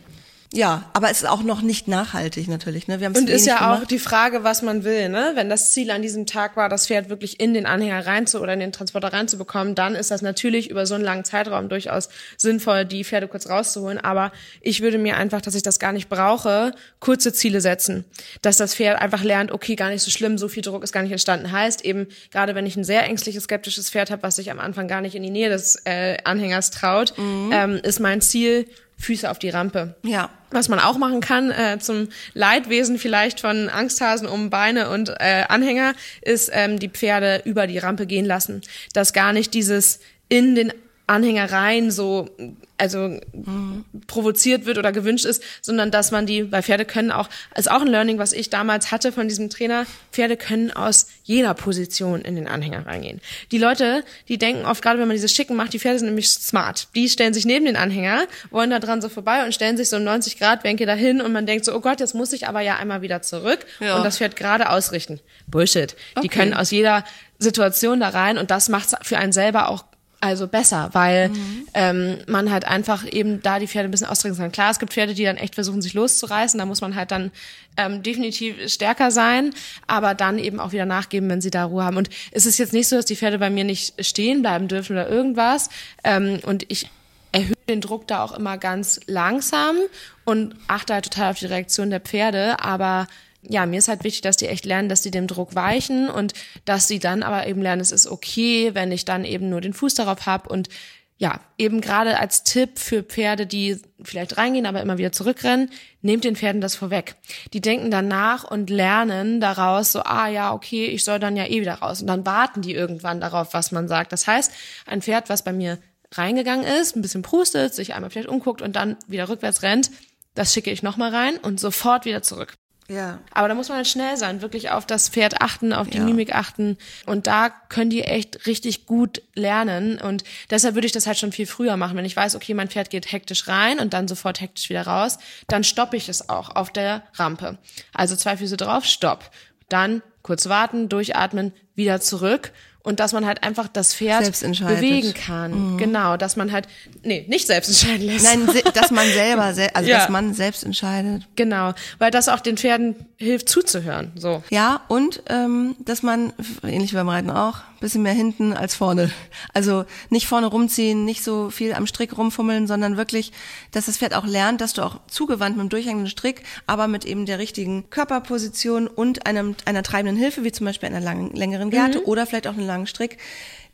Ja, 0.55 0.89
aber 0.93 1.11
es 1.11 1.21
ist 1.21 1.27
auch 1.27 1.43
noch 1.43 1.61
nicht 1.61 1.87
nachhaltig 1.87 2.47
natürlich. 2.47 2.87
Ne? 2.87 3.01
Wir 3.01 3.07
und 3.09 3.29
ist 3.29 3.45
ja 3.45 3.57
gemacht. 3.57 3.83
auch 3.83 3.87
die 3.87 3.99
Frage, 3.99 4.43
was 4.43 4.61
man 4.61 4.85
will. 4.85 5.09
Ne? 5.09 5.33
Wenn 5.35 5.49
das 5.49 5.71
Ziel 5.71 5.91
an 5.91 6.01
diesem 6.01 6.25
Tag 6.25 6.55
war, 6.55 6.69
das 6.69 6.87
Pferd 6.87 7.09
wirklich 7.09 7.41
in 7.41 7.53
den 7.53 7.65
Anhänger 7.65 8.05
rein 8.07 8.25
zu 8.25 8.39
oder 8.39 8.53
in 8.53 8.61
den 8.61 8.71
Transporter 8.71 9.11
reinzubekommen, 9.11 9.75
dann 9.75 9.95
ist 9.95 10.11
das 10.11 10.21
natürlich 10.21 10.69
über 10.69 10.85
so 10.85 10.95
einen 10.95 11.03
langen 11.03 11.25
Zeitraum 11.25 11.67
durchaus 11.67 12.07
sinnvoll, 12.37 12.85
die 12.85 13.03
Pferde 13.03 13.27
kurz 13.27 13.49
rauszuholen. 13.49 13.97
Aber 13.97 14.31
ich 14.61 14.81
würde 14.81 14.97
mir 14.97 15.17
einfach, 15.17 15.41
dass 15.41 15.55
ich 15.55 15.63
das 15.63 15.77
gar 15.77 15.91
nicht 15.91 16.07
brauche, 16.07 16.71
kurze 16.99 17.33
Ziele 17.33 17.59
setzen. 17.59 18.05
Dass 18.41 18.55
das 18.55 18.75
Pferd 18.75 19.01
einfach 19.01 19.23
lernt, 19.23 19.51
okay, 19.51 19.75
gar 19.75 19.89
nicht 19.89 20.03
so 20.03 20.11
schlimm, 20.11 20.37
so 20.37 20.47
viel 20.47 20.63
Druck 20.63 20.83
ist 20.83 20.93
gar 20.93 21.03
nicht 21.03 21.11
entstanden. 21.11 21.51
Heißt 21.51 21.83
eben, 21.83 22.07
gerade 22.31 22.55
wenn 22.55 22.65
ich 22.65 22.77
ein 22.77 22.85
sehr 22.85 23.03
ängstliches, 23.03 23.43
skeptisches 23.43 23.89
Pferd 23.89 24.09
habe, 24.09 24.23
was 24.23 24.37
sich 24.37 24.49
am 24.51 24.59
Anfang 24.59 24.87
gar 24.87 25.01
nicht 25.01 25.15
in 25.15 25.23
die 25.23 25.31
Nähe 25.31 25.49
des 25.49 25.81
äh, 25.83 26.17
Anhängers 26.23 26.71
traut, 26.71 27.13
mhm. 27.17 27.49
ähm, 27.51 27.79
ist 27.83 27.99
mein 27.99 28.21
Ziel, 28.21 28.67
Füße 28.97 29.29
auf 29.29 29.39
die 29.39 29.49
Rampe. 29.49 29.95
Ja. 30.03 30.29
Was 30.51 30.69
man 30.69 30.79
auch 30.79 30.97
machen 30.97 31.19
kann, 31.19 31.51
äh, 31.51 31.79
zum 31.79 32.07
Leidwesen 32.33 32.97
vielleicht 32.97 33.41
von 33.41 33.67
Angsthasen 33.67 34.27
um 34.27 34.49
Beine 34.49 34.89
und 34.89 35.09
äh, 35.09 35.43
Anhänger, 35.49 35.93
ist 36.21 36.49
ähm, 36.53 36.79
die 36.79 36.89
Pferde 36.89 37.41
über 37.45 37.67
die 37.67 37.77
Rampe 37.77 38.05
gehen 38.05 38.25
lassen. 38.25 38.61
Dass 38.93 39.11
gar 39.11 39.33
nicht 39.33 39.53
dieses 39.53 39.99
in 40.29 40.55
den 40.55 40.73
Anhängereien 41.07 41.91
so 41.91 42.29
also 42.77 43.19
mhm. 43.33 43.85
provoziert 44.07 44.65
wird 44.65 44.77
oder 44.77 44.91
gewünscht 44.91 45.25
ist, 45.25 45.41
sondern 45.61 45.91
dass 45.91 46.11
man 46.11 46.25
die, 46.25 46.51
weil 46.51 46.63
Pferde 46.63 46.85
können 46.85 47.11
auch, 47.11 47.29
ist 47.55 47.69
auch 47.71 47.81
ein 47.81 47.87
Learning, 47.87 48.17
was 48.17 48.33
ich 48.33 48.49
damals 48.49 48.91
hatte 48.91 49.11
von 49.11 49.27
diesem 49.27 49.49
Trainer, 49.49 49.85
Pferde 50.11 50.35
können 50.37 50.71
aus 50.71 51.07
jeder 51.23 51.53
Position 51.53 52.21
in 52.21 52.35
den 52.35 52.47
Anhänger 52.47 52.85
reingehen. 52.85 53.21
Die 53.51 53.57
Leute, 53.57 54.03
die 54.27 54.37
denken 54.37 54.65
oft, 54.65 54.81
gerade 54.81 54.99
wenn 54.99 55.07
man 55.07 55.15
diese 55.15 55.29
Schicken 55.29 55.55
macht, 55.55 55.73
die 55.73 55.79
Pferde 55.79 55.99
sind 55.99 56.09
nämlich 56.09 56.29
smart. 56.29 56.87
Die 56.95 57.09
stellen 57.09 57.33
sich 57.33 57.45
neben 57.45 57.65
den 57.65 57.77
Anhänger, 57.77 58.25
wollen 58.51 58.69
da 58.69 58.79
dran 58.79 59.01
so 59.01 59.09
vorbei 59.09 59.45
und 59.45 59.53
stellen 59.53 59.77
sich 59.77 59.89
so 59.89 59.99
90 59.99 60.37
Grad 60.37 60.63
Wenke 60.63 60.85
dahin 60.85 61.21
und 61.21 61.31
man 61.31 61.45
denkt 61.45 61.65
so, 61.65 61.73
oh 61.73 61.79
Gott, 61.79 61.99
jetzt 61.99 62.15
muss 62.15 62.33
ich 62.33 62.47
aber 62.47 62.61
ja 62.61 62.75
einmal 62.75 63.01
wieder 63.01 63.21
zurück 63.21 63.65
ja. 63.79 63.95
und 63.95 64.03
das 64.03 64.17
Pferd 64.17 64.35
gerade 64.35 64.69
ausrichten. 64.69 65.19
Bullshit. 65.47 65.95
Okay. 66.15 66.21
Die 66.23 66.29
können 66.29 66.53
aus 66.53 66.71
jeder 66.71 67.05
Situation 67.39 67.99
da 67.99 68.09
rein 68.09 68.37
und 68.37 68.51
das 68.51 68.69
macht 68.69 68.89
für 69.03 69.17
einen 69.17 69.31
selber 69.31 69.69
auch 69.69 69.85
also 70.25 70.47
besser, 70.47 70.89
weil 70.93 71.29
mhm. 71.29 71.67
ähm, 71.73 72.17
man 72.27 72.51
halt 72.51 72.65
einfach 72.65 73.05
eben 73.11 73.41
da 73.41 73.59
die 73.59 73.67
Pferde 73.67 73.89
ein 73.89 73.91
bisschen 73.91 74.07
ausdrücken 74.07 74.37
kann. 74.37 74.51
Klar, 74.51 74.71
es 74.71 74.79
gibt 74.79 74.93
Pferde, 74.93 75.13
die 75.13 75.23
dann 75.23 75.37
echt 75.37 75.55
versuchen, 75.55 75.81
sich 75.81 75.93
loszureißen. 75.93 76.57
Da 76.57 76.65
muss 76.65 76.81
man 76.81 76.95
halt 76.95 77.11
dann 77.11 77.31
ähm, 77.77 78.03
definitiv 78.03 78.55
stärker 78.71 79.11
sein, 79.11 79.53
aber 79.87 80.13
dann 80.13 80.39
eben 80.39 80.59
auch 80.59 80.71
wieder 80.71 80.85
nachgeben, 80.85 81.29
wenn 81.29 81.41
sie 81.41 81.51
da 81.51 81.65
Ruhe 81.65 81.83
haben. 81.83 81.97
Und 81.97 82.09
es 82.31 82.45
ist 82.45 82.57
jetzt 82.57 82.73
nicht 82.73 82.87
so, 82.87 82.95
dass 82.95 83.05
die 83.05 83.15
Pferde 83.15 83.39
bei 83.39 83.49
mir 83.49 83.63
nicht 83.63 84.05
stehen 84.05 84.41
bleiben 84.41 84.67
dürfen 84.67 84.93
oder 84.93 85.09
irgendwas. 85.09 85.69
Ähm, 86.03 86.39
und 86.43 86.65
ich 86.69 86.89
erhöhe 87.31 87.55
den 87.67 87.81
Druck 87.81 88.07
da 88.07 88.23
auch 88.23 88.31
immer 88.31 88.57
ganz 88.57 89.01
langsam 89.07 89.75
und 90.23 90.55
achte 90.67 90.93
halt 90.93 91.05
total 91.05 91.31
auf 91.31 91.39
die 91.39 91.47
Reaktion 91.47 91.89
der 91.89 91.99
Pferde, 91.99 92.59
aber 92.61 93.07
ja, 93.49 93.65
mir 93.65 93.79
ist 93.79 93.87
halt 93.87 94.03
wichtig, 94.03 94.21
dass 94.21 94.37
die 94.37 94.47
echt 94.47 94.65
lernen, 94.65 94.89
dass 94.89 95.01
die 95.01 95.11
dem 95.11 95.27
Druck 95.27 95.55
weichen 95.55 96.09
und 96.09 96.33
dass 96.65 96.87
sie 96.87 96.99
dann 96.99 97.23
aber 97.23 97.47
eben 97.47 97.61
lernen, 97.61 97.81
es 97.81 97.91
ist 97.91 98.07
okay, 98.07 98.73
wenn 98.73 98.91
ich 98.91 99.05
dann 99.05 99.25
eben 99.25 99.49
nur 99.49 99.61
den 99.61 99.73
Fuß 99.73 99.95
darauf 99.95 100.25
habe 100.25 100.49
und 100.49 100.69
ja, 101.17 101.39
eben 101.57 101.79
gerade 101.79 102.19
als 102.19 102.43
Tipp 102.43 102.77
für 102.77 103.01
Pferde, 103.01 103.47
die 103.47 103.77
vielleicht 104.03 104.37
reingehen, 104.37 104.65
aber 104.65 104.81
immer 104.81 104.97
wieder 104.97 105.13
zurückrennen, 105.13 105.71
nehmt 106.01 106.25
den 106.25 106.35
Pferden 106.35 106.59
das 106.59 106.75
vorweg. 106.75 107.15
Die 107.53 107.61
denken 107.61 107.89
danach 107.89 108.43
und 108.43 108.69
lernen 108.69 109.39
daraus 109.39 109.93
so, 109.93 110.01
ah 110.01 110.27
ja, 110.27 110.51
okay, 110.51 110.87
ich 110.87 111.05
soll 111.05 111.19
dann 111.19 111.37
ja 111.37 111.45
eh 111.45 111.61
wieder 111.61 111.75
raus. 111.75 112.01
Und 112.01 112.07
dann 112.07 112.25
warten 112.25 112.61
die 112.61 112.73
irgendwann 112.73 113.21
darauf, 113.21 113.53
was 113.53 113.71
man 113.71 113.87
sagt. 113.87 114.11
Das 114.11 114.27
heißt, 114.27 114.51
ein 114.87 115.01
Pferd, 115.01 115.29
was 115.29 115.45
bei 115.45 115.53
mir 115.53 115.77
reingegangen 116.11 116.65
ist, 116.65 116.97
ein 116.97 117.01
bisschen 117.01 117.21
prustet, 117.21 117.73
sich 117.73 117.93
einmal 117.93 118.09
vielleicht 118.09 118.27
umguckt 118.29 118.61
und 118.61 118.75
dann 118.75 118.97
wieder 119.07 119.29
rückwärts 119.29 119.61
rennt, 119.61 119.91
das 120.33 120.53
schicke 120.53 120.71
ich 120.71 120.83
nochmal 120.83 121.15
rein 121.15 121.37
und 121.37 121.61
sofort 121.61 122.03
wieder 122.03 122.23
zurück. 122.23 122.55
Ja. 122.87 123.19
Aber 123.31 123.47
da 123.47 123.55
muss 123.55 123.69
man 123.69 123.77
halt 123.77 123.87
schnell 123.87 124.15
sein, 124.15 124.41
wirklich 124.41 124.69
auf 124.69 124.85
das 124.85 125.09
Pferd 125.09 125.41
achten, 125.41 125.73
auf 125.73 125.89
die 125.89 125.97
ja. 125.97 126.03
Mimik 126.03 126.35
achten. 126.35 126.77
Und 127.05 127.25
da 127.25 127.49
können 127.49 127.89
die 127.89 128.03
echt 128.03 128.45
richtig 128.45 128.85
gut 128.85 129.21
lernen. 129.33 129.99
Und 129.99 130.23
deshalb 130.51 130.75
würde 130.75 130.85
ich 130.85 130.91
das 130.91 131.07
halt 131.07 131.17
schon 131.17 131.31
viel 131.31 131.47
früher 131.47 131.77
machen. 131.77 131.97
Wenn 131.97 132.05
ich 132.05 132.15
weiß, 132.15 132.35
okay, 132.35 132.53
mein 132.53 132.69
Pferd 132.69 132.89
geht 132.91 133.11
hektisch 133.11 133.47
rein 133.47 133.79
und 133.79 133.93
dann 133.93 134.07
sofort 134.07 134.39
hektisch 134.39 134.69
wieder 134.69 134.85
raus, 134.85 135.17
dann 135.47 135.63
stoppe 135.63 135.97
ich 135.97 136.09
es 136.09 136.29
auch 136.29 136.55
auf 136.55 136.71
der 136.71 137.03
Rampe. 137.15 137.57
Also 137.93 138.15
zwei 138.15 138.37
Füße 138.37 138.57
drauf, 138.57 138.85
stopp. 138.85 139.31
Dann 139.67 140.03
kurz 140.21 140.47
warten, 140.47 140.89
durchatmen, 140.89 141.53
wieder 141.73 142.01
zurück 142.01 142.51
und 142.85 142.99
dass 142.99 143.13
man 143.13 143.25
halt 143.25 143.43
einfach 143.43 143.67
das 143.67 143.95
Pferd 143.95 144.31
bewegen 144.41 145.13
kann. 145.13 145.77
Genau, 145.77 146.17
dass 146.17 146.35
man 146.35 146.51
halt, 146.51 146.67
nee, 147.03 147.25
nicht 147.27 147.47
selbst 147.47 147.67
entscheiden 147.69 148.05
lässt. 148.05 148.23
Nein, 148.23 148.47
dass 148.73 148.91
man 148.91 149.07
selber, 149.07 149.53
sel 149.53 149.69
also 149.73 149.89
Ja. 149.89 149.97
dass 149.97 150.09
man 150.09 150.33
selbst 150.33 150.63
entscheidet. 150.63 151.27
Genau, 151.35 151.73
weil 151.97 152.11
das 152.11 152.29
auch 152.29 152.39
den 152.39 152.57
Pferden 152.57 152.95
hilft 153.17 153.49
zuzuhören. 153.49 154.11
So. 154.15 154.43
Ja, 154.49 154.81
und 154.87 155.23
ähm, 155.29 155.75
dass 155.79 156.03
man, 156.03 156.31
ähnlich 156.63 156.91
wie 156.91 156.97
beim 156.97 157.09
Reiten 157.09 157.31
auch, 157.31 157.59
bisschen 157.85 158.03
mehr 158.03 158.13
hinten 158.13 158.53
als 158.53 158.73
vorne. 158.75 159.11
Also 159.53 159.85
nicht 160.09 160.27
vorne 160.27 160.47
rumziehen, 160.47 161.05
nicht 161.05 161.23
so 161.23 161.49
viel 161.49 161.73
am 161.73 161.87
Strick 161.87 162.17
rumfummeln, 162.17 162.67
sondern 162.67 162.97
wirklich, 162.97 163.31
dass 163.71 163.85
das 163.85 163.97
Pferd 163.97 164.13
auch 164.15 164.25
lernt, 164.25 164.61
dass 164.61 164.73
du 164.73 164.81
auch 164.81 164.99
zugewandt 165.07 165.57
mit 165.57 165.65
dem 165.65 165.69
durchhängenden 165.69 166.09
Strick, 166.09 166.43
aber 166.67 166.87
mit 166.87 167.05
eben 167.05 167.25
der 167.25 167.37
richtigen 167.39 167.89
Körperposition 167.89 168.87
und 168.87 169.25
einem, 169.27 169.55
einer 169.65 169.83
treibenden 169.83 170.17
Hilfe, 170.17 170.43
wie 170.43 170.51
zum 170.51 170.65
Beispiel 170.65 170.89
einer 170.89 170.99
langen, 171.01 171.31
längeren 171.35 171.69
Gerte 171.69 172.05
oder 172.05 172.25
vielleicht 172.25 172.47
auch 172.47 172.53
einen 172.53 172.65
langen 172.75 172.87
Strick, 172.87 173.17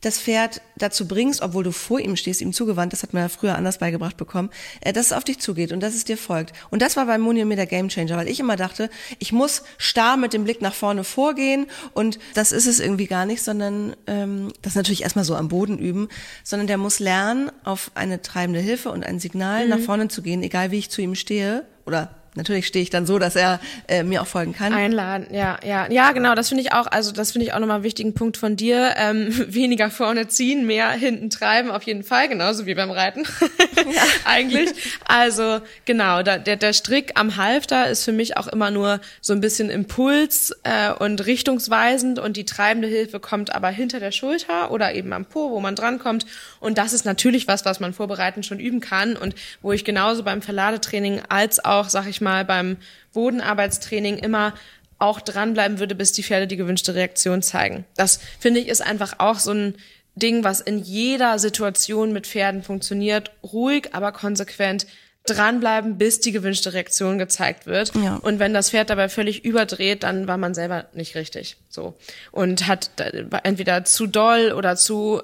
das 0.02 0.20
Pferd 0.20 0.62
dazu 0.78 1.08
bringst, 1.08 1.42
obwohl 1.42 1.64
du 1.64 1.72
vor 1.72 2.00
ihm 2.00 2.16
stehst, 2.16 2.42
ihm 2.42 2.54
zugewandt, 2.54 2.92
das 2.92 3.04
hat 3.04 3.14
man 3.14 3.22
ja 3.24 3.30
früher 3.30 3.56
anders 3.56 3.78
beigebracht 3.78 4.18
bekommen, 4.18 4.50
äh, 4.82 4.94
dass 4.94 5.08
es 5.08 5.14
auf 5.14 5.24
dich 5.24 5.40
zugeht 5.40 5.72
und 5.72 5.80
dass 5.80 5.94
es 5.94 6.04
dir 6.04 6.18
folgt. 6.18 6.54
Und 6.72 6.82
das 6.82 6.98
war 6.98 7.06
bei 7.06 7.20
und 7.20 7.48
mir 7.48 7.56
der 7.56 7.68
Gamechanger, 7.68 8.18
weil 8.18 8.28
ich 8.28 8.40
immer 8.40 8.56
dachte, 8.56 8.90
ich 9.20 9.32
muss 9.32 9.64
starr 9.78 10.18
mit 10.18 10.34
dem 10.34 10.44
Blick 10.44 10.62
nach 10.62 10.74
vorne 10.74 11.04
vorgehen 11.04 11.68
und 11.94 12.20
das 12.34 12.52
ist 12.52 12.66
es 12.66 12.80
irgendwie 12.80 13.06
gar 13.06 13.26
nicht, 13.26 13.44
sondern 13.44 13.96
ähm, 14.08 14.52
das 14.64 14.76
natürlich 14.76 15.04
erstmal 15.04 15.26
so 15.26 15.36
am 15.36 15.50
Boden 15.50 15.78
üben, 15.78 16.10
sondern 16.44 16.68
der 16.68 16.78
muss 16.78 17.00
lernen, 17.00 17.52
auf 17.64 17.92
eine 17.94 18.22
treibende 18.22 18.60
Hilfe 18.60 18.90
und 18.90 19.06
ein 19.06 19.20
Signal 19.20 19.68
nach 19.68 19.80
vorne 19.80 20.08
zu 20.08 20.22
gehen, 20.24 20.42
egal 20.42 20.72
wie 20.72 20.80
ich 20.80 20.90
zu 20.90 21.02
ihm 21.02 21.16
stehe 21.16 21.66
oder 21.86 22.21
Natürlich 22.36 22.66
stehe 22.66 22.82
ich 22.82 22.90
dann 22.90 23.06
so, 23.06 23.20
dass 23.20 23.36
er 23.36 23.60
äh, 23.90 24.04
mir 24.04 24.22
auch 24.22 24.28
folgen 24.28 24.54
kann. 24.54 24.74
Einladen, 24.74 25.28
ja, 25.32 25.58
ja, 25.66 25.92
ja, 25.92 26.14
genau. 26.14 26.34
Das 26.34 26.48
finde 26.48 26.64
ich 26.64 26.72
auch. 26.72 26.88
Also 26.88 27.12
das 27.12 27.34
finde 27.34 27.48
ich 27.48 27.54
auch 27.54 27.60
nochmal 27.60 27.76
einen 27.76 27.84
wichtigen 27.84 28.14
Punkt 28.14 28.38
von 28.38 28.56
dir. 28.56 28.94
Ähm, 28.96 29.28
weniger 29.54 29.90
vorne 29.90 30.30
ziehen, 30.30 30.66
mehr 30.66 30.92
hinten 30.92 31.30
treiben, 31.30 31.72
auf 31.72 31.84
jeden 31.84 32.04
Fall, 32.04 32.30
genauso 32.30 32.66
wie 32.66 32.74
beim 32.74 32.90
Reiten 32.90 33.24
eigentlich. 34.26 34.70
Also 35.06 35.60
genau, 35.84 36.24
da, 36.24 36.38
der 36.38 36.56
der 36.56 36.72
Strick 36.72 37.12
am 37.16 37.36
Halfter 37.36 37.90
ist 37.90 38.06
für 38.06 38.14
mich 38.14 38.38
auch 38.38 38.48
immer 38.48 38.72
nur 38.72 39.02
so 39.20 39.34
ein 39.34 39.42
bisschen 39.42 39.70
Impuls 39.70 40.56
äh, 40.64 40.94
und 40.94 41.26
richtungsweisend 41.26 42.18
und 42.18 42.38
die 42.38 42.46
treibende 42.46 42.88
Hilfe 42.88 43.20
kommt 43.20 43.54
aber 43.54 43.70
hinter 43.70 44.00
der 44.00 44.12
Schulter 44.12 44.72
oder 44.72 44.94
eben 44.96 45.12
am 45.12 45.26
Po, 45.26 45.52
wo 45.52 45.60
man 45.60 45.76
drankommt. 45.76 46.26
Und 46.62 46.78
das 46.78 46.94
ist 46.94 47.04
natürlich 47.04 47.50
was, 47.50 47.66
was 47.66 47.82
man 47.82 47.94
vorbereitend 47.94 48.46
schon 48.46 48.60
üben 48.60 48.80
kann 48.80 49.18
und 49.18 49.36
wo 49.62 49.74
ich 49.74 49.84
genauso 49.84 50.24
beim 50.24 50.42
Verladetraining 50.42 51.22
als 51.28 51.64
auch, 51.64 51.90
sag 51.90 52.08
ich 52.08 52.21
mal, 52.22 52.46
beim 52.46 52.78
Bodenarbeitstraining 53.14 54.18
immer 54.18 54.54
auch 55.00 55.20
dranbleiben 55.20 55.80
würde, 55.80 55.96
bis 55.96 56.12
die 56.12 56.24
Pferde 56.24 56.48
die 56.48 56.58
gewünschte 56.58 56.94
Reaktion 56.94 57.42
zeigen. 57.42 57.86
Das 57.96 58.20
finde 58.40 58.60
ich 58.60 58.68
ist 58.68 58.82
einfach 58.82 59.16
auch 59.18 59.40
so 59.40 59.52
ein 59.52 59.76
Ding, 60.16 60.44
was 60.44 60.62
in 60.62 60.78
jeder 60.80 61.40
Situation 61.40 62.14
mit 62.14 62.28
Pferden 62.28 62.64
funktioniert. 62.64 63.32
Ruhig, 63.44 63.90
aber 63.94 64.12
konsequent 64.12 64.86
dranbleiben, 65.26 65.98
bis 65.98 66.20
die 66.20 66.32
gewünschte 66.32 66.74
Reaktion 66.74 67.18
gezeigt 67.18 67.68
wird. 67.68 67.94
Ja. 67.96 68.16
Und 68.16 68.40
wenn 68.40 68.54
das 68.54 68.72
Pferd 68.72 68.90
dabei 68.90 69.08
völlig 69.08 69.46
überdreht, 69.46 70.04
dann 70.04 70.28
war 70.28 70.38
man 70.38 70.54
selber 70.54 70.86
nicht 70.94 71.16
richtig. 71.16 71.58
So. 71.70 71.96
Und 72.32 72.68
hat 72.68 72.92
äh, 73.00 73.26
entweder 73.44 73.86
zu 73.86 74.08
doll 74.08 74.52
oder 74.52 74.76
zu 74.76 75.22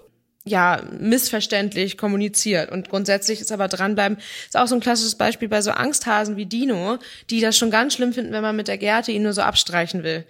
ja, 0.48 0.82
missverständlich 1.00 1.98
kommuniziert. 1.98 2.72
Und 2.72 2.90
grundsätzlich 2.90 3.42
ist 3.42 3.52
aber 3.52 3.68
dranbleiben, 3.68 4.18
ist 4.46 4.58
auch 4.58 4.68
so 4.68 4.76
ein 4.76 4.82
klassisches 4.82 5.16
Beispiel 5.16 5.50
bei 5.50 5.62
so 5.62 5.72
Angsthasen 5.72 6.38
wie 6.38 6.46
Dino, 6.46 6.98
die 7.30 7.42
das 7.42 7.58
schon 7.58 7.72
ganz 7.72 7.94
schlimm 7.94 8.14
finden, 8.14 8.32
wenn 8.34 8.42
man 8.42 8.56
mit 8.56 8.68
der 8.68 8.78
Gerte 8.78 9.12
ihn 9.12 9.24
nur 9.24 9.34
so 9.34 9.42
abstreichen 9.42 10.04
will. 10.04 10.26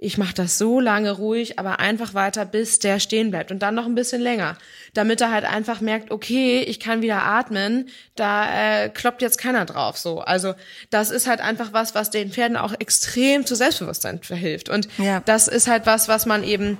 Ich 0.00 0.16
mache 0.16 0.32
das 0.34 0.58
so 0.58 0.78
lange 0.78 1.10
ruhig, 1.10 1.58
aber 1.58 1.80
einfach 1.80 2.14
weiter, 2.14 2.44
bis 2.44 2.78
der 2.78 3.00
stehen 3.00 3.32
bleibt 3.32 3.50
und 3.50 3.58
dann 3.62 3.74
noch 3.74 3.84
ein 3.84 3.96
bisschen 3.96 4.20
länger, 4.22 4.56
damit 4.94 5.20
er 5.20 5.32
halt 5.32 5.44
einfach 5.44 5.80
merkt, 5.80 6.12
okay, 6.12 6.60
ich 6.60 6.78
kann 6.78 7.02
wieder 7.02 7.24
atmen, 7.24 7.88
da 8.14 8.84
äh, 8.84 8.90
kloppt 8.90 9.22
jetzt 9.22 9.38
keiner 9.38 9.64
drauf. 9.64 9.98
So, 9.98 10.20
also 10.20 10.54
das 10.90 11.10
ist 11.10 11.26
halt 11.26 11.40
einfach 11.40 11.72
was, 11.72 11.96
was 11.96 12.10
den 12.10 12.30
Pferden 12.30 12.56
auch 12.56 12.74
extrem 12.78 13.44
zu 13.44 13.56
Selbstbewusstsein 13.56 14.22
verhilft 14.22 14.68
und 14.68 14.86
Ja. 14.98 15.20
das 15.26 15.48
ist 15.48 15.66
halt 15.66 15.84
was, 15.86 16.06
was 16.06 16.26
man 16.26 16.44
eben 16.44 16.78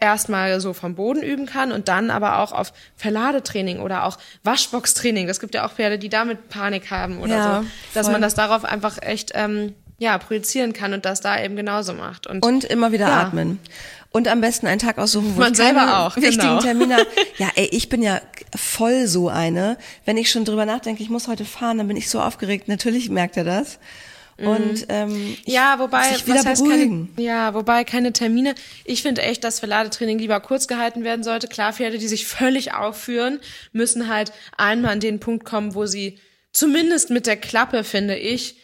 erstmal 0.00 0.60
so 0.60 0.72
vom 0.72 0.94
Boden 0.94 1.22
üben 1.22 1.46
kann 1.46 1.72
und 1.72 1.88
dann 1.88 2.10
aber 2.10 2.38
auch 2.40 2.52
auf 2.52 2.72
Verladetraining 2.96 3.80
oder 3.80 4.04
auch 4.04 4.18
Waschboxtraining. 4.44 5.26
Das 5.26 5.40
gibt 5.40 5.54
ja 5.54 5.66
auch 5.66 5.72
Pferde, 5.72 5.98
die 5.98 6.08
damit 6.08 6.48
Panik 6.48 6.90
haben 6.90 7.18
oder 7.20 7.36
Ja, 7.36 7.60
so, 7.62 7.68
dass 7.94 8.06
voll. 8.06 8.12
man 8.12 8.22
das 8.22 8.34
darauf 8.34 8.64
einfach 8.64 8.98
echt 9.02 9.32
ähm, 9.34 9.74
ja 9.98 10.16
projizieren 10.18 10.72
kann 10.72 10.92
und 10.94 11.04
das 11.04 11.20
da 11.20 11.42
eben 11.42 11.56
genauso 11.56 11.92
macht. 11.92 12.26
Und, 12.26 12.44
Und 12.44 12.64
immer 12.64 12.92
wieder 12.92 13.08
Ja. 13.08 13.20
atmen. 13.22 13.58
Und 14.12 14.26
am 14.26 14.40
besten 14.40 14.66
einen 14.66 14.80
Tag 14.80 14.98
aussuchen, 14.98 15.36
wo 15.36 15.40
Man 15.40 15.52
ich 15.52 15.58
selber 15.58 16.00
auch, 16.00 16.16
wichtigen 16.16 16.38
genau. 16.40 16.60
Termine 16.60 16.94
habe. 16.96 17.06
Ja, 17.38 17.48
ey, 17.54 17.68
ich 17.70 17.88
bin 17.88 18.02
ja 18.02 18.20
voll 18.56 19.06
so 19.06 19.28
eine. 19.28 19.76
Wenn 20.04 20.16
ich 20.16 20.30
schon 20.32 20.44
drüber 20.44 20.66
nachdenke, 20.66 21.00
ich 21.02 21.10
muss 21.10 21.28
heute 21.28 21.44
fahren, 21.44 21.78
dann 21.78 21.86
bin 21.86 21.96
ich 21.96 22.10
so 22.10 22.20
aufgeregt. 22.20 22.66
Natürlich 22.66 23.08
merkt 23.08 23.36
er 23.36 23.44
das. 23.44 23.78
Und 24.46 24.86
ähm, 24.88 25.08
Mhm. 25.12 25.36
ja, 25.44 25.78
wobei 25.78 26.04
sich 26.14 26.26
wieder 26.26 26.42
beruhigen. 26.44 27.10
keine, 27.14 27.26
ja, 27.26 27.54
wobei 27.54 27.84
keine 27.84 28.12
Termine. 28.12 28.54
Ich 28.84 29.02
finde 29.02 29.22
echt, 29.22 29.44
dass 29.44 29.60
Verladetraining 29.60 30.18
lieber 30.18 30.40
kurz 30.40 30.66
gehalten 30.68 31.04
werden 31.04 31.22
sollte. 31.22 31.48
Klar, 31.48 31.72
Pferde, 31.72 31.98
die 31.98 32.08
sich 32.08 32.26
völlig 32.26 32.72
aufführen, 32.74 33.40
müssen 33.72 34.08
halt 34.08 34.32
einmal 34.56 34.92
an 34.92 35.00
den 35.00 35.20
Punkt 35.20 35.44
kommen, 35.44 35.74
wo 35.74 35.86
sie 35.86 36.18
zumindest 36.52 37.10
mit 37.10 37.26
der 37.26 37.36
Klappe, 37.36 37.84
finde 37.84 38.16
ich, 38.16 38.56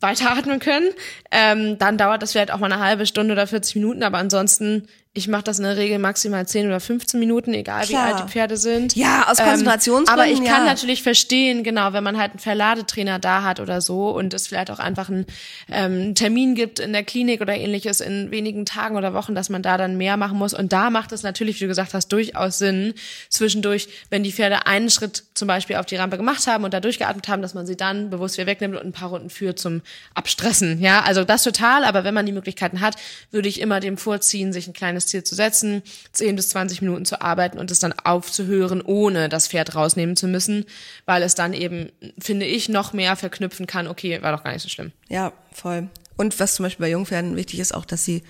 weiteratmen 0.00 0.60
können. 0.60 0.88
Ähm, 1.30 1.76
dann 1.78 1.98
dauert 1.98 2.22
das 2.22 2.32
vielleicht 2.32 2.52
auch 2.52 2.58
mal 2.58 2.72
eine 2.72 2.82
halbe 2.82 3.04
Stunde 3.06 3.32
oder 3.32 3.46
40 3.46 3.74
Minuten, 3.76 4.02
aber 4.02 4.18
ansonsten, 4.18 4.86
ich 5.18 5.28
mache 5.28 5.42
das 5.42 5.58
in 5.58 5.64
der 5.64 5.76
Regel 5.76 5.98
maximal 5.98 6.46
10 6.46 6.66
oder 6.66 6.80
15 6.80 7.20
Minuten, 7.20 7.52
egal 7.52 7.84
Klar. 7.84 8.08
wie 8.08 8.12
alt 8.12 8.24
die 8.24 8.32
Pferde 8.32 8.56
sind. 8.56 8.96
Ja, 8.96 9.26
aus 9.28 9.38
Ähm, 9.38 9.46
Konzentrationsgründen, 9.46 10.08
Aber 10.12 10.30
ich 10.30 10.38
kann 10.38 10.64
ja. 10.64 10.64
natürlich 10.64 11.02
verstehen, 11.02 11.64
genau, 11.64 11.92
wenn 11.92 12.04
man 12.04 12.16
halt 12.16 12.30
einen 12.32 12.38
Verladetrainer 12.38 13.18
da 13.18 13.42
hat 13.42 13.60
oder 13.60 13.80
so 13.80 14.10
und 14.10 14.32
es 14.32 14.46
vielleicht 14.46 14.70
auch 14.70 14.78
einfach 14.78 15.08
einen 15.08 15.26
ähm, 15.70 16.14
Termin 16.14 16.54
gibt 16.54 16.78
in 16.78 16.92
der 16.92 17.02
Klinik 17.02 17.40
oder 17.40 17.54
ähnliches 17.54 18.00
in 18.00 18.30
wenigen 18.30 18.64
Tagen 18.64 18.96
oder 18.96 19.12
Wochen, 19.12 19.34
dass 19.34 19.48
man 19.50 19.62
da 19.62 19.76
dann 19.76 19.96
mehr 19.96 20.16
machen 20.16 20.38
muss. 20.38 20.54
Und 20.54 20.72
da 20.72 20.90
macht 20.90 21.12
es 21.12 21.22
natürlich, 21.22 21.56
wie 21.56 21.64
du 21.64 21.68
gesagt 21.68 21.92
hast, 21.94 22.08
durchaus 22.08 22.58
Sinn, 22.58 22.94
zwischendurch, 23.28 23.88
wenn 24.10 24.22
die 24.22 24.32
Pferde 24.32 24.66
einen 24.66 24.88
Schritt 24.88 25.24
zum 25.34 25.48
Beispiel 25.48 25.76
auf 25.76 25.86
die 25.86 25.96
Rampe 25.96 26.16
gemacht 26.16 26.46
haben 26.46 26.64
und 26.64 26.72
da 26.72 26.80
durchgeatmet 26.80 27.26
haben, 27.28 27.42
dass 27.42 27.54
man 27.54 27.66
sie 27.66 27.76
dann 27.76 28.10
bewusst 28.10 28.36
wieder 28.38 28.46
wegnimmt 28.46 28.76
und 28.76 28.86
ein 28.86 28.92
paar 28.92 29.08
Runden 29.08 29.30
führt 29.30 29.58
zum 29.58 29.82
Abstressen. 30.14 30.80
Ja, 30.80 31.00
also 31.02 31.24
das 31.24 31.42
total, 31.42 31.84
aber 31.84 32.04
wenn 32.04 32.14
man 32.14 32.24
die 32.24 32.32
Möglichkeiten 32.32 32.80
hat, 32.80 32.94
würde 33.32 33.48
ich 33.48 33.60
immer 33.60 33.80
dem 33.80 33.96
vorziehen, 33.96 34.52
sich 34.52 34.66
ein 34.68 34.72
kleines 34.72 35.06
Ziel 35.08 35.24
zu 35.24 35.34
setzen, 35.34 35.82
10 36.12 36.36
bis 36.36 36.50
20 36.50 36.82
Minuten 36.82 37.04
zu 37.04 37.20
arbeiten 37.20 37.58
und 37.58 37.70
es 37.70 37.78
dann 37.78 37.92
aufzuhören, 37.92 38.82
ohne 38.82 39.28
das 39.28 39.48
Pferd 39.48 39.74
rausnehmen 39.74 40.16
zu 40.16 40.28
müssen, 40.28 40.64
weil 41.06 41.22
es 41.22 41.34
dann 41.34 41.52
eben, 41.52 41.90
finde 42.18 42.46
ich, 42.46 42.68
noch 42.68 42.92
mehr 42.92 43.16
verknüpfen 43.16 43.66
kann, 43.66 43.88
okay, 43.88 44.22
war 44.22 44.32
doch 44.32 44.44
gar 44.44 44.52
nicht 44.52 44.62
so 44.62 44.68
schlimm. 44.68 44.92
Ja, 45.08 45.32
voll. 45.52 45.88
Und 46.16 46.38
was 46.40 46.54
zum 46.54 46.64
Beispiel 46.64 46.84
bei 46.84 46.90
Jungpferden 46.90 47.36
wichtig 47.36 47.60
ist, 47.60 47.74
auch, 47.74 47.84
dass 47.84 48.04
sie 48.04 48.22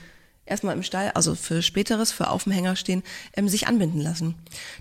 erstmal 0.50 0.74
im 0.76 0.82
Stall, 0.82 1.10
also 1.14 1.34
für 1.34 1.62
späteres, 1.62 2.12
für 2.12 2.30
auf 2.30 2.44
dem 2.44 2.52
Hänger 2.52 2.76
stehen, 2.76 3.02
ähm, 3.36 3.48
sich 3.48 3.66
anbinden 3.68 4.00
lassen. 4.00 4.34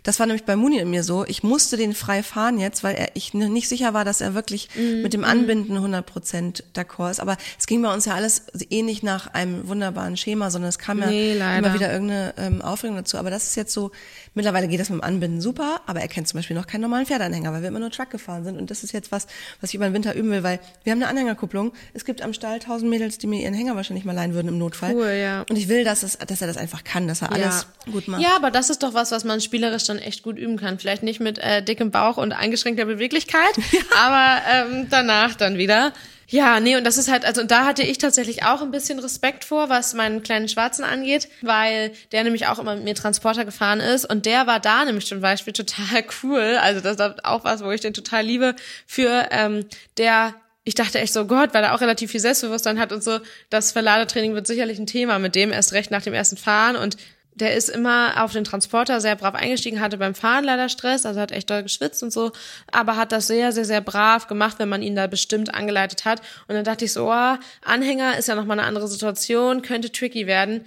Das 0.03 0.19
war 0.19 0.25
nämlich 0.25 0.45
bei 0.45 0.56
Muni 0.56 0.82
und 0.82 0.89
mir 0.89 1.03
so. 1.03 1.25
Ich 1.25 1.43
musste 1.43 1.77
den 1.77 1.93
frei 1.93 2.23
fahren 2.23 2.60
jetzt, 2.60 2.84
weil 2.84 2.95
er, 2.95 3.10
ich 3.15 3.34
nicht 3.34 3.69
sicher 3.69 3.93
war, 3.93 4.06
dass 4.06 4.21
er 4.21 4.34
wirklich 4.34 4.69
Mhm. 4.75 5.01
mit 5.01 5.13
dem 5.13 5.23
Anbinden 5.23 5.77
100% 5.77 6.63
d'accord 6.75 7.12
ist. 7.12 7.19
Aber 7.19 7.38
es 7.60 7.67
ging 7.67 7.82
bei 7.82 7.93
uns 7.93 8.06
ja 8.06 8.13
alles 8.13 8.43
eh 8.69 8.82
nicht 8.84 9.03
nach 9.03 9.27
einem 9.34 9.67
wunderbaren 9.67 10.17
Schema, 10.17 10.49
sondern 10.51 10.69
es 10.69 10.80
kam 10.80 10.99
Nee, 10.99 11.34
ja 11.34 11.39
leider. 11.39 11.58
immer 11.67 11.73
wieder 11.73 11.91
irgendeine 11.91 12.34
ähm, 12.38 12.62
Aufregung 12.62 12.95
dazu. 12.97 13.17
Aber 13.17 13.30
das 13.30 13.47
ist 13.47 13.56
jetzt 13.56 13.73
so, 13.73 13.91
mittlerweile 14.38 14.69
geht 14.69 14.80
das 14.80 14.89
mit 14.89 15.02
dem 15.02 15.04
Anbinden 15.04 15.41
super, 15.41 15.82
aber 15.86 16.00
er 16.00 16.08
kennt 16.08 16.28
zum 16.28 16.38
Beispiel 16.38 16.56
noch 16.56 16.67
keinen 16.67 16.82
normalen 16.82 17.06
Pferdeanhänger, 17.06 17.52
weil 17.52 17.62
wir 17.62 17.67
immer 17.67 17.80
nur 17.80 17.91
Truck 17.91 18.10
gefahren 18.10 18.45
sind. 18.45 18.58
Und 18.58 18.71
das 18.71 18.84
ist 18.84 18.93
jetzt 18.93 19.12
was, 19.12 19.28
was 19.60 19.71
ich 19.71 19.76
über 19.76 19.86
den 19.86 19.93
Winter 19.93 20.15
üben 20.15 20.32
will, 20.32 20.43
weil 20.43 20.60
wir 20.84 20.91
haben 20.91 21.02
eine 21.02 21.10
Anhängerkupplung. 21.10 21.73
Es 21.93 22.06
gibt 22.06 22.21
am 22.21 22.32
Stall 22.32 22.60
tausend 22.60 22.89
Mädels, 22.89 23.17
die 23.17 23.28
mir 23.28 23.41
ihren 23.41 23.54
Hänger 23.54 23.76
wahrscheinlich 23.76 24.06
mal 24.06 24.13
leihen 24.13 24.34
würden 24.34 24.47
im 24.47 24.58
Notfall. 24.58 24.95
Cool, 24.95 25.19
ja. 25.19 25.43
Und 25.50 25.58
ich 25.58 25.67
will, 25.67 25.84
dass, 25.84 26.04
es, 26.04 26.17
dass 26.17 26.39
er 26.39 26.47
das 26.47 26.56
einfach 26.56 26.86
kann, 26.86 27.08
dass 27.08 27.21
er 27.21 27.34
alles 27.34 27.67
gut 27.91 28.08
macht. 28.08 28.21
Ja, 28.21 28.36
aber 28.36 28.52
das 28.52 28.69
ist 28.69 28.84
doch 28.84 28.93
was, 28.93 29.12
was 29.12 29.26
man 29.26 29.41
spielerisch 29.41 29.84
dann 29.84 30.00
echt 30.00 30.23
gut 30.23 30.38
üben 30.38 30.58
kann. 30.58 30.80
Vielleicht 30.80 31.04
nicht 31.04 31.19
mit 31.19 31.39
äh, 31.39 31.62
dickem 31.62 31.91
Bauch 31.91 32.17
und 32.17 32.32
eingeschränkter 32.32 32.86
Beweglichkeit, 32.86 33.58
aber 33.97 34.41
ähm, 34.50 34.88
danach 34.89 35.36
dann 35.36 35.58
wieder. 35.58 35.91
Ja, 36.30 36.60
nee, 36.60 36.76
und 36.76 36.84
das 36.84 36.98
ist 36.98 37.10
halt, 37.10 37.24
also 37.24 37.44
da 37.44 37.66
hatte 37.66 37.84
ich 37.84 38.00
tatsächlich 38.00 38.44
auch 38.44 38.62
ein 38.62 38.70
bisschen 38.70 39.00
Respekt 39.00 39.46
vor, 39.46 39.70
was 39.70 39.94
meinen 39.94 40.24
kleinen 40.24 40.50
Schwarzen 40.50 40.84
angeht, 40.84 41.30
weil 41.42 41.94
der 42.12 42.26
nämlich 42.26 42.48
auch 42.48 42.60
immer 42.60 42.76
mit 42.76 42.84
mir 42.84 42.96
Transporter 42.96 43.46
gefahren 43.46 43.80
ist 43.80 44.04
und 44.04 44.26
der 44.26 44.46
war 44.46 44.60
da 44.60 44.84
nämlich 44.84 45.06
zum 45.06 45.22
Beispiel 45.22 45.54
total 45.54 46.04
cool. 46.24 46.58
Also 46.62 46.82
das 46.82 46.98
ist 46.98 47.26
auch 47.26 47.46
was, 47.46 47.63
wo 47.63 47.72
ich 47.72 47.80
den 47.80 47.94
total 47.94 48.26
liebe, 48.26 48.56
für 48.86 49.30
ähm, 49.32 49.66
der 49.98 50.36
ich 50.66 50.76
dachte 50.76 51.00
echt 51.00 51.13
so, 51.13 51.26
Gott, 51.28 51.54
weil 51.54 51.63
er 51.63 51.74
auch 51.74 51.80
relativ 51.80 52.12
viel 52.12 52.20
Selbstbewusstsein 52.20 52.78
hat 52.78 52.92
und 52.92 53.02
so, 53.02 53.22
das 53.50 53.72
Verladetraining 53.72 54.34
wird 54.34 54.48
sicherlich 54.48 54.78
ein 54.78 54.86
Thema 54.86 55.18
mit 55.18 55.34
dem, 55.34 55.54
erst 55.54 55.72
recht 55.72 55.92
nach 55.92 56.02
dem 56.02 56.13
ersten 56.13 56.36
Fahren 56.36 56.76
und 56.76 56.98
der 57.39 57.56
ist 57.56 57.69
immer 57.69 58.23
auf 58.23 58.34
den 58.34 58.43
Transporter 58.43 59.00
sehr 59.00 59.15
brav 59.15 59.36
eingestiegen, 59.36 59.80
hatte 59.80 59.97
beim 59.97 60.15
Fahren 60.15 60.43
leider 60.43 60.69
Stress, 60.69 61.06
also 61.06 61.19
hat 61.19 61.32
echt 61.32 61.50
doll 61.50 61.63
geschwitzt 61.63 62.02
und 62.04 62.12
so, 62.12 62.32
aber 62.71 62.95
hat 62.95 63.12
das 63.12 63.28
sehr, 63.28 63.52
sehr, 63.52 63.65
sehr 63.65 63.82
brav 63.82 64.28
gemacht, 64.28 64.58
wenn 64.60 64.69
man 64.69 64.82
ihn 64.82 64.95
da 64.95 65.08
bestimmt 65.08 65.54
angeleitet 65.54 66.06
hat. 66.06 66.21
Und 66.47 66.56
dann 66.56 66.63
dachte 66.63 66.86
ich 66.86 66.93
so, 66.93 67.12
oh, 67.12 67.36
Anhänger 67.63 68.17
ist 68.17 68.28
ja 68.28 68.36
nochmal 68.36 68.60
eine 68.60 68.67
andere 68.67 68.88
Situation, 68.88 69.62
könnte 69.62 69.91
tricky 69.91 70.26
werden. 70.28 70.65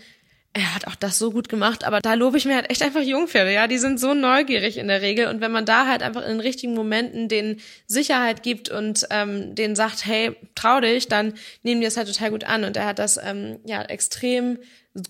er 0.52 0.74
hat 0.74 0.86
auch 0.88 0.96
das 0.96 1.18
so 1.18 1.30
gut 1.30 1.48
gemacht, 1.48 1.84
aber 1.84 2.00
da 2.00 2.14
lobe 2.14 2.36
ich 2.36 2.44
mir 2.44 2.56
halt 2.56 2.70
echt 2.70 2.82
einfach 2.82 3.02
Jungpferde, 3.02 3.52
ja, 3.52 3.68
die 3.68 3.78
sind 3.78 4.00
so 4.00 4.14
neugierig 4.14 4.78
in 4.78 4.88
der 4.88 5.00
Regel 5.00 5.28
und 5.28 5.40
wenn 5.40 5.52
man 5.52 5.64
da 5.64 5.86
halt 5.86 6.02
einfach 6.02 6.22
in 6.22 6.30
den 6.30 6.40
richtigen 6.40 6.74
Momenten 6.74 7.28
den 7.28 7.60
Sicherheit 7.86 8.42
gibt 8.42 8.68
und 8.68 9.06
ähm, 9.10 9.54
denen 9.54 9.76
sagt, 9.76 10.04
hey, 10.06 10.36
trau 10.56 10.80
dich, 10.80 11.06
dann 11.06 11.34
nehmen 11.62 11.80
die 11.80 11.86
das 11.86 11.96
halt 11.96 12.08
total 12.08 12.30
gut 12.30 12.44
an 12.44 12.64
und 12.64 12.76
er 12.76 12.86
hat 12.86 12.98
das 12.98 13.16
ähm, 13.22 13.60
ja 13.64 13.82
extrem 13.82 14.58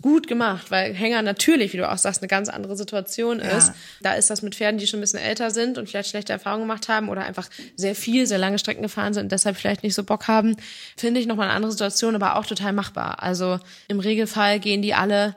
gut 0.03 0.27
gemacht, 0.27 0.71
weil 0.71 0.93
Hänger 0.93 1.23
natürlich, 1.23 1.73
wie 1.73 1.79
du 1.79 1.90
auch 1.90 1.97
sagst, 1.97 2.21
eine 2.21 2.29
ganz 2.29 2.49
andere 2.51 2.77
Situation 2.77 3.38
Ja. 3.38 3.57
ist. 3.57 3.73
Da 4.03 4.12
ist 4.12 4.29
das 4.29 4.43
mit 4.43 4.55
Pferden, 4.55 4.79
die 4.79 4.87
schon 4.87 4.99
ein 4.99 5.01
bisschen 5.01 5.21
älter 5.21 5.51
sind 5.51 5.79
und 5.79 5.88
vielleicht 5.88 6.11
schlechte 6.11 6.33
Erfahrungen 6.35 6.64
gemacht 6.64 6.88
haben 6.88 7.09
oder 7.09 7.23
einfach 7.25 7.49
sehr 7.77 7.95
viel, 7.95 8.27
sehr 8.27 8.37
lange 8.38 8.59
Strecken 8.59 8.83
gefahren 8.83 9.14
sind 9.14 9.25
und 9.25 9.33
deshalb 9.33 9.57
vielleicht 9.57 9.83
nicht 9.83 9.95
so 9.95 10.05
Bock 10.05 10.29
haben, 10.29 10.57
finde 10.99 11.19
ich 11.21 11.27
nochmal 11.27 11.47
eine 11.49 11.57
andere 11.57 11.73
Situation, 11.73 12.14
aber 12.14 12.37
auch 12.37 12.45
total 12.45 12.75
machbar. 12.75 13.23
Also 13.23 13.59
im 13.88 14.01
Regelfall 14.01 14.61
gehen 14.61 14.83
die 14.83 14.93
alle 14.93 15.35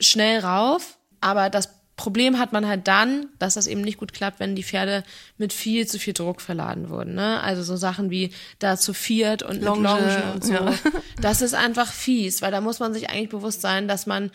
schnell 0.00 0.40
rauf, 0.40 0.98
aber 1.20 1.50
das 1.50 1.70
Problem 1.96 2.38
hat 2.38 2.52
man 2.52 2.66
halt 2.66 2.86
dann, 2.88 3.30
dass 3.38 3.54
das 3.54 3.66
eben 3.66 3.80
nicht 3.80 3.96
gut 3.96 4.12
klappt, 4.12 4.38
wenn 4.38 4.54
die 4.54 4.62
Pferde 4.62 5.02
mit 5.38 5.54
viel 5.54 5.86
zu 5.86 5.98
viel 5.98 6.12
Druck 6.12 6.42
verladen 6.42 6.90
wurden. 6.90 7.14
Ne? 7.14 7.40
Also 7.40 7.62
so 7.62 7.76
Sachen 7.76 8.10
wie 8.10 8.32
da 8.58 8.76
zu 8.76 8.92
viert 8.92 9.42
und 9.42 9.62
Longe, 9.62 9.88
Longe 9.88 10.32
und 10.34 10.44
so. 10.44 10.52
ja. 10.52 10.74
Das 11.22 11.40
ist 11.40 11.54
einfach 11.54 11.90
fies, 11.90 12.42
weil 12.42 12.52
da 12.52 12.60
muss 12.60 12.80
man 12.80 12.92
sich 12.92 13.08
eigentlich 13.08 13.30
bewusst 13.30 13.62
sein, 13.62 13.88
dass 13.88 14.04
man 14.04 14.30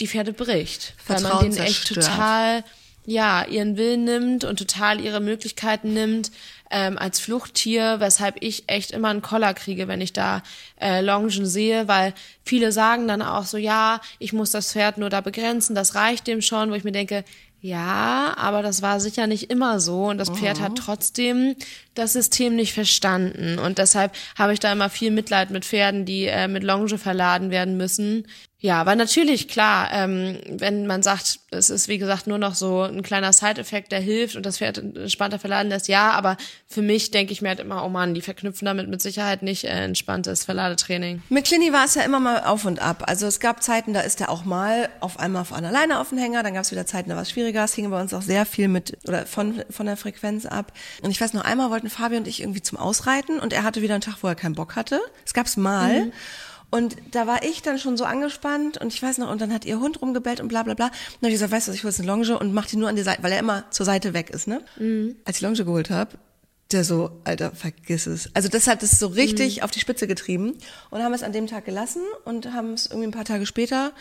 die 0.00 0.08
Pferde 0.08 0.32
bricht. 0.32 0.94
Weil 1.06 1.20
man 1.20 1.30
Vertrauen 1.30 1.52
denen 1.52 1.64
echt 1.64 1.86
zerstört. 1.86 2.06
total, 2.06 2.64
ja, 3.10 3.44
ihren 3.44 3.76
Willen 3.76 4.04
nimmt 4.04 4.44
und 4.44 4.58
total 4.58 5.00
ihre 5.00 5.20
Möglichkeiten 5.20 5.92
nimmt 5.92 6.30
ähm, 6.70 6.96
als 6.96 7.18
Fluchttier, 7.18 7.96
weshalb 7.98 8.36
ich 8.38 8.64
echt 8.68 8.92
immer 8.92 9.08
einen 9.08 9.20
Koller 9.20 9.52
kriege, 9.52 9.88
wenn 9.88 10.00
ich 10.00 10.12
da 10.12 10.44
äh, 10.80 11.00
Longen 11.00 11.44
sehe, 11.44 11.88
weil 11.88 12.14
viele 12.44 12.70
sagen 12.70 13.08
dann 13.08 13.20
auch 13.20 13.46
so, 13.46 13.56
ja, 13.56 14.00
ich 14.20 14.32
muss 14.32 14.52
das 14.52 14.72
Pferd 14.72 14.96
nur 14.96 15.10
da 15.10 15.20
begrenzen, 15.22 15.74
das 15.74 15.96
reicht 15.96 16.28
dem 16.28 16.40
schon, 16.40 16.70
wo 16.70 16.74
ich 16.74 16.84
mir 16.84 16.92
denke, 16.92 17.24
ja, 17.62 18.32
aber 18.38 18.62
das 18.62 18.80
war 18.80 19.00
sicher 19.00 19.26
nicht 19.26 19.50
immer 19.50 19.80
so 19.80 20.04
und 20.04 20.16
das 20.16 20.30
Pferd 20.30 20.60
hat 20.60 20.76
trotzdem 20.76 21.56
das 21.94 22.14
System 22.14 22.54
nicht 22.56 22.72
verstanden 22.72 23.58
und 23.58 23.76
deshalb 23.78 24.12
habe 24.38 24.54
ich 24.54 24.60
da 24.60 24.72
immer 24.72 24.88
viel 24.88 25.10
Mitleid 25.10 25.50
mit 25.50 25.66
Pferden, 25.66 26.06
die 26.06 26.26
äh, 26.26 26.48
mit 26.48 26.62
Longe 26.62 26.96
verladen 26.96 27.50
werden 27.50 27.76
müssen. 27.76 28.26
Ja, 28.62 28.78
aber 28.78 28.94
natürlich, 28.94 29.48
klar, 29.48 29.88
ähm, 29.90 30.38
wenn 30.46 30.86
man 30.86 31.02
sagt, 31.02 31.40
es 31.50 31.70
ist 31.70 31.88
wie 31.88 31.96
gesagt 31.96 32.26
nur 32.26 32.36
noch 32.36 32.54
so 32.54 32.82
ein 32.82 33.02
kleiner 33.02 33.32
Side-Effekt, 33.32 33.90
der 33.90 34.00
hilft 34.00 34.36
und 34.36 34.44
das 34.44 34.58
Pferd 34.58 34.78
entspannter 34.78 35.38
verladen 35.38 35.70
lässt, 35.70 35.88
ja, 35.88 36.10
aber 36.10 36.36
für 36.68 36.82
mich 36.82 37.10
denke 37.10 37.32
ich 37.32 37.40
mir 37.40 37.48
halt 37.48 37.60
immer, 37.60 37.84
oh 37.84 37.88
Mann, 37.88 38.12
die 38.12 38.20
verknüpfen 38.20 38.66
damit 38.66 38.88
mit 38.88 39.00
Sicherheit 39.00 39.42
nicht 39.42 39.64
äh, 39.64 39.84
entspanntes 39.84 40.44
Verladetraining. 40.44 41.22
Mit 41.30 41.46
Clini 41.46 41.72
war 41.72 41.86
es 41.86 41.94
ja 41.94 42.02
immer 42.02 42.20
mal 42.20 42.44
auf 42.44 42.66
und 42.66 42.82
ab. 42.82 43.04
Also 43.06 43.26
es 43.26 43.40
gab 43.40 43.62
Zeiten, 43.62 43.94
da 43.94 44.00
ist 44.00 44.20
er 44.20 44.28
auch 44.28 44.44
mal 44.44 44.90
auf 45.00 45.18
einmal 45.18 45.40
auf 45.40 45.54
einer 45.54 45.72
Leine 45.72 45.98
auf 45.98 46.10
dem 46.10 46.18
Hänger, 46.18 46.42
dann 46.42 46.52
gab 46.52 46.64
es 46.64 46.70
wieder 46.70 46.84
Zeiten, 46.84 47.08
da 47.08 47.16
war 47.16 47.22
es 47.22 47.30
schwieriger. 47.30 47.64
Es 47.64 47.74
hing 47.74 47.90
bei 47.90 48.00
uns 48.00 48.12
auch 48.12 48.22
sehr 48.22 48.44
viel 48.44 48.68
mit 48.68 48.98
oder 49.08 49.24
von, 49.24 49.64
von 49.70 49.86
der 49.86 49.96
Frequenz 49.96 50.44
ab. 50.44 50.72
Und 51.00 51.10
ich 51.10 51.20
weiß 51.20 51.32
noch 51.32 51.44
einmal 51.44 51.70
wollten 51.70 51.88
Fabi 51.88 52.18
und 52.18 52.28
ich 52.28 52.42
irgendwie 52.42 52.62
zum 52.62 52.76
Ausreiten 52.76 53.40
und 53.40 53.54
er 53.54 53.62
hatte 53.62 53.80
wieder 53.80 53.94
einen 53.94 54.02
Tag, 54.02 54.18
wo 54.20 54.28
er 54.28 54.34
keinen 54.34 54.54
Bock 54.54 54.76
hatte. 54.76 55.00
Es 55.24 55.32
gab's 55.32 55.56
mal. 55.56 56.12
Und 56.70 56.96
da 57.10 57.26
war 57.26 57.42
ich 57.42 57.62
dann 57.62 57.78
schon 57.78 57.96
so 57.96 58.04
angespannt 58.04 58.78
und 58.78 58.92
ich 58.94 59.02
weiß 59.02 59.18
noch, 59.18 59.30
und 59.30 59.40
dann 59.40 59.52
hat 59.52 59.64
ihr 59.64 59.80
Hund 59.80 60.00
rumgebellt 60.00 60.40
und 60.40 60.48
bla 60.48 60.62
bla 60.62 60.74
bla. 60.74 60.86
Und 60.86 60.94
dann 61.20 61.28
hab 61.28 61.28
ich 61.28 61.34
gesagt, 61.34 61.52
weißt 61.52 61.66
du 61.66 61.72
was, 61.72 61.76
ich 61.76 61.82
hole 61.82 61.90
jetzt 61.90 62.00
eine 62.00 62.08
Longe 62.08 62.38
und 62.38 62.54
mach 62.54 62.66
die 62.66 62.76
nur 62.76 62.88
an 62.88 62.96
die 62.96 63.02
Seite, 63.02 63.22
weil 63.22 63.32
er 63.32 63.40
immer 63.40 63.64
zur 63.70 63.86
Seite 63.86 64.14
weg 64.14 64.30
ist, 64.30 64.46
ne? 64.46 64.62
Als 65.24 65.36
ich 65.36 65.40
die 65.40 65.44
Longe 65.46 65.64
geholt 65.64 65.90
habe, 65.90 66.16
der 66.70 66.84
so, 66.84 67.10
Alter, 67.24 67.50
vergiss 67.50 68.06
es. 68.06 68.30
Also 68.34 68.48
das 68.48 68.68
hat 68.68 68.82
es 68.84 68.98
so 68.98 69.08
richtig 69.08 69.64
auf 69.64 69.72
die 69.72 69.80
Spitze 69.80 70.06
getrieben 70.06 70.56
und 70.90 71.02
haben 71.02 71.12
es 71.14 71.24
an 71.24 71.32
dem 71.32 71.48
Tag 71.48 71.64
gelassen 71.64 72.02
und 72.24 72.52
haben 72.52 72.74
es 72.74 72.86
irgendwie 72.86 73.08
ein 73.08 73.12
paar 73.12 73.24
Tage 73.24 73.46
später 73.46 73.92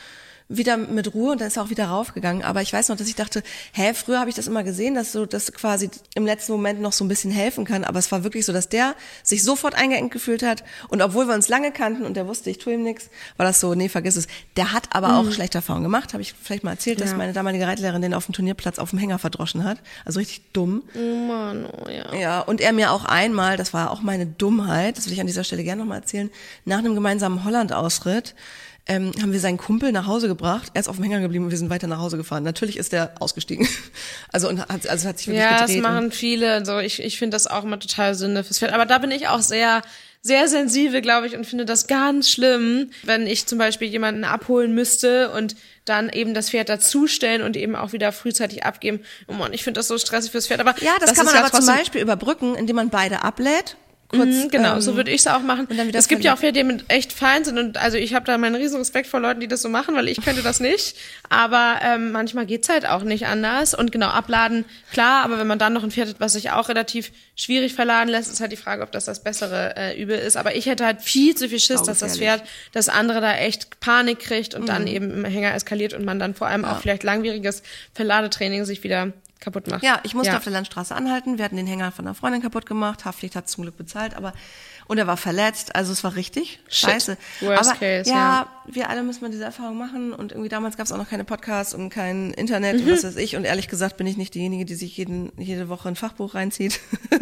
wieder 0.51 0.77
mit 0.77 1.13
Ruhe 1.13 1.33
und 1.33 1.41
dann 1.41 1.47
ist 1.47 1.57
er 1.57 1.63
auch 1.63 1.69
wieder 1.69 1.85
raufgegangen. 1.85 2.43
Aber 2.43 2.63
ich 2.63 2.73
weiß 2.73 2.89
noch, 2.89 2.97
dass 2.97 3.07
ich 3.07 3.13
dachte, 3.15 3.43
hä, 3.71 3.93
früher 3.93 4.19
habe 4.19 4.31
ich 4.31 4.35
das 4.35 4.47
immer 4.47 4.63
gesehen, 4.63 4.95
dass 4.95 5.11
so 5.11 5.27
das 5.27 5.53
quasi 5.53 5.91
im 6.15 6.25
letzten 6.25 6.51
Moment 6.53 6.81
noch 6.81 6.91
so 6.91 7.05
ein 7.05 7.07
bisschen 7.07 7.29
helfen 7.29 7.65
kann. 7.65 7.83
Aber 7.83 7.99
es 7.99 8.11
war 8.11 8.23
wirklich 8.23 8.47
so, 8.47 8.51
dass 8.51 8.67
der 8.67 8.95
sich 9.21 9.43
sofort 9.43 9.75
eingeengt 9.75 10.11
gefühlt 10.11 10.41
hat. 10.41 10.63
Und 10.87 11.03
obwohl 11.03 11.27
wir 11.27 11.35
uns 11.35 11.49
lange 11.49 11.71
kannten 11.71 12.03
und 12.03 12.15
der 12.15 12.25
wusste, 12.27 12.49
ich 12.49 12.57
tue 12.57 12.73
ihm 12.73 12.81
nichts, 12.81 13.09
war 13.37 13.45
das 13.45 13.59
so, 13.59 13.75
nee, 13.75 13.89
vergiss 13.89 14.15
es. 14.15 14.27
Der 14.57 14.73
hat 14.73 14.89
aber 14.95 15.17
auch 15.17 15.31
schlechte 15.31 15.59
Erfahrungen 15.59 15.83
gemacht. 15.83 16.13
Habe 16.13 16.23
ich 16.23 16.33
vielleicht 16.33 16.63
mal 16.63 16.71
erzählt, 16.71 16.99
dass 16.99 17.11
Ja. 17.11 17.17
meine 17.17 17.33
damalige 17.33 17.67
Reitlehrerin 17.67 18.01
den 18.01 18.15
auf 18.15 18.25
dem 18.25 18.33
Turnierplatz 18.33 18.79
auf 18.79 18.89
dem 18.89 18.97
Hänger 18.97 19.19
verdroschen 19.19 19.63
hat. 19.63 19.77
Also 20.03 20.19
richtig 20.19 20.51
dumm. 20.51 20.81
Oh 20.95 21.15
Mann, 21.27 21.67
oh 21.67 21.87
ja. 21.89 22.15
Ja, 22.15 22.39
und 22.41 22.59
er 22.59 22.73
mir 22.73 22.91
auch 22.91 23.05
einmal, 23.05 23.55
das 23.55 23.71
war 23.73 23.91
auch 23.91 24.01
meine 24.01 24.25
Dummheit, 24.25 24.97
das 24.97 25.05
will 25.05 25.13
ich 25.13 25.21
an 25.21 25.27
dieser 25.27 25.43
Stelle 25.43 25.63
gerne 25.63 25.81
nochmal 25.83 25.99
erzählen, 25.99 26.31
nach 26.65 26.79
einem 26.79 26.95
gemeinsamen 26.95 27.43
Holland-Ausritt 27.43 28.33
ähm, 28.89 29.11
haben 29.21 29.31
wir 29.31 29.39
seinen 29.39 29.57
Kumpel 29.57 29.91
nach 29.91 30.07
Hause 30.07 30.27
gebracht. 30.27 30.71
Er 30.73 30.81
ist 30.81 30.87
auf 30.89 30.95
dem 30.95 31.03
Hänger 31.03 31.21
geblieben 31.21 31.45
und 31.45 31.51
wir 31.51 31.57
sind 31.57 31.69
weiter 31.69 31.85
nach 31.87 31.99
Hause 31.99 32.17
gefahren. 32.17 32.43
Natürlich 32.43 32.75
ist 32.75 32.91
er 32.91 33.13
ausgestiegen. 33.19 33.67
Also, 34.31 34.47
und 34.47 34.59
hat, 34.59 34.87
also 34.87 35.07
hat 35.07 35.17
sich 35.17 35.27
wirklich 35.27 35.41
Ja, 35.43 35.59
das 35.59 35.67
gedreht. 35.67 35.81
machen 35.83 36.11
viele. 36.11 36.63
So, 36.65 36.77
ich, 36.79 37.01
ich 37.01 37.17
finde 37.17 37.35
das 37.35 37.47
auch 37.47 37.63
immer 37.63 37.79
total 37.79 38.13
Sünde 38.13 38.43
fürs 38.43 38.59
Pferd. 38.59 38.73
Aber 38.73 38.85
da 38.85 38.99
bin 38.99 39.09
ich 39.09 39.27
auch 39.27 39.41
sehr, 39.41 39.81
sehr 40.21 40.47
sensibel, 40.47 41.01
glaube 41.01 41.25
ich, 41.27 41.35
und 41.35 41.45
finde 41.45 41.65
das 41.65 41.87
ganz 41.87 42.29
schlimm, 42.29 42.91
wenn 43.03 43.25
ich 43.25 43.47
zum 43.47 43.57
Beispiel 43.57 43.87
jemanden 43.87 44.23
abholen 44.23 44.73
müsste 44.75 45.29
und 45.31 45.55
dann 45.85 46.09
eben 46.09 46.33
das 46.33 46.51
Pferd 46.51 46.69
dazustellen 46.69 47.41
und 47.41 47.57
eben 47.57 47.75
auch 47.75 47.91
wieder 47.93 48.11
frühzeitig 48.11 48.65
abgeben. 48.65 49.01
Oh 49.27 49.33
Mann, 49.33 49.53
ich 49.53 49.63
finde 49.63 49.79
das 49.79 49.87
so 49.87 49.97
stressig 49.97 50.31
fürs 50.31 50.47
Pferd. 50.47 50.59
Aber 50.59 50.75
ja, 50.81 50.91
das, 50.99 51.13
kann 51.13 51.25
ist 51.25 51.33
man 51.33 51.43
aber 51.43 51.51
zum 51.51 51.65
Beispiel 51.65 52.01
überbrücken, 52.01 52.55
indem 52.55 52.75
man 52.75 52.89
beide 52.89 53.23
ablädt. 53.23 53.77
Kurz, 54.09 54.25
Mhm, 54.25 54.49
genau, 54.49 54.73
ähm, 54.75 54.81
so 54.81 54.95
würde 54.95 55.11
ich 55.11 55.21
es 55.21 55.27
auch 55.27 55.41
machen. 55.41 55.67
und 55.69 55.77
dann 55.77 55.87
wieder 55.87 55.99
es 55.99 56.07
gibt 56.07 56.23
ja 56.23 56.33
auch. 56.33 56.39
Pferde, 56.39 56.57
die 56.59 56.63
mit 56.63 56.85
echt 56.87 57.13
fein 57.13 57.45
sind 57.45 57.59
und 57.59 57.77
also 57.77 57.95
ich 57.97 58.15
habe 58.15 58.25
da 58.25 58.39
meinen 58.39 58.55
riesen 58.55 58.77
Respekt 58.77 59.05
vor 59.07 59.19
Leuten, 59.19 59.39
die 59.39 59.47
das 59.47 59.61
so 59.61 59.69
machen, 59.69 59.93
weil 59.95 60.07
ich 60.07 60.19
könnte 60.21 60.41
das 60.41 60.59
nicht. 60.59 60.97
Aber 61.29 61.75
ähm, 61.83 62.11
manchmal 62.11 62.47
geht's 62.47 62.69
halt 62.69 62.87
auch 62.87 63.03
nicht 63.03 63.27
anders. 63.27 63.75
Und 63.75 63.91
genau, 63.91 64.07
abladen, 64.07 64.65
klar, 64.91 65.23
aber 65.23 65.37
wenn 65.37 65.45
man 65.45 65.59
dann 65.59 65.73
noch 65.73 65.83
ein 65.83 65.91
Pferd 65.91 66.09
hat, 66.09 66.19
was 66.19 66.33
sich 66.33 66.49
auch 66.49 66.69
relativ 66.69 67.11
schwierig 67.35 67.75
verladen 67.75 68.09
lässt, 68.09 68.31
ist 68.31 68.41
halt 68.41 68.51
die 68.51 68.57
Frage, 68.57 68.81
ob 68.81 68.91
das 68.91 69.05
das 69.05 69.23
bessere 69.23 69.75
äh, 69.77 70.01
Übel 70.01 70.17
ist. 70.17 70.37
Aber 70.37 70.55
ich 70.55 70.65
hätte 70.65 70.85
halt 70.85 71.01
viel 71.03 71.35
zu 71.35 71.47
viel 71.47 71.59
Schiss, 71.59 71.83
dass 71.83 71.99
das. 71.99 72.17
Pferd, 72.17 72.41
das 72.73 72.89
andere 72.89 73.21
da 73.21 73.35
echt 73.37 73.79
Panik 73.79 74.17
kriegt 74.19 74.55
und 74.55 74.63
Mhm. 74.63 74.65
dann 74.67 74.87
eben 74.87 75.11
im 75.11 75.25
Hänger 75.25 75.53
eskaliert 75.53 75.93
und 75.93 76.03
man 76.03 76.17
dann 76.17 76.33
vor 76.33 76.47
allem 76.47 76.65
auch 76.65 76.81
vielleicht 76.81 77.03
langwieriges 77.03 77.61
Verladetraining 77.93 78.65
sich 78.65 78.83
wieder 78.83 79.13
kaputt 79.39 79.67
macht. 79.67 79.83
Ja, 79.83 79.99
ich 80.03 80.13
musste 80.13 80.35
auf 80.35 80.43
der 80.43 80.53
Landstraße 80.53 80.93
anhalten. 80.95 81.37
Wir 81.37 81.45
hatten 81.45 81.55
den 81.57 81.67
Hänger 81.67 81.91
von 81.91 82.05
einer 82.05 82.15
Freundin 82.15 82.41
kaputt 82.41 82.65
gemacht. 82.65 83.05
Haftpflicht 83.05 83.35
hat 83.35 83.47
zum 83.49 83.63
Glück 83.63 83.77
bezahlt, 83.77 84.15
aber 84.15 84.33
und 84.87 84.97
er 84.97 85.05
war 85.05 85.17
verletzt. 85.17 85.75
Also 85.75 85.91
es 85.91 86.03
war 86.03 86.15
richtig 86.15 86.59
Shit. 86.67 86.89
scheiße. 86.89 87.17
Worst 87.41 87.69
aber 87.69 87.79
case, 87.79 88.09
ja, 88.09 88.15
ja. 88.15 88.47
wir 88.65 88.89
alle 88.89 89.03
müssen 89.03 89.21
mal 89.23 89.29
diese 89.29 89.43
Erfahrung 89.43 89.77
machen. 89.77 90.13
Und 90.13 90.31
irgendwie 90.31 90.49
damals 90.49 90.77
gab 90.77 90.87
es 90.87 90.91
auch 90.91 90.97
noch 90.97 91.09
keine 91.09 91.23
Podcasts 91.23 91.75
und 91.75 91.89
kein 91.91 92.31
Internet 92.33 92.77
Mhm. 92.81 92.87
und 92.87 92.93
was 92.93 93.03
weiß 93.03 93.15
ich. 93.17 93.35
Und 93.35 93.45
ehrlich 93.45 93.67
gesagt 93.67 93.97
bin 93.97 94.07
ich 94.07 94.17
nicht 94.17 94.33
diejenige, 94.33 94.65
die 94.65 94.73
sich 94.75 94.97
jeden, 94.97 95.31
jede 95.37 95.69
Woche 95.69 95.87
ein 95.89 95.95
Fachbuch 95.95 96.33
reinzieht. 96.35 96.79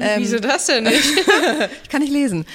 Ähm, 0.00 0.20
Wieso 0.22 0.38
das 0.38 0.66
denn 0.66 0.84
nicht? 0.84 1.04
ich 1.82 1.88
kann 1.88 2.00
nicht 2.00 2.12
lesen. 2.12 2.46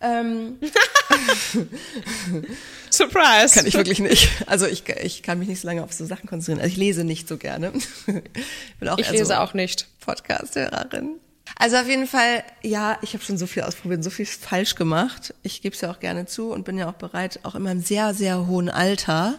Ähm, 0.00 0.58
Surprise. 2.90 3.54
kann 3.54 3.66
ich 3.66 3.74
wirklich 3.74 3.98
nicht. 3.98 4.28
Also 4.46 4.66
ich, 4.66 4.88
ich 4.88 5.22
kann 5.22 5.38
mich 5.38 5.48
nicht 5.48 5.60
so 5.60 5.66
lange 5.66 5.82
auf 5.82 5.92
so 5.92 6.04
Sachen 6.06 6.28
konzentrieren. 6.28 6.60
Also 6.60 6.72
ich 6.72 6.76
lese 6.76 7.04
nicht 7.04 7.28
so 7.28 7.36
gerne. 7.36 7.72
Ich, 8.06 8.76
bin 8.78 8.88
auch 8.88 8.98
ich 8.98 9.10
lese 9.10 9.26
so, 9.26 9.34
auch 9.34 9.54
nicht. 9.54 9.88
Podcast-Hörerin. 10.00 11.16
Also 11.56 11.76
auf 11.76 11.86
jeden 11.88 12.06
Fall, 12.06 12.42
ja, 12.62 12.98
ich 13.02 13.14
habe 13.14 13.24
schon 13.24 13.38
so 13.38 13.46
viel 13.46 13.62
ausprobiert, 13.62 14.02
so 14.02 14.10
viel 14.10 14.26
falsch 14.26 14.74
gemacht. 14.74 15.34
Ich 15.42 15.62
gebe 15.62 15.74
es 15.74 15.80
ja 15.80 15.90
auch 15.90 16.00
gerne 16.00 16.26
zu 16.26 16.50
und 16.50 16.64
bin 16.64 16.78
ja 16.78 16.88
auch 16.88 16.94
bereit, 16.94 17.40
auch 17.42 17.54
in 17.54 17.62
meinem 17.62 17.80
sehr, 17.82 18.14
sehr 18.14 18.46
hohen 18.46 18.68
Alter 18.68 19.38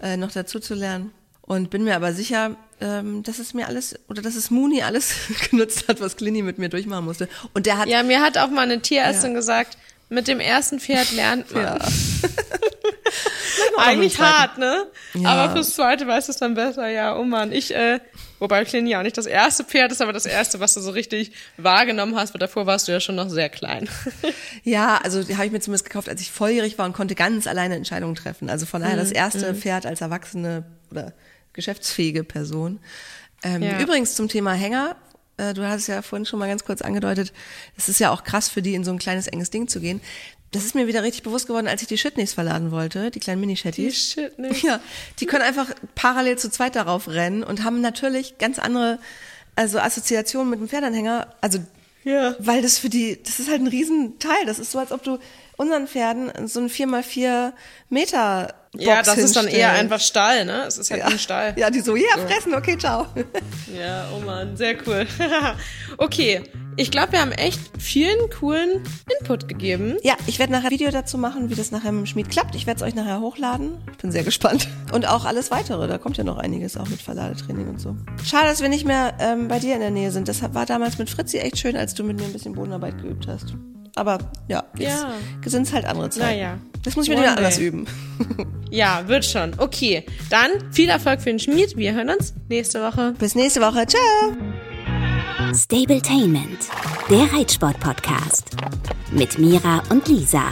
äh, 0.00 0.16
noch 0.16 0.32
dazu 0.32 0.60
zu 0.60 0.74
lernen. 0.74 1.10
Und 1.42 1.68
bin 1.68 1.84
mir 1.84 1.94
aber 1.96 2.14
sicher, 2.14 2.56
ähm, 2.80 3.22
dass 3.22 3.38
es 3.38 3.52
mir 3.52 3.66
alles, 3.68 3.94
oder 4.08 4.22
dass 4.22 4.34
es 4.34 4.50
Muni 4.50 4.82
alles 4.82 5.14
genutzt 5.50 5.88
hat, 5.88 6.00
was 6.00 6.16
Clini 6.16 6.40
mit 6.40 6.58
mir 6.58 6.70
durchmachen 6.70 7.04
musste. 7.04 7.28
Und 7.52 7.66
der 7.66 7.76
hat, 7.78 7.88
Ja, 7.88 8.02
mir 8.02 8.22
hat 8.22 8.38
auch 8.38 8.48
mal 8.48 8.62
eine 8.62 8.80
Tierärztin 8.80 9.32
Ja. 9.32 9.36
gesagt, 9.36 9.76
mit 10.14 10.28
dem 10.28 10.40
ersten 10.40 10.80
Pferd 10.80 11.12
lernt 11.12 11.52
man. 11.54 11.62
Ja. 11.64 11.78
Eigentlich 13.76 14.20
hart, 14.20 14.58
ne? 14.58 14.86
Ja. 15.14 15.28
Aber 15.28 15.52
fürs 15.52 15.74
zweite 15.74 16.06
weiß 16.06 16.28
es 16.28 16.36
dann 16.36 16.54
besser. 16.54 16.88
Ja, 16.88 17.16
oh 17.16 17.24
Mann, 17.24 17.52
ich, 17.52 17.74
äh, 17.74 17.98
wobei 18.38 18.64
Clini 18.64 18.90
ja 18.90 18.98
auch 19.00 19.02
nicht 19.02 19.18
das 19.18 19.26
erste 19.26 19.64
Pferd 19.64 19.92
ist, 19.92 20.00
aber 20.00 20.12
das 20.12 20.26
erste, 20.26 20.60
was 20.60 20.74
du 20.74 20.80
so 20.80 20.90
richtig 20.90 21.32
wahrgenommen 21.56 22.16
hast, 22.16 22.34
weil 22.34 22.38
davor 22.38 22.66
warst 22.66 22.86
du 22.88 22.92
ja 22.92 23.00
schon 23.00 23.16
noch 23.16 23.28
sehr 23.28 23.48
klein. 23.48 23.88
Ja, 24.66 24.96
also 25.02 25.22
die 25.22 25.34
habe 25.36 25.44
ich 25.44 25.52
mir 25.52 25.60
zumindest 25.60 25.84
gekauft, 25.84 26.08
als 26.08 26.22
ich 26.22 26.30
volljährig 26.32 26.78
war 26.78 26.86
und 26.86 26.94
konnte 26.94 27.14
ganz 27.14 27.46
alleine 27.46 27.74
Entscheidungen 27.74 28.14
treffen. 28.14 28.48
Also 28.48 28.64
von 28.64 28.80
daher 28.80 28.96
das 28.96 29.12
erste 29.12 29.54
Pferd 29.54 29.84
als 29.84 30.00
erwachsene 30.00 30.64
oder 30.90 31.12
geschäftsfähige 31.52 32.24
Person. 32.24 32.80
Ähm, 33.42 33.62
Ja. 33.62 33.78
Übrigens 33.78 34.14
zum 34.14 34.28
Thema 34.28 34.52
Hänger. 34.54 34.96
Äh, 35.36 35.54
du 35.54 35.66
hast 35.66 35.82
es 35.82 35.86
ja 35.88 36.02
vorhin 36.02 36.26
schon 36.26 36.38
mal 36.38 36.48
ganz 36.48 36.64
kurz 36.64 36.82
angedeutet. 36.82 37.32
Es 37.76 37.88
ist 37.88 38.00
ja 38.00 38.10
auch 38.10 38.24
krass 38.24 38.48
für 38.48 38.62
die, 38.62 38.74
in 38.74 38.84
so 38.84 38.90
ein 38.92 38.98
kleines 38.98 39.26
enges 39.26 39.50
Ding 39.50 39.68
zu 39.68 39.80
gehen. 39.80 40.00
Das 40.52 40.64
ist 40.64 40.76
mir 40.76 40.86
wieder 40.86 41.02
richtig 41.02 41.24
bewusst 41.24 41.48
geworden, 41.48 41.66
als 41.66 41.82
ich 41.82 41.88
die 41.88 41.98
Shitneys 41.98 42.32
verladen 42.32 42.70
wollte, 42.70 43.10
die 43.10 43.18
kleinen 43.18 43.40
Mini-Shetties. 43.40 44.14
Die 44.14 44.20
Shitneys. 44.20 44.62
Ja, 44.62 44.78
die 45.18 45.26
können 45.26 45.42
einfach 45.42 45.74
parallel 45.96 46.38
zu 46.38 46.48
zweit 46.48 46.76
darauf 46.76 47.08
rennen 47.08 47.42
und 47.42 47.64
haben 47.64 47.80
natürlich 47.80 48.38
ganz 48.38 48.60
andere, 48.60 49.00
also 49.56 49.80
Assoziationen 49.80 50.50
mit 50.50 50.60
dem 50.60 50.68
Pferdanhänger. 50.68 51.34
Also 51.40 51.58
Ja. 52.04 52.36
Weil 52.38 52.62
das 52.62 52.78
für 52.78 52.88
die, 52.88 53.20
das 53.20 53.40
ist 53.40 53.50
halt 53.50 53.62
ein 53.62 53.66
Riesenteil. 53.66 54.46
Das 54.46 54.60
ist 54.60 54.70
so, 54.70 54.78
als 54.78 54.92
ob 54.92 55.02
du 55.02 55.18
unseren 55.56 55.86
Pferden 55.86 56.30
so 56.46 56.60
ein 56.60 56.68
4x4 56.68 57.52
Meter 57.88 58.54
Box 58.74 58.84
Ja, 58.84 59.02
das 59.02 59.18
ist 59.18 59.36
dann 59.36 59.46
eher 59.46 59.52
hinstellen. 59.52 59.76
einfach 59.76 60.00
Stall, 60.00 60.44
ne? 60.44 60.64
Es 60.66 60.78
ist 60.78 60.90
halt 60.90 61.00
ja. 61.02 61.06
ein 61.06 61.18
Stall. 61.18 61.54
Ja, 61.56 61.70
die 61.70 61.80
so, 61.80 61.94
ja, 61.94 62.18
fressen, 62.26 62.54
okay, 62.54 62.76
ciao. 62.76 63.06
Ja, 63.72 64.08
oh 64.14 64.20
Mann, 64.20 64.56
sehr 64.56 64.76
cool. 64.86 65.06
okay, 65.98 66.42
ich 66.76 66.90
glaube, 66.90 67.12
wir 67.12 67.20
haben 67.20 67.30
echt 67.30 67.60
vielen 67.78 68.30
coolen 68.30 68.82
Input 69.20 69.46
gegeben. 69.46 69.96
Ja, 70.02 70.16
ich 70.26 70.40
werde 70.40 70.52
nachher 70.52 70.66
ein 70.66 70.72
Video 70.72 70.90
dazu 70.90 71.18
machen, 71.18 71.50
wie 71.50 71.54
das 71.54 71.70
nachher 71.70 71.92
mit 71.92 72.00
dem 72.00 72.06
Schmied 72.06 72.30
klappt. 72.30 72.56
Ich 72.56 72.66
werde 72.66 72.78
es 72.78 72.82
euch 72.82 72.96
nachher 72.96 73.20
hochladen. 73.20 73.78
Ich 73.92 73.98
bin 73.98 74.10
sehr 74.10 74.24
gespannt. 74.24 74.68
Und 74.92 75.06
auch 75.06 75.24
alles 75.24 75.52
weitere. 75.52 75.86
Da 75.86 75.98
kommt 75.98 76.16
ja 76.16 76.24
noch 76.24 76.38
einiges 76.38 76.76
auch 76.76 76.88
mit 76.88 77.00
Verladetraining 77.00 77.68
und 77.68 77.80
so. 77.80 77.96
Schade, 78.24 78.48
dass 78.48 78.60
wir 78.60 78.68
nicht 78.68 78.84
mehr 78.84 79.14
ähm, 79.20 79.46
bei 79.46 79.60
dir 79.60 79.74
in 79.74 79.80
der 79.80 79.92
Nähe 79.92 80.10
sind. 80.10 80.26
Das 80.26 80.42
war 80.52 80.66
damals 80.66 80.98
mit 80.98 81.08
Fritzi 81.08 81.38
echt 81.38 81.58
schön, 81.58 81.76
als 81.76 81.94
du 81.94 82.02
mit 82.02 82.18
mir 82.18 82.24
ein 82.24 82.32
bisschen 82.32 82.54
Bodenarbeit 82.54 83.00
geübt 83.00 83.28
hast. 83.28 83.54
Aber 83.96 84.18
ja, 84.48 84.64
jetzt 84.76 85.02
Ja. 85.02 85.50
sind 85.50 85.62
es 85.66 85.72
halt 85.72 85.84
andere 85.84 86.10
Zeiten. 86.10 86.26
Naja. 86.26 86.58
Das 86.82 86.96
muss 86.96 87.06
ich 87.06 87.10
mir 87.14 87.20
wieder 87.20 87.36
anders 87.36 87.58
üben. 87.58 87.86
Ja, 88.70 89.06
wird 89.06 89.24
schon. 89.24 89.52
Okay, 89.58 90.04
dann 90.30 90.50
viel 90.72 90.88
Erfolg 90.88 91.20
für 91.20 91.30
den 91.30 91.38
Schmied. 91.38 91.76
Wir 91.76 91.94
hören 91.94 92.10
uns 92.10 92.34
nächste 92.48 92.82
Woche. 92.82 93.14
Bis 93.20 93.36
nächste 93.36 93.60
Woche. 93.60 93.86
Ciao. 93.86 94.00
Stabletainment, 95.54 96.58
der 97.08 97.32
Reitsport-Podcast. 97.32 98.50
Mit 99.12 99.38
Mira 99.38 99.80
und 99.90 100.08
Lisa. 100.08 100.42